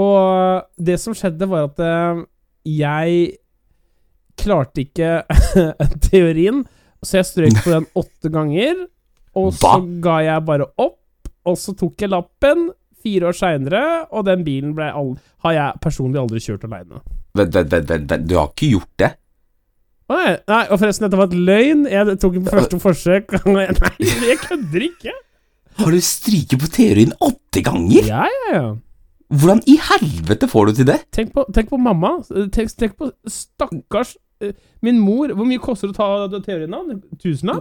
Og 0.00 0.64
det 0.80 0.96
som 1.02 1.14
skjedde, 1.16 1.48
var 1.50 1.68
at 1.68 1.80
eh, 1.84 2.24
jeg 2.64 3.34
klarte 4.40 4.84
ikke 4.84 5.22
teorien, 6.08 6.62
så 7.04 7.20
jeg 7.20 7.28
strøk 7.30 7.60
på 7.64 7.74
den 7.74 7.88
åtte 7.98 8.32
ganger. 8.32 8.86
Og 9.34 9.50
så 9.58 9.76
ga 10.02 10.20
jeg 10.22 10.46
bare 10.46 10.68
opp, 10.78 11.28
og 11.44 11.58
så 11.60 11.74
tok 11.76 12.00
jeg 12.04 12.12
lappen 12.12 12.68
fire 13.04 13.28
år 13.28 13.36
seinere, 13.36 13.82
og 14.14 14.24
den 14.28 14.44
bilen 14.46 14.78
all, 14.86 15.12
har 15.44 15.56
jeg 15.56 15.82
personlig 15.84 16.22
aldri 16.22 16.40
kjørt 16.40 16.64
aleine. 16.68 17.02
Vent, 17.36 17.56
vent, 17.56 17.90
vent. 17.90 18.14
Du 18.30 18.38
har 18.38 18.48
ikke 18.52 18.70
gjort 18.76 18.92
det? 19.02 19.10
Nei, 20.12 20.36
nei, 20.50 20.62
og 20.68 20.78
forresten, 20.78 21.06
dette 21.06 21.18
var 21.18 21.30
et 21.30 21.36
løgn. 21.48 21.84
Jeg 21.88 22.16
tok 22.20 22.34
den 22.36 22.44
på 22.46 22.52
første 22.52 22.80
forsøk. 22.80 23.36
Nei, 23.54 23.68
jeg 24.28 24.40
kødder 24.42 24.84
ikke. 24.84 25.14
Har 25.80 25.94
du 25.96 26.00
stryket 26.04 26.60
på 26.60 26.68
teorien 26.70 27.14
åtte 27.24 27.62
ganger? 27.64 28.04
Ja, 28.06 28.26
ja, 28.28 28.50
ja. 28.52 28.66
Hvordan 29.34 29.62
i 29.66 29.78
helvete 29.80 30.46
får 30.50 30.68
du 30.68 30.76
til 30.78 30.88
det? 30.90 30.98
Tenk 31.16 31.32
på, 31.34 31.46
tenk 31.56 31.72
på 31.72 31.80
mamma. 31.80 32.18
Tenk, 32.54 32.70
tenk 32.78 32.94
på 33.00 33.08
stakkars 33.26 34.12
min 34.84 35.00
mor. 35.02 35.32
Hvor 35.34 35.48
mye 35.48 35.62
koster 35.62 35.90
det 35.90 35.96
å 35.96 36.28
ta 36.28 36.40
teorien 36.44 36.74
da? 36.74 36.98
Tusen 37.22 37.52
da? 37.52 37.58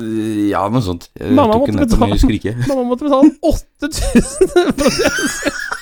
Eh, 0.00 0.48
Ja, 0.52 0.64
noe 0.72 0.84
sånt. 0.84 1.10
Jeg 1.18 1.34
Mamma 1.36 1.58
måtte 1.60 1.84
betale. 1.84 2.16
Mamma 2.70 2.84
måtte 2.88 3.08
betale 3.08 3.30
8000 3.42 4.52
for 4.54 4.64
det. 4.80 5.54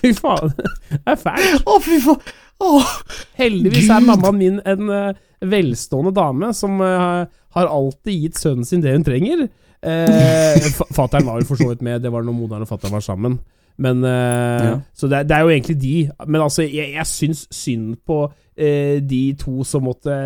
Fy 0.00 0.14
faen. 0.16 0.52
Det 0.56 1.00
er 1.12 1.18
fælt. 1.20 1.66
Å, 1.68 1.76
fy 1.84 1.98
faen. 2.00 2.30
Åh. 2.64 2.92
Heldigvis 3.40 3.88
er 3.92 4.04
mammaen 4.04 4.38
min 4.38 4.58
en 4.68 4.92
uh, 4.92 5.18
velstående 5.48 6.12
dame 6.16 6.52
som 6.56 6.80
uh, 6.80 7.24
har 7.56 7.70
alltid 7.72 8.26
gitt 8.26 8.40
sønnen 8.40 8.68
sin 8.68 8.84
det 8.84 8.94
hun 8.96 9.04
trenger. 9.06 9.46
Uh, 9.80 10.68
Fattern 10.92 11.28
var 11.28 11.40
jo 11.40 11.48
for 11.48 11.60
så 11.60 11.70
vidt 11.70 11.84
med, 11.84 12.02
det 12.04 12.12
var 12.12 12.24
når 12.24 12.36
moderen 12.36 12.66
og 12.66 12.70
fatter'n 12.70 12.92
var 12.96 13.04
sammen. 13.04 13.38
Men 13.80 14.04
eh, 14.04 14.64
Ja. 14.66 14.74
Så 14.94 15.08
det, 15.08 15.22
det 15.30 15.36
er 15.36 15.46
jo 15.46 15.52
egentlig 15.54 15.78
de. 15.80 15.94
Men 16.26 16.44
altså, 16.44 16.62
jeg, 16.66 16.92
jeg 16.94 17.06
syns 17.08 17.46
synd 17.54 17.94
på 18.06 18.18
eh, 18.56 18.98
de 19.00 19.22
to 19.40 19.64
som 19.64 19.86
måtte 19.88 20.16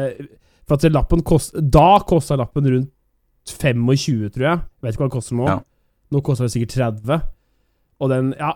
For 0.67 0.75
at 0.79 0.87
lappen 0.91 1.23
kost, 1.23 1.55
Da 1.61 2.01
kosta 2.09 2.39
lappen 2.41 2.67
rundt 2.67 2.91
25, 3.45 4.31
tror 4.33 4.47
jeg. 4.49 4.61
Vet 4.83 4.95
ikke 4.97 5.05
hva 5.05 5.09
den 5.11 5.15
koster 5.19 5.37
nå. 5.39 5.47
Ja. 5.51 5.59
Nå 6.15 6.23
koster 6.25 6.47
det 6.49 6.55
sikkert 6.55 6.75
30. 6.79 7.21
Og 8.01 8.11
den 8.11 8.33
Ja. 8.41 8.55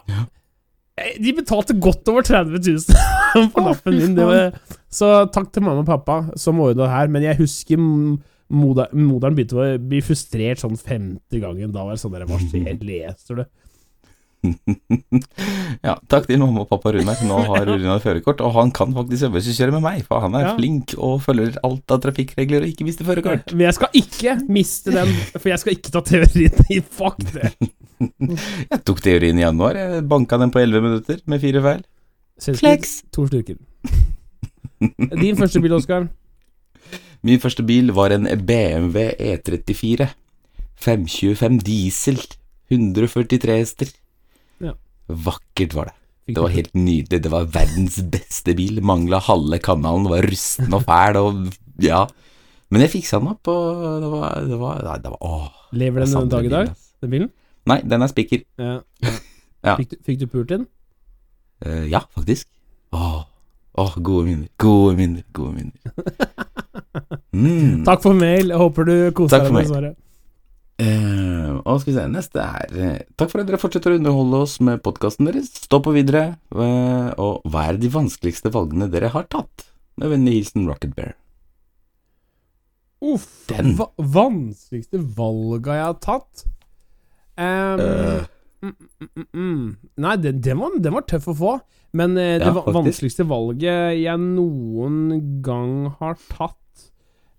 Eh, 0.99 1.15
De 1.23 1.35
betalte 1.37 1.77
godt 1.79 2.09
over 2.11 2.25
30 2.27 2.59
000 2.59 2.81
for 3.53 3.69
lappen 3.69 4.01
min. 4.01 4.17
Var, 4.19 4.57
så 4.91 5.13
takk 5.31 5.53
til 5.53 5.63
mamma 5.63 5.85
og 5.85 5.91
pappa 5.93 6.19
som 6.41 6.59
ordna 6.65 6.87
det 6.87 6.91
her. 6.97 7.13
Men 7.15 7.29
jeg 7.29 7.39
husker 7.45 7.79
moderen 8.49 9.37
begynte 9.37 9.59
å 9.61 9.71
bli 9.79 10.01
frustrert 10.03 10.63
sånn 10.63 10.75
50 10.81 11.43
ganger. 11.45 11.71
Da 11.71 11.85
var 11.85 11.95
det 11.95 12.03
sånn 12.03 12.17
der, 12.17 12.27
Hva 12.27 12.41
skjer? 12.41 12.79
Leser 12.83 13.43
du? 13.43 13.45
Ja, 15.85 15.95
takk 16.11 16.27
til 16.29 16.39
mamma 16.41 16.63
og 16.65 16.69
pappa 16.71 16.93
Runar. 16.95 17.19
Nå 17.27 17.39
har 17.49 17.67
Runar 17.71 18.01
førerkort, 18.03 18.41
og 18.45 18.55
han 18.57 18.71
kan 18.75 18.93
faktisk 18.97 19.29
øvelseskjøre 19.29 19.75
med 19.77 19.85
meg, 19.85 20.05
for 20.09 20.23
han 20.25 20.35
er 20.39 20.47
Ja. 20.49 20.55
flink 20.59 20.95
og 20.99 21.21
følger 21.25 21.59
alt 21.67 21.95
av 21.95 22.01
trafikkregler 22.05 22.65
og 22.65 22.71
ikke 22.73 22.87
mister 22.89 23.05
førerkort. 23.09 23.53
Men 23.55 23.67
jeg 23.69 23.77
skal 23.79 23.99
ikke 24.03 24.37
miste 24.59 24.95
den, 24.95 25.13
for 25.37 25.49
jeg 25.53 25.59
skal 25.63 25.77
ikke 25.77 25.93
ta 25.95 26.03
teorien 26.07 26.65
i 26.71 26.81
fuck 26.81 27.19
det. 27.35 27.53
Jeg 28.71 28.79
tok 28.87 29.01
teorien 29.03 29.39
i 29.41 29.43
januar, 29.43 29.75
jeg 29.75 30.05
banka 30.07 30.37
den 30.39 30.53
på 30.55 30.61
11 30.63 30.85
minutter 30.85 31.17
med 31.27 31.41
fire 31.43 31.63
feil. 31.65 31.81
Flex! 32.61 32.93
To 33.11 33.25
stykker. 33.27 33.57
Din 35.19 35.35
første 35.41 35.59
bil, 35.65 35.75
Oskar? 35.75 36.07
Min 37.27 37.41
første 37.43 37.65
bil 37.67 37.91
var 37.97 38.15
en 38.15 38.29
BMW 38.47 39.09
E34. 39.19 40.07
525 40.79 41.59
diesel. 41.67 42.21
143 42.71 43.57
hester. 43.59 43.91
Vakkert 45.09 45.75
var 45.77 45.91
det. 45.91 45.95
Det 46.29 46.43
var 46.45 46.53
helt 46.53 46.75
nydelig. 46.77 47.23
Det 47.25 47.31
var 47.33 47.47
verdens 47.49 47.97
beste 48.13 48.53
bil. 48.57 48.83
Mangla 48.85 49.21
halve 49.25 49.59
kanalen, 49.65 50.09
var 50.11 50.27
rusten 50.29 50.75
og 50.77 50.85
fæl 50.85 51.17
og 51.21 51.47
ja. 51.81 52.05
Men 52.69 52.85
jeg 52.85 52.93
fiksa 52.99 53.21
den 53.23 53.31
opp, 53.33 53.49
og 53.49 54.03
det 54.03 54.11
var, 54.13 54.35
det 54.45 54.59
var, 54.61 54.83
nei, 54.85 54.99
det 55.01 55.13
var 55.15 55.23
Åh. 55.25 55.47
Lever 55.73 56.05
den 56.05 56.13
den 56.13 56.29
dag 56.35 56.45
i 56.45 56.53
dag, 56.53 56.75
den 57.01 57.15
bilen? 57.15 57.31
Nei, 57.69 57.79
den 57.85 58.05
er 58.05 58.13
spikker. 58.13 58.45
Ja. 58.61 58.75
Ja. 59.65 59.75
Fikk, 59.81 59.95
du, 59.95 59.97
fikk 60.05 60.21
du 60.21 60.27
pult 60.31 60.53
inn? 60.55 60.69
Uh, 61.65 61.89
ja, 61.89 62.03
faktisk. 62.15 62.49
Åh. 62.93 63.25
Åh, 63.79 63.97
gode 64.03 64.27
minner. 64.27 64.51
Gode 64.61 64.97
minner. 65.01 65.25
Gode 65.33 65.55
minner. 65.57 65.81
Mm. 67.39 67.85
Takk 67.87 68.01
for 68.03 68.17
mail. 68.17 68.49
Jeg 68.51 68.59
håper 68.59 68.87
du 68.89 68.95
koser 69.15 69.45
deg 69.45 69.53
med 69.55 69.67
svaret. 69.69 69.97
Eh, 70.79 71.55
og 71.67 71.81
skal 71.83 71.91
vi 71.91 71.97
se, 71.97 72.03
neste 72.13 72.39
er 72.39 72.75
uh, 72.79 72.99
Takk 73.19 73.33
for 73.33 73.43
at 73.43 73.49
dere 73.49 73.59
fortsetter 73.59 73.97
å 73.97 73.99
underholde 73.99 74.43
oss 74.45 74.59
med 74.63 74.79
podkasten 74.85 75.27
deres. 75.27 75.51
Stå 75.65 75.81
på 75.83 75.95
videre. 75.97 76.37
Uh, 76.55 77.11
og 77.19 77.49
hva 77.51 77.65
er 77.67 77.81
de 77.83 77.91
vanskeligste 77.91 78.53
valgene 78.55 78.87
dere 78.93 79.11
har 79.11 79.27
tatt? 79.33 79.67
Med 79.99 80.13
vennlig 80.15 80.37
hilsen 80.37 80.69
Rocket 80.71 80.95
Bear. 80.95 81.17
Uff. 83.03 83.27
Den. 83.51 83.75
Va 83.79 83.89
vanskeligste 83.99 85.03
valga 85.19 85.81
jeg 85.81 85.89
har 85.89 85.99
tatt? 86.03 86.47
Um, 87.39 87.83
mm, 88.63 88.73
mm, 89.03 89.27
mm. 89.35 89.67
Nei, 90.03 90.15
den, 90.23 90.41
den, 90.43 90.63
var, 90.63 90.79
den 90.83 90.95
var 90.95 91.07
tøff 91.11 91.29
å 91.31 91.37
få. 91.43 91.59
Men 91.99 92.15
det 92.19 92.45
Ja, 92.45 92.53
vanskeligste 92.55 93.27
valget 93.27 93.99
jeg 93.99 94.23
noen 94.23 95.43
gang 95.43 95.89
har 95.99 96.19
tatt 96.31 96.59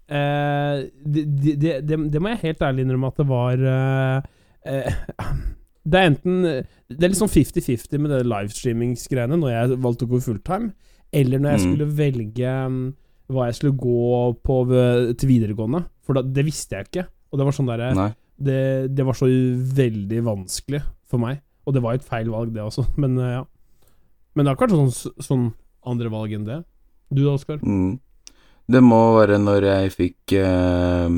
eh, 0.10 0.90
det, 1.06 1.24
det, 1.62 1.98
det, 2.12 2.22
må 2.22 2.34
jeg 2.34 2.42
helt 2.44 2.64
ærlig 2.66 2.86
innrømme 2.86 3.12
at 3.12 3.20
det 3.22 3.28
var 3.30 3.64
eh, 3.74 4.30
eh, 4.66 5.02
Det 5.90 6.00
er 6.00 6.10
enten 6.12 6.40
Det 6.44 7.04
er 7.04 7.12
litt 7.14 7.20
sånn 7.20 7.32
50-50 7.32 8.02
med 8.04 8.12
det 8.14 8.24
livestreamingsgreiene 8.28 9.38
når 9.40 9.54
jeg 9.54 9.78
valgte 9.86 10.08
å 10.08 10.12
gå 10.12 10.20
fulltime, 10.26 10.72
eller 11.14 11.40
når 11.42 11.56
jeg 11.56 11.60
Mm. 11.62 11.68
skulle 11.70 11.88
velge 11.98 12.56
mm, 12.74 12.82
hva 13.30 13.46
jeg 13.50 13.56
skulle 13.60 13.78
gå 13.78 14.34
på 14.46 14.58
til 15.18 15.30
videregående. 15.30 15.84
For 16.06 16.18
da, 16.18 16.22
det 16.26 16.46
visste 16.46 16.76
jeg 16.78 16.90
ikke. 16.90 17.06
Og 17.32 17.38
det 17.40 17.46
var 17.46 17.56
sånn 17.58 17.70
derre 17.70 17.92
det, 18.40 18.60
det 18.96 19.06
var 19.06 19.14
så 19.18 19.28
veldig 19.28 20.22
vanskelig 20.26 20.82
for 21.10 21.22
meg. 21.22 21.42
Og 21.68 21.74
det 21.76 21.82
var 21.84 21.98
et 21.98 22.06
feil 22.08 22.30
valg, 22.34 22.54
det 22.56 22.62
også. 22.64 22.86
Men 22.98 23.18
eh, 23.22 23.34
ja. 23.40 23.44
Men 24.34 24.46
det 24.46 24.52
har 24.52 24.58
ikke 24.58 24.68
vært 24.70 24.94
sånn, 24.96 25.14
sånn 25.26 25.48
andre 25.90 26.10
valg 26.14 26.34
enn 26.34 26.46
det. 26.48 26.60
Du 27.10 27.24
da, 27.26 27.34
Oskar? 27.34 27.60
Mm. 27.66 28.00
Det 28.70 28.82
må 28.86 29.00
være 29.18 29.40
når 29.42 29.66
jeg 29.66 29.92
fikk 29.96 30.34
eh, 30.38 31.10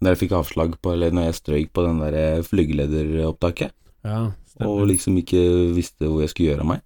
Når 0.00 0.14
jeg 0.14 0.20
fikk 0.22 0.32
avslag 0.38 0.76
på 0.80 0.92
Eller 0.94 1.12
når 1.12 1.26
jeg 1.28 1.36
strøyk 1.42 1.72
på 1.76 1.84
den 1.84 1.98
der 2.00 2.14
eh, 2.20 2.42
flygelederopptaket, 2.46 3.72
Ja, 4.06 4.30
og 4.64 4.86
liksom 4.88 5.18
ikke 5.20 5.40
visste 5.76 6.08
hvor 6.08 6.22
jeg 6.24 6.30
skulle 6.32 6.54
gjøre 6.54 6.64
av 6.64 6.70
meg. 6.70 6.80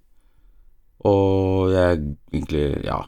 Og 1.06 1.70
jeg 1.70 2.00
egentlig 2.34 2.84
Ja. 2.84 3.04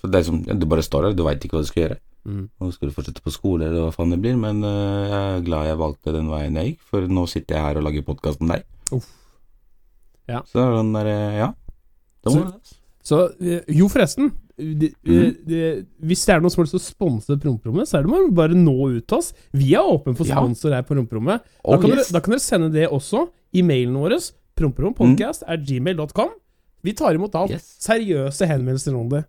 For 0.00 0.08
det 0.10 0.20
er 0.20 0.26
som 0.26 0.40
Du 0.42 0.66
bare 0.66 0.82
står 0.82 1.08
der, 1.08 1.14
du 1.18 1.22
veit 1.26 1.42
ikke 1.44 1.58
hva 1.58 1.62
du 1.62 1.70
skal 1.70 1.84
gjøre. 1.84 1.98
Mm. 2.28 2.42
Nå 2.60 2.72
skal 2.74 2.88
du 2.90 2.94
fortsette 2.96 3.22
på 3.24 3.32
skole, 3.32 3.64
eller 3.68 3.86
hva 3.86 3.92
faen 3.94 4.10
det 4.12 4.18
blir, 4.20 4.34
men 4.36 4.58
eh, 4.66 5.04
jeg 5.08 5.20
er 5.38 5.46
glad 5.46 5.66
jeg 5.70 5.78
valgte 5.80 6.12
den 6.12 6.28
veien 6.28 6.58
jeg 6.58 6.72
gikk, 6.72 6.82
for 6.90 7.06
nå 7.08 7.24
sitter 7.30 7.56
jeg 7.56 7.64
her 7.64 7.78
og 7.80 7.86
lager 7.86 8.04
podkast 8.04 8.42
med 8.42 8.56
deg. 8.58 8.66
Uff. 8.98 9.06
Ja. 10.28 10.42
Så 10.44 10.58
det 10.58 10.66
er 10.66 10.76
den 10.82 10.92
derre 10.98 11.16
Ja. 11.38 11.48
Det 12.26 12.32
Så- 12.34 12.44
det. 12.44 12.76
Så 13.08 13.20
eh, 13.40 13.62
Jo, 13.78 13.88
forresten. 13.88 14.32
Det, 14.58 14.88
Mhm. 15.06 15.36
det, 15.46 15.86
hvis 16.02 16.24
det 16.26 16.34
er 16.34 16.40
noen 16.42 16.50
som 16.50 16.60
har 16.60 16.64
lyst 16.66 16.74
til 16.74 16.80
å 16.80 16.90
sponse 16.90 17.36
Promperommet, 17.40 17.86
så 17.86 17.98
er 17.98 18.02
det 18.02 18.10
bare 18.10 18.30
bare 18.34 18.54
nå 18.58 18.74
ut 18.96 19.06
til 19.06 19.18
oss. 19.18 19.28
Vi 19.54 19.68
er 19.78 19.86
åpne 19.86 20.16
for 20.18 20.24
sponsor 20.26 20.72
her 20.74 20.82
på 20.82 20.94
Promperommet. 20.96 21.40
Da, 21.44 21.48
Oh, 21.64 21.78
kan 21.80 21.90
yes. 21.94 22.08
da 22.10 22.18
kan 22.20 22.32
dere 22.32 22.40
sende 22.42 22.72
det 22.72 22.88
også 22.90 23.28
i 23.54 23.62
mailen 23.62 23.94
vår. 23.94 24.18
Promperompodcast 24.58 25.44
at 25.46 25.62
gmail.com. 25.64 26.30
Vi 26.82 26.92
tar 26.92 27.14
imot 27.14 27.34
alt. 27.38 27.50
Yes. 27.54 27.76
Seriøse 27.78 28.46
henvendelser 28.50 28.96
om 28.98 29.08
det. 29.08 29.24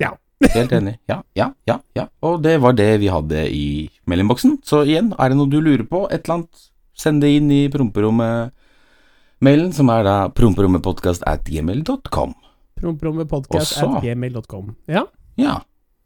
Ja. 0.00 0.10
Helt 0.52 0.72
enig. 0.72 0.98
Ja, 1.08 1.22
ja, 1.36 1.52
ja, 1.68 1.78
ja. 1.94 2.08
Og 2.22 2.42
det 2.42 2.58
var 2.60 2.72
det 2.76 2.98
vi 3.00 3.06
hadde 3.08 3.46
i 3.54 3.88
meldingboksen. 4.10 4.58
Så 4.66 4.82
igjen, 4.84 5.14
er 5.18 5.28
det 5.30 5.36
noe 5.38 5.46
du 5.48 5.60
lurer 5.60 5.86
på, 5.88 6.08
et 6.10 6.24
eller 6.26 6.34
annet, 6.40 6.66
send 6.96 7.20
det 7.22 7.30
inn 7.36 7.50
i 7.54 7.68
promperommet-mailen, 7.68 9.72
som 9.72 9.88
er 9.90 10.02
da 10.06 10.16
promperommetpodkast 10.34 11.22
at 11.26 11.44
gmail.com. 11.44 12.34
Promperompodcast 12.80 13.72
Og 13.76 13.80
så- 13.80 13.96
at 13.96 14.02
gmail.com. 14.04 14.76
Ja. 14.88 15.02
Ja, 15.38 15.56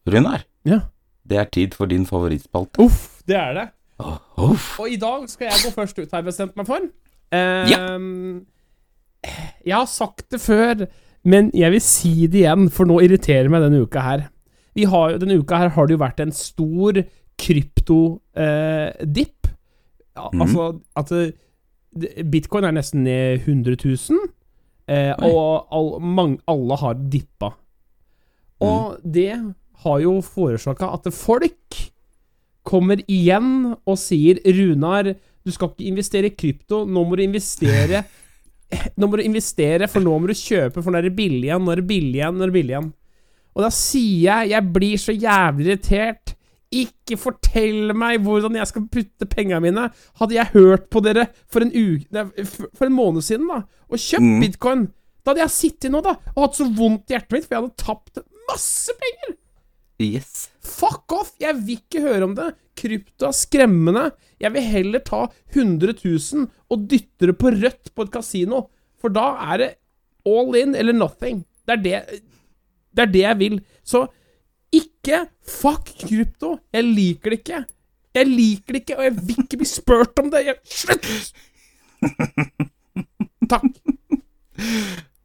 Runar, 0.08 0.44
ja. 0.64 0.80
det 1.28 1.38
er 1.38 1.44
tid 1.44 1.74
for 1.74 1.86
din 1.86 2.06
favorittspalte. 2.06 2.80
Uff, 2.82 3.22
det 3.28 3.36
er 3.36 3.52
det. 3.54 3.68
Oh, 4.00 4.16
uff. 4.50 4.78
Og 4.80 4.88
i 4.90 4.96
dag 4.96 5.28
skal 5.28 5.44
jeg 5.50 5.58
gå 5.66 5.70
først 5.74 5.98
ut, 5.98 6.10
har 6.10 6.18
jeg 6.22 6.30
bestemt 6.30 6.56
meg 6.56 6.66
for. 6.66 6.78
Ja 7.32 7.98
Jeg 9.66 9.74
har 9.76 9.84
sagt 9.86 10.30
det 10.32 10.40
før, 10.40 10.86
men 11.24 11.50
jeg 11.54 11.70
vil 11.74 11.80
si 11.84 12.26
det 12.26 12.40
igjen, 12.46 12.70
for 12.72 12.84
nå 12.88 12.96
irriterer 13.04 13.50
meg 13.52 13.60
denne 13.62 13.82
uka 13.84 14.00
her. 14.00 14.22
Vi 14.74 14.84
har, 14.88 15.18
denne 15.20 15.36
uka 15.42 15.56
her 15.60 15.68
har 15.74 15.86
det 15.86 15.92
jo 15.98 16.04
vært 16.04 16.20
en 16.24 16.32
stor 16.32 16.92
krypto-dipp. 17.40 19.46
ja, 20.16 20.28
mm. 20.32 20.40
Altså 20.40 20.80
at 20.96 21.08
det, 21.08 21.34
det- 22.00 22.30
bitcoin 22.30 22.64
er 22.64 22.72
nesten 22.72 23.04
ned 23.04 23.40
100 23.44 23.76
000, 23.84 24.18
eh, 24.90 25.12
og 25.26 25.70
all, 25.72 25.90
mange, 26.02 26.40
alle 26.50 26.78
har 26.82 27.00
dippa. 27.12 27.54
Og 28.60 29.00
det 29.04 29.32
har 29.84 30.00
jo 30.04 30.18
forårsaka 30.24 30.90
at 30.98 31.08
folk 31.16 31.80
kommer 32.66 33.00
igjen 33.08 33.72
og 33.72 33.96
sier 33.98 34.40
Runar, 34.44 35.14
du 35.40 35.52
skal 35.54 35.70
ikke 35.72 35.88
investere 35.88 36.28
i 36.28 36.36
krypto, 36.36 36.82
nå 36.84 37.04
må 37.08 37.16
du 37.16 37.24
investere 37.24 38.04
Nå 39.00 39.08
må 39.10 39.18
du 39.18 39.24
investere, 39.24 39.88
for 39.90 39.98
nå 39.98 40.12
må 40.14 40.28
du 40.30 40.36
kjøpe, 40.38 40.78
for 40.78 40.94
nå 40.94 41.00
er 41.00 41.08
det 41.08 41.16
billig 41.16 41.48
igjen, 41.48 41.64
nå 41.66 41.72
er 41.72 41.80
det 41.80 41.88
billig 41.88 42.20
igjen, 42.20 42.36
nå 42.38 42.44
er 42.44 42.52
det 42.52 42.54
billig 42.54 42.74
igjen. 42.76 42.90
Og 43.56 43.64
da 43.64 43.70
sier 43.74 44.20
jeg, 44.28 44.50
jeg 44.52 44.68
blir 44.76 45.00
så 45.02 45.14
jævlig 45.16 45.66
irritert. 45.66 46.34
Ikke 46.70 47.16
fortell 47.18 47.90
meg 47.98 48.20
hvordan 48.22 48.54
jeg 48.54 48.68
skal 48.70 48.84
putte 48.92 49.26
pengene 49.26 49.58
mine. 49.64 49.88
Hadde 50.20 50.36
jeg 50.36 50.52
hørt 50.54 50.88
på 50.92 51.02
dere 51.02 51.26
for 51.50 51.64
en, 51.66 51.72
uke, 51.74 52.24
for 52.78 52.86
en 52.86 52.94
måned 52.94 53.26
siden 53.26 53.48
da, 53.50 53.64
og 53.90 53.98
kjøpt 53.98 54.22
Mm. 54.22 54.40
bitcoin, 54.44 54.84
da 55.24 55.32
hadde 55.32 55.42
jeg 55.42 55.50
sittet 55.56 55.90
nå 55.92 56.00
da, 56.06 56.14
og 56.36 56.42
hatt 56.46 56.54
så 56.60 56.68
vondt 56.78 57.10
i 57.10 57.16
hjertet 57.16 57.32
mitt, 57.34 57.48
for 57.48 57.56
jeg 57.56 57.62
hadde 57.64 57.82
tapt 57.82 58.22
masse 58.48 58.94
penger. 59.02 59.36
Yes. 60.00 60.48
Fuck 60.64 61.12
off! 61.12 61.34
Jeg 61.42 61.58
vil 61.58 61.76
ikke 61.76 62.00
høre 62.06 62.24
om 62.24 62.34
det. 62.38 62.54
Krypto 62.80 63.26
er 63.28 63.34
skremmende. 63.36 64.06
Jeg 64.40 64.54
vil 64.54 64.62
heller 64.64 65.02
ta 65.04 65.26
100 65.52 65.92
000 66.00 66.46
og 66.70 66.86
dytte 66.88 67.28
det 67.28 67.36
på 67.36 67.50
rødt 67.52 67.90
på 67.94 68.06
et 68.06 68.12
kasino. 68.14 68.62
For 68.96 69.12
da 69.12 69.26
er 69.52 69.58
det 69.60 69.68
all 70.24 70.56
in 70.56 70.72
eller 70.78 70.96
nothing. 70.96 71.42
Det 71.68 71.74
er 71.76 71.82
det, 71.84 72.22
det, 72.96 73.02
er 73.04 73.12
det 73.12 73.20
jeg 73.26 73.38
vil. 73.42 73.60
Så 73.84 74.06
ikke 74.72 75.24
fuck 75.48 75.90
krypto. 76.04 76.58
Jeg 76.74 76.84
liker 76.84 77.30
det 77.34 77.38
ikke. 77.42 77.64
Jeg 78.14 78.26
liker 78.26 78.74
det 78.74 78.80
ikke, 78.84 78.96
og 78.98 79.04
jeg 79.04 79.14
vil 79.16 79.38
ikke 79.44 79.56
bli 79.60 79.66
spurt 79.70 80.18
om 80.22 80.30
det. 80.32 80.44
Jeg, 80.46 80.56
slutt! 80.64 81.06
Takk. 83.50 83.64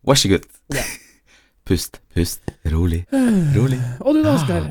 Vær 0.05 0.13
så 0.19 0.29
god. 0.31 0.45
Ja. 0.73 0.83
Pust, 1.65 1.99
pust. 2.13 2.41
Rolig, 2.71 3.03
rolig. 3.55 3.79
Og 4.01 4.15
du 4.15 4.21
da, 4.23 4.35
Oskar? 4.37 4.67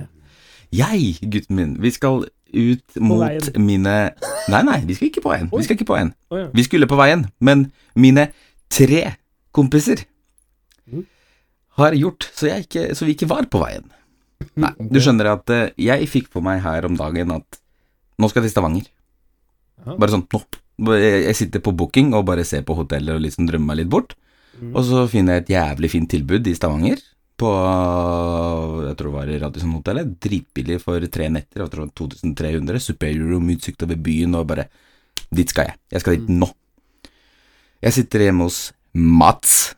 Jeg, 0.75 1.17
gutten 1.31 1.57
min, 1.59 1.75
vi 1.83 1.91
skal 1.95 2.25
ut 2.55 2.97
mot 3.03 3.49
mine 3.59 3.95
Nei, 4.51 4.61
nei, 4.63 4.77
vi 4.87 4.95
skal 4.95 5.09
ikke 5.11 5.23
på 5.25 5.33
veien. 5.33 5.49
Vi 5.51 5.65
skal 5.67 5.75
ikke 5.79 5.89
på 5.89 5.97
veien. 5.97 6.13
Vi 6.55 6.65
skulle 6.67 6.87
på 6.91 6.99
veien, 6.99 7.27
men 7.41 7.69
mine 7.99 8.29
tre 8.71 9.05
kompiser 9.55 10.05
Mhm. 10.87 11.07
har 11.79 11.95
gjort 11.97 12.27
så, 12.37 12.47
ikke, 12.61 12.95
så 12.95 13.07
vi 13.09 13.15
ikke 13.17 13.29
var 13.31 13.47
på 13.51 13.59
veien. 13.63 13.87
Nei, 14.61 14.73
du 14.79 15.01
skjønner 15.03 15.31
at 15.35 15.53
eh, 15.55 15.71
jeg 15.81 16.11
fikk 16.11 16.31
på 16.35 16.43
meg 16.45 16.63
her 16.65 16.87
om 16.89 16.99
dagen 16.99 17.33
at 17.35 17.59
nå 18.21 18.31
skal 18.31 18.43
jeg 18.43 18.51
til 18.51 18.55
Stavanger. 18.57 18.87
Bare 19.85 20.13
sånn 20.15 20.27
nå. 20.31 20.43
Jeg 20.99 21.35
sitter 21.39 21.63
på 21.63 21.75
booking 21.77 22.15
og 22.17 22.27
bare 22.27 22.45
ser 22.47 22.65
på 22.67 22.75
hoteller 22.79 23.19
og 23.19 23.25
liksom 23.25 23.47
drømmer 23.49 23.73
meg 23.73 23.83
litt 23.83 23.91
bort. 23.93 24.15
Mhm. 24.59 24.73
Og 24.75 24.87
så 24.87 25.05
finner 25.11 25.39
jeg 25.39 25.45
et 25.45 25.53
jævlig 25.57 25.91
fint 25.93 26.11
tilbud 26.11 26.47
i 26.51 26.57
Stavanger. 26.57 27.03
På 27.35 27.51
jeg 28.87 28.97
tror 28.99 29.11
det 29.11 29.17
var 29.19 29.31
i 29.31 29.39
Radisson-hotellet. 29.43 30.13
Dritbillig 30.23 30.81
for 30.83 31.03
tre 31.11 31.29
netter. 31.29 31.65
Jeg 31.65 31.73
tror 31.73 31.91
2300. 31.91 32.83
Superior 32.83 33.35
room, 33.35 33.51
utsikt 33.51 33.83
over 33.83 33.99
byen, 33.99 34.35
og 34.39 34.47
bare 34.51 34.69
Dit 35.35 35.51
skal 35.51 35.71
jeg. 35.71 35.79
Jeg 35.91 36.03
skal 36.03 36.19
dit 36.19 36.29
nå. 36.31 36.47
Jeg 37.83 37.97
sitter 37.97 38.27
hjemme 38.29 38.47
hos 38.47 38.59
Mats. 38.95 39.75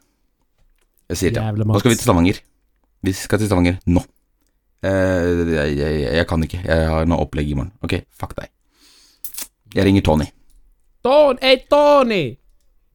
Jeg 1.09 1.21
sier 1.21 1.33
til 1.33 1.43
ham 1.43 1.57
Nå 1.63 1.81
skal 1.81 1.93
vi 1.93 1.97
til 1.97 2.05
Stavanger. 2.05 2.41
Vi 3.07 3.15
skal 3.17 3.41
til 3.41 3.49
Stavanger 3.49 3.79
nå. 3.87 4.03
Eh, 4.85 5.31
jeg, 5.55 5.77
jeg, 5.79 6.03
jeg 6.19 6.27
kan 6.29 6.43
ikke. 6.45 6.61
Jeg 6.65 6.89
har 6.91 7.07
noe 7.09 7.25
opplegg 7.25 7.49
i 7.51 7.55
morgen. 7.59 7.73
Ok, 7.83 7.99
fuck 8.13 8.35
deg. 8.39 8.51
Jeg 9.75 9.85
ringer 9.89 10.05
Tony. 10.07 10.27
Don, 11.05 11.39
hey, 11.43 11.61
Tony! 11.71 12.37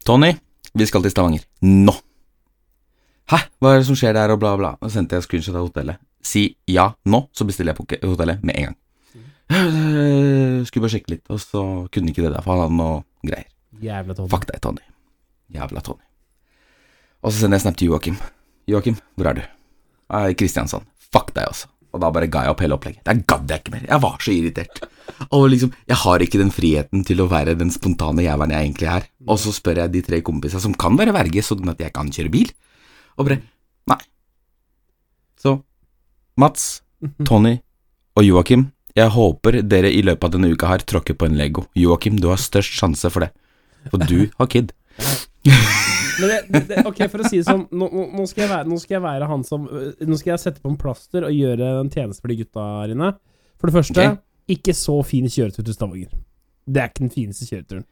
Tony, 0.05 0.31
vi 0.75 0.85
skal 0.89 1.03
til 1.05 1.11
Stavanger. 1.13 1.43
Nå! 1.61 1.93
Hæ, 3.31 3.37
hva 3.61 3.71
er 3.75 3.79
det 3.81 3.87
som 3.87 3.95
skjer 3.95 4.15
der, 4.17 4.33
og 4.33 4.39
bla, 4.41 4.55
bla. 4.59 4.73
Så 4.83 4.95
sendte 4.97 5.15
jeg 5.15 5.23
screenshot 5.27 5.55
av 5.55 5.67
hotellet. 5.69 6.01
Si 6.25 6.43
ja 6.69 6.89
nå, 7.09 7.23
så 7.33 7.45
bestiller 7.47 7.71
jeg 7.73 7.79
på 7.79 8.09
hotellet 8.11 8.43
med 8.45 8.57
en 8.59 8.67
gang. 8.69 8.77
Øh, 9.51 10.65
Skulle 10.67 10.83
bare 10.85 10.93
sjekke 10.95 11.13
litt, 11.15 11.23
og 11.31 11.39
så 11.43 11.63
kunne 11.91 12.11
ikke 12.11 12.23
det 12.25 12.33
der, 12.35 12.43
for 12.43 12.53
han 12.55 12.61
hadde 12.65 12.77
noe 12.77 13.01
greier. 13.25 13.47
Jævla 13.81 14.15
Tony. 14.17 14.29
Fuck 14.33 14.47
deg, 14.51 14.61
Tony. 14.63 14.83
Jævla 15.55 15.81
Tony. 15.85 16.03
Og 17.21 17.31
så 17.33 17.41
sender 17.43 17.57
jeg 17.59 17.65
snap 17.65 17.77
til 17.79 17.91
Joakim. 17.91 18.19
Joakim, 18.69 18.97
hvor 19.15 19.29
er 19.31 19.39
du? 19.39 19.41
Kristiansand. 20.37 20.87
Fuck 21.11 21.33
deg, 21.35 21.47
altså. 21.47 21.69
Og 21.91 21.99
da 21.99 22.09
bare 22.13 22.29
ga 22.31 22.45
jeg 22.45 22.53
opp 22.53 22.61
hele 22.63 22.75
opplegget. 22.77 23.03
Der 23.07 23.19
gadd 23.27 23.51
jeg 23.51 23.63
ikke 23.63 23.73
mer. 23.73 23.87
Jeg 23.89 24.03
var 24.03 24.21
så 24.23 24.31
irritert. 24.31 24.83
Og 25.35 25.49
liksom, 25.51 25.73
jeg 25.89 25.99
har 26.03 26.23
ikke 26.23 26.39
den 26.39 26.53
friheten 26.55 27.03
til 27.07 27.23
å 27.23 27.27
være 27.31 27.57
den 27.59 27.71
spontane 27.73 28.23
jævelen 28.23 28.53
jeg 28.55 28.69
egentlig 28.69 28.89
er. 28.93 29.07
Og 29.27 29.41
så 29.43 29.51
spør 29.55 29.83
jeg 29.83 29.93
de 29.95 30.03
tre 30.07 30.21
kompisene 30.25 30.63
som 30.63 30.75
kan 30.79 30.95
være 30.99 31.15
verge, 31.15 31.43
sånn 31.43 31.73
at 31.73 31.83
jeg 31.83 31.93
kan 31.95 32.11
kjøre 32.13 32.33
bil, 32.33 32.53
og 33.19 33.27
bare 33.27 33.41
Nei. 33.91 33.97
Så 35.41 35.57
Mats, 36.39 36.81
Tony 37.27 37.57
og 38.15 38.23
Joakim, 38.23 38.69
jeg 38.95 39.11
håper 39.11 39.61
dere 39.65 39.91
i 39.91 40.03
løpet 40.05 40.27
av 40.27 40.35
denne 40.35 40.51
uka 40.53 40.69
her 40.69 40.85
tråkker 40.85 41.17
på 41.17 41.27
en 41.27 41.39
Lego. 41.39 41.65
Joakim, 41.75 42.21
du 42.21 42.29
har 42.31 42.39
størst 42.39 42.77
sjanse 42.77 43.11
for 43.11 43.25
det. 43.25 43.33
For 43.89 44.05
du 44.05 44.29
har 44.37 44.51
kid. 44.51 44.71
Men 46.21 46.31
det, 46.31 46.63
det, 46.69 46.83
ok, 46.87 47.03
for 47.11 47.23
å 47.23 47.29
si 47.29 47.41
det 47.41 47.47
sånn 47.47 47.65
nå, 47.73 47.87
nå, 48.13 48.25
skal 48.29 48.49
være, 48.51 48.69
nå 48.69 48.79
skal 48.81 48.97
jeg 48.97 49.05
være 49.05 49.29
han 49.31 49.45
som 49.47 49.65
øh, 49.67 49.93
Nå 50.07 50.19
skal 50.19 50.35
jeg 50.35 50.43
sette 50.43 50.63
på 50.63 50.71
en 50.71 50.79
plaster 50.79 51.25
og 51.27 51.33
gjøre 51.35 51.71
en 51.79 51.91
tjeneste 51.93 52.23
for 52.23 52.33
de 52.33 52.41
gutta 52.43 52.67
her 52.81 52.93
inne. 52.95 53.13
For 53.61 53.69
det 53.69 53.77
første, 53.77 54.05
okay. 54.05 54.21
ikke 54.57 54.75
så 54.77 54.99
fin 55.07 55.29
kjøretur 55.29 55.65
til 55.65 55.77
Stavanger. 55.77 56.13
Det 56.65 56.81
er 56.81 56.91
ikke 56.91 57.05
den 57.05 57.13
fineste 57.13 57.49
kjøreturen. 57.49 57.87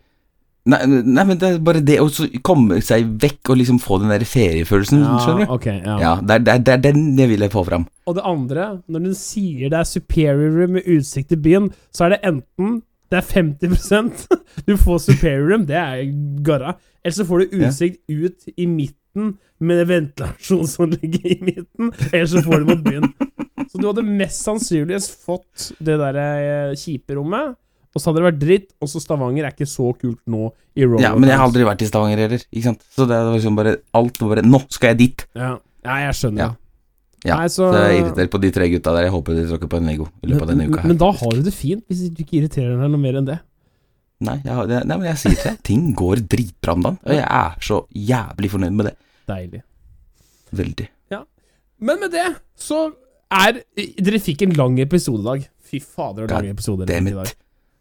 Nei, 0.70 0.80
nei, 0.86 1.24
men 1.24 1.38
det 1.40 1.48
er 1.48 1.62
bare 1.64 1.82
det 1.86 1.96
å 2.04 2.10
komme 2.46 2.82
seg 2.86 3.08
vekk 3.22 3.54
og 3.54 3.60
liksom 3.62 3.80
få 3.82 4.02
den 4.02 4.12
der 4.12 4.26
feriefølelsen, 4.28 5.06
skjønner 5.24 5.48
du? 5.48 5.54
ok, 5.56 5.68
ja. 5.72 5.96
Ja, 6.02 6.12
det 6.20 6.36
er, 6.36 6.44
det 6.44 6.54
er, 6.54 6.66
det 6.68 6.74
er 6.76 6.84
den 6.84 7.06
jeg 7.18 7.32
vil 7.32 7.48
få 7.54 7.64
fram. 7.66 7.88
Og 8.10 8.18
det 8.18 8.26
andre, 8.28 8.68
når 8.92 9.08
du 9.08 9.16
sier 9.18 9.72
det 9.72 9.80
er 9.80 9.88
superior 9.88 10.60
room 10.60 10.76
med 10.78 10.90
utsikt 10.90 11.32
til 11.32 11.42
byen, 11.46 11.72
så 11.96 12.06
er 12.06 12.18
det 12.18 12.22
enten 12.28 12.82
det 13.10 13.18
er 13.24 13.26
50% 13.26 14.28
du 14.68 14.76
får 14.78 15.00
superior 15.08 15.48
room, 15.50 15.66
det 15.70 15.80
er 15.80 16.04
garra. 16.46 16.76
Eller 17.04 17.16
så 17.16 17.26
får 17.28 17.40
du 17.44 17.58
utsikt 17.64 18.02
ut 18.10 18.50
i 18.56 18.68
midten, 18.68 19.38
med 19.60 19.82
ventilasjonsanlegget 19.90 21.26
i 21.26 21.38
midten, 21.44 21.90
eller 22.12 22.28
så 22.32 22.44
får 22.46 22.62
du 22.62 22.70
mot 22.70 22.84
byen. 22.86 23.10
Så 23.70 23.80
du 23.82 23.88
hadde 23.90 24.06
mest 24.06 24.46
sannsynligvis 24.46 25.10
fått 25.26 25.72
det 25.84 25.98
der 26.00 26.20
eh, 26.22 26.78
kjipe 26.80 27.18
rommet, 27.18 27.58
og 27.90 28.02
så 28.02 28.10
hadde 28.10 28.22
det 28.22 28.28
vært 28.30 28.40
dritt, 28.44 28.70
og 28.80 28.92
så 28.92 29.02
Stavanger 29.02 29.48
er 29.48 29.56
ikke 29.56 29.68
så 29.68 29.90
kult 29.98 30.22
nå 30.30 30.52
i 30.78 30.86
Roller 30.86 31.08
Ja, 31.08 31.12
men 31.18 31.32
jeg 31.32 31.40
har 31.42 31.50
aldri 31.50 31.66
vært 31.68 31.82
i 31.84 31.90
Stavanger 31.90 32.22
heller, 32.22 32.44
ikke 32.54 32.68
sant. 32.70 32.86
Så 32.94 33.08
det 33.10 33.18
var 33.18 33.34
liksom 33.34 33.58
bare 33.58 33.80
Alt 33.98 34.20
var 34.22 34.36
bare 34.36 34.46
Nå 34.46 34.62
skal 34.70 34.94
jeg 34.94 35.00
dit! 35.02 35.26
Ja, 35.36 35.56
ja 35.88 35.98
jeg 36.06 36.18
skjønner. 36.20 36.44
Ja. 36.46 36.52
Ja, 37.28 37.36
Nei, 37.42 37.50
så, 37.52 37.66
Så 37.68 37.80
jeg 37.82 37.98
er 37.98 37.98
irritert 38.00 38.32
på 38.32 38.40
de 38.40 38.50
tre 38.56 38.70
gutta 38.72 38.94
der. 38.96 39.10
Jeg 39.10 39.12
håper 39.12 39.36
de 39.36 39.42
tråkker 39.50 39.68
på 39.72 39.80
en 39.82 39.90
Lego 39.90 40.06
i 40.24 40.30
løpet 40.30 40.46
av 40.46 40.52
denne 40.54 40.68
uka 40.70 40.84
her. 40.86 40.92
men 40.94 41.00
da 41.02 41.10
har 41.20 41.34
du 41.36 41.42
det 41.44 41.52
fint, 41.52 41.84
hvis 41.90 42.06
du 42.16 42.22
ikke 42.24 42.38
irriterer 42.40 42.78
deg 42.80 42.94
noe 42.94 43.02
mer 43.02 43.18
enn 43.20 43.28
det. 43.28 43.40
Nei, 44.22 44.36
jeg, 44.44 44.68
det- 44.68 44.86
nei, 44.86 44.98
men 44.98 45.06
jeg 45.08 45.18
sier 45.22 45.36
til 45.40 45.52
deg, 45.54 45.60
ting 45.64 45.94
går 45.96 46.22
dritbra 46.28 46.74
om 46.76 46.82
dagen. 46.84 46.98
Og 47.06 47.14
jeg 47.16 47.26
er 47.26 47.60
så 47.64 47.78
jævlig 47.96 48.50
fornøyd 48.52 48.74
med 48.76 48.86
det. 48.90 48.96
Deilig. 49.30 49.62
Veldig. 50.54 50.88
Men 51.82 52.00
med 52.02 52.12
det 52.12 52.26
så 52.60 52.90
er 53.32 53.62
Dere 53.78 54.20
fikk 54.20 54.42
en 54.44 54.52
lang 54.58 54.80
episode 54.84 55.22
i 55.22 55.28
dag. 55.30 55.46
Fy 55.64 55.80
fader, 55.80 56.26
God 56.28 56.42
lang 56.44 56.50
episode 56.52 56.84
i 56.84 57.14
dag. 57.16 57.30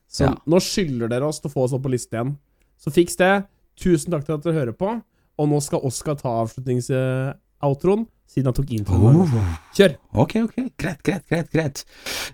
Så 0.08 0.20
Ja. 0.28 0.34
nå 0.46 0.60
skylder 0.62 1.08
dere 1.10 1.26
oss 1.26 1.40
til 1.40 1.50
å 1.50 1.52
få 1.52 1.64
oss 1.64 1.72
opp 1.74 1.82
på 1.82 1.90
listen 1.90 2.14
igjen. 2.14 2.36
Så 2.78 2.92
fiks 2.94 3.16
det. 3.16 3.46
Tusen 3.76 4.12
takk 4.12 4.24
til 4.24 4.34
at 4.34 4.42
dere 4.44 4.54
hører 4.54 4.72
på. 4.78 5.02
Og 5.38 5.48
nå 5.48 5.58
skal 5.60 5.80
Oskar 5.82 6.14
ta 6.14 6.28
avslutningsoutroen, 6.44 8.06
siden 8.28 8.50
han 8.50 8.56
tok 8.56 8.70
introen. 8.76 9.22
Oh. 9.24 9.32
Kjør! 9.76 9.96
Ok, 10.12 10.36
ok. 10.44 10.56
Greit, 10.78 11.00
greit, 11.06 11.24
greit. 11.30 11.50
greit 11.54 11.84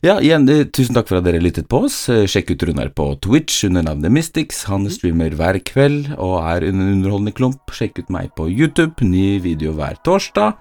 Ja, 0.05 0.19
igjen, 0.19 0.49
eh, 0.51 0.67
tusen 0.67 0.97
takk 0.97 1.09
for 1.09 1.21
at 1.21 1.27
dere 1.29 1.43
lyttet 1.43 1.69
på 1.71 1.85
oss. 1.87 2.09
Eh, 2.13 2.27
Sjekk 2.31 2.55
ut 2.55 2.67
Runar 2.69 2.91
på 2.91 3.09
Twitch 3.25 3.63
under 3.69 3.87
navnet 3.87 4.13
Mystics. 4.13 4.65
Han 4.71 4.89
streamer 4.91 5.37
hver 5.39 5.61
kveld 5.65 6.13
og 6.19 6.41
er 6.43 6.69
en 6.69 6.83
underholdende 6.83 7.35
klump. 7.37 7.63
Sjekk 7.71 8.03
ut 8.03 8.15
meg 8.15 8.35
på 8.35 8.51
YouTube. 8.51 8.99
Ny 9.07 9.41
video 9.45 9.73
hver 9.79 9.97
torsdag. 10.05 10.59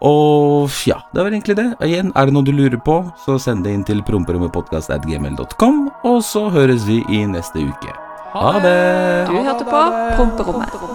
Og 0.00 0.70
ja, 0.88 0.96
det 1.12 1.20
var 1.20 1.30
egentlig 1.30 1.56
det. 1.58 1.66
Og 1.76 1.84
igjen, 1.84 2.12
er 2.16 2.28
det 2.28 2.32
noe 2.32 2.46
du 2.46 2.54
lurer 2.56 2.80
på, 2.80 3.02
så 3.26 3.36
send 3.42 3.66
det 3.66 3.74
inn 3.76 3.84
til 3.84 4.00
promperommepodkast.gmail.com, 4.06 5.82
og 6.08 6.22
så 6.24 6.46
høres 6.54 6.86
vi 6.88 7.02
i 7.12 7.26
neste 7.28 7.60
uke. 7.60 7.92
Ha 8.32 8.54
det! 8.62 8.78
Du 9.28 9.36
hørte 9.36 9.66
på 9.66 9.84
Promperommet. 10.16 10.89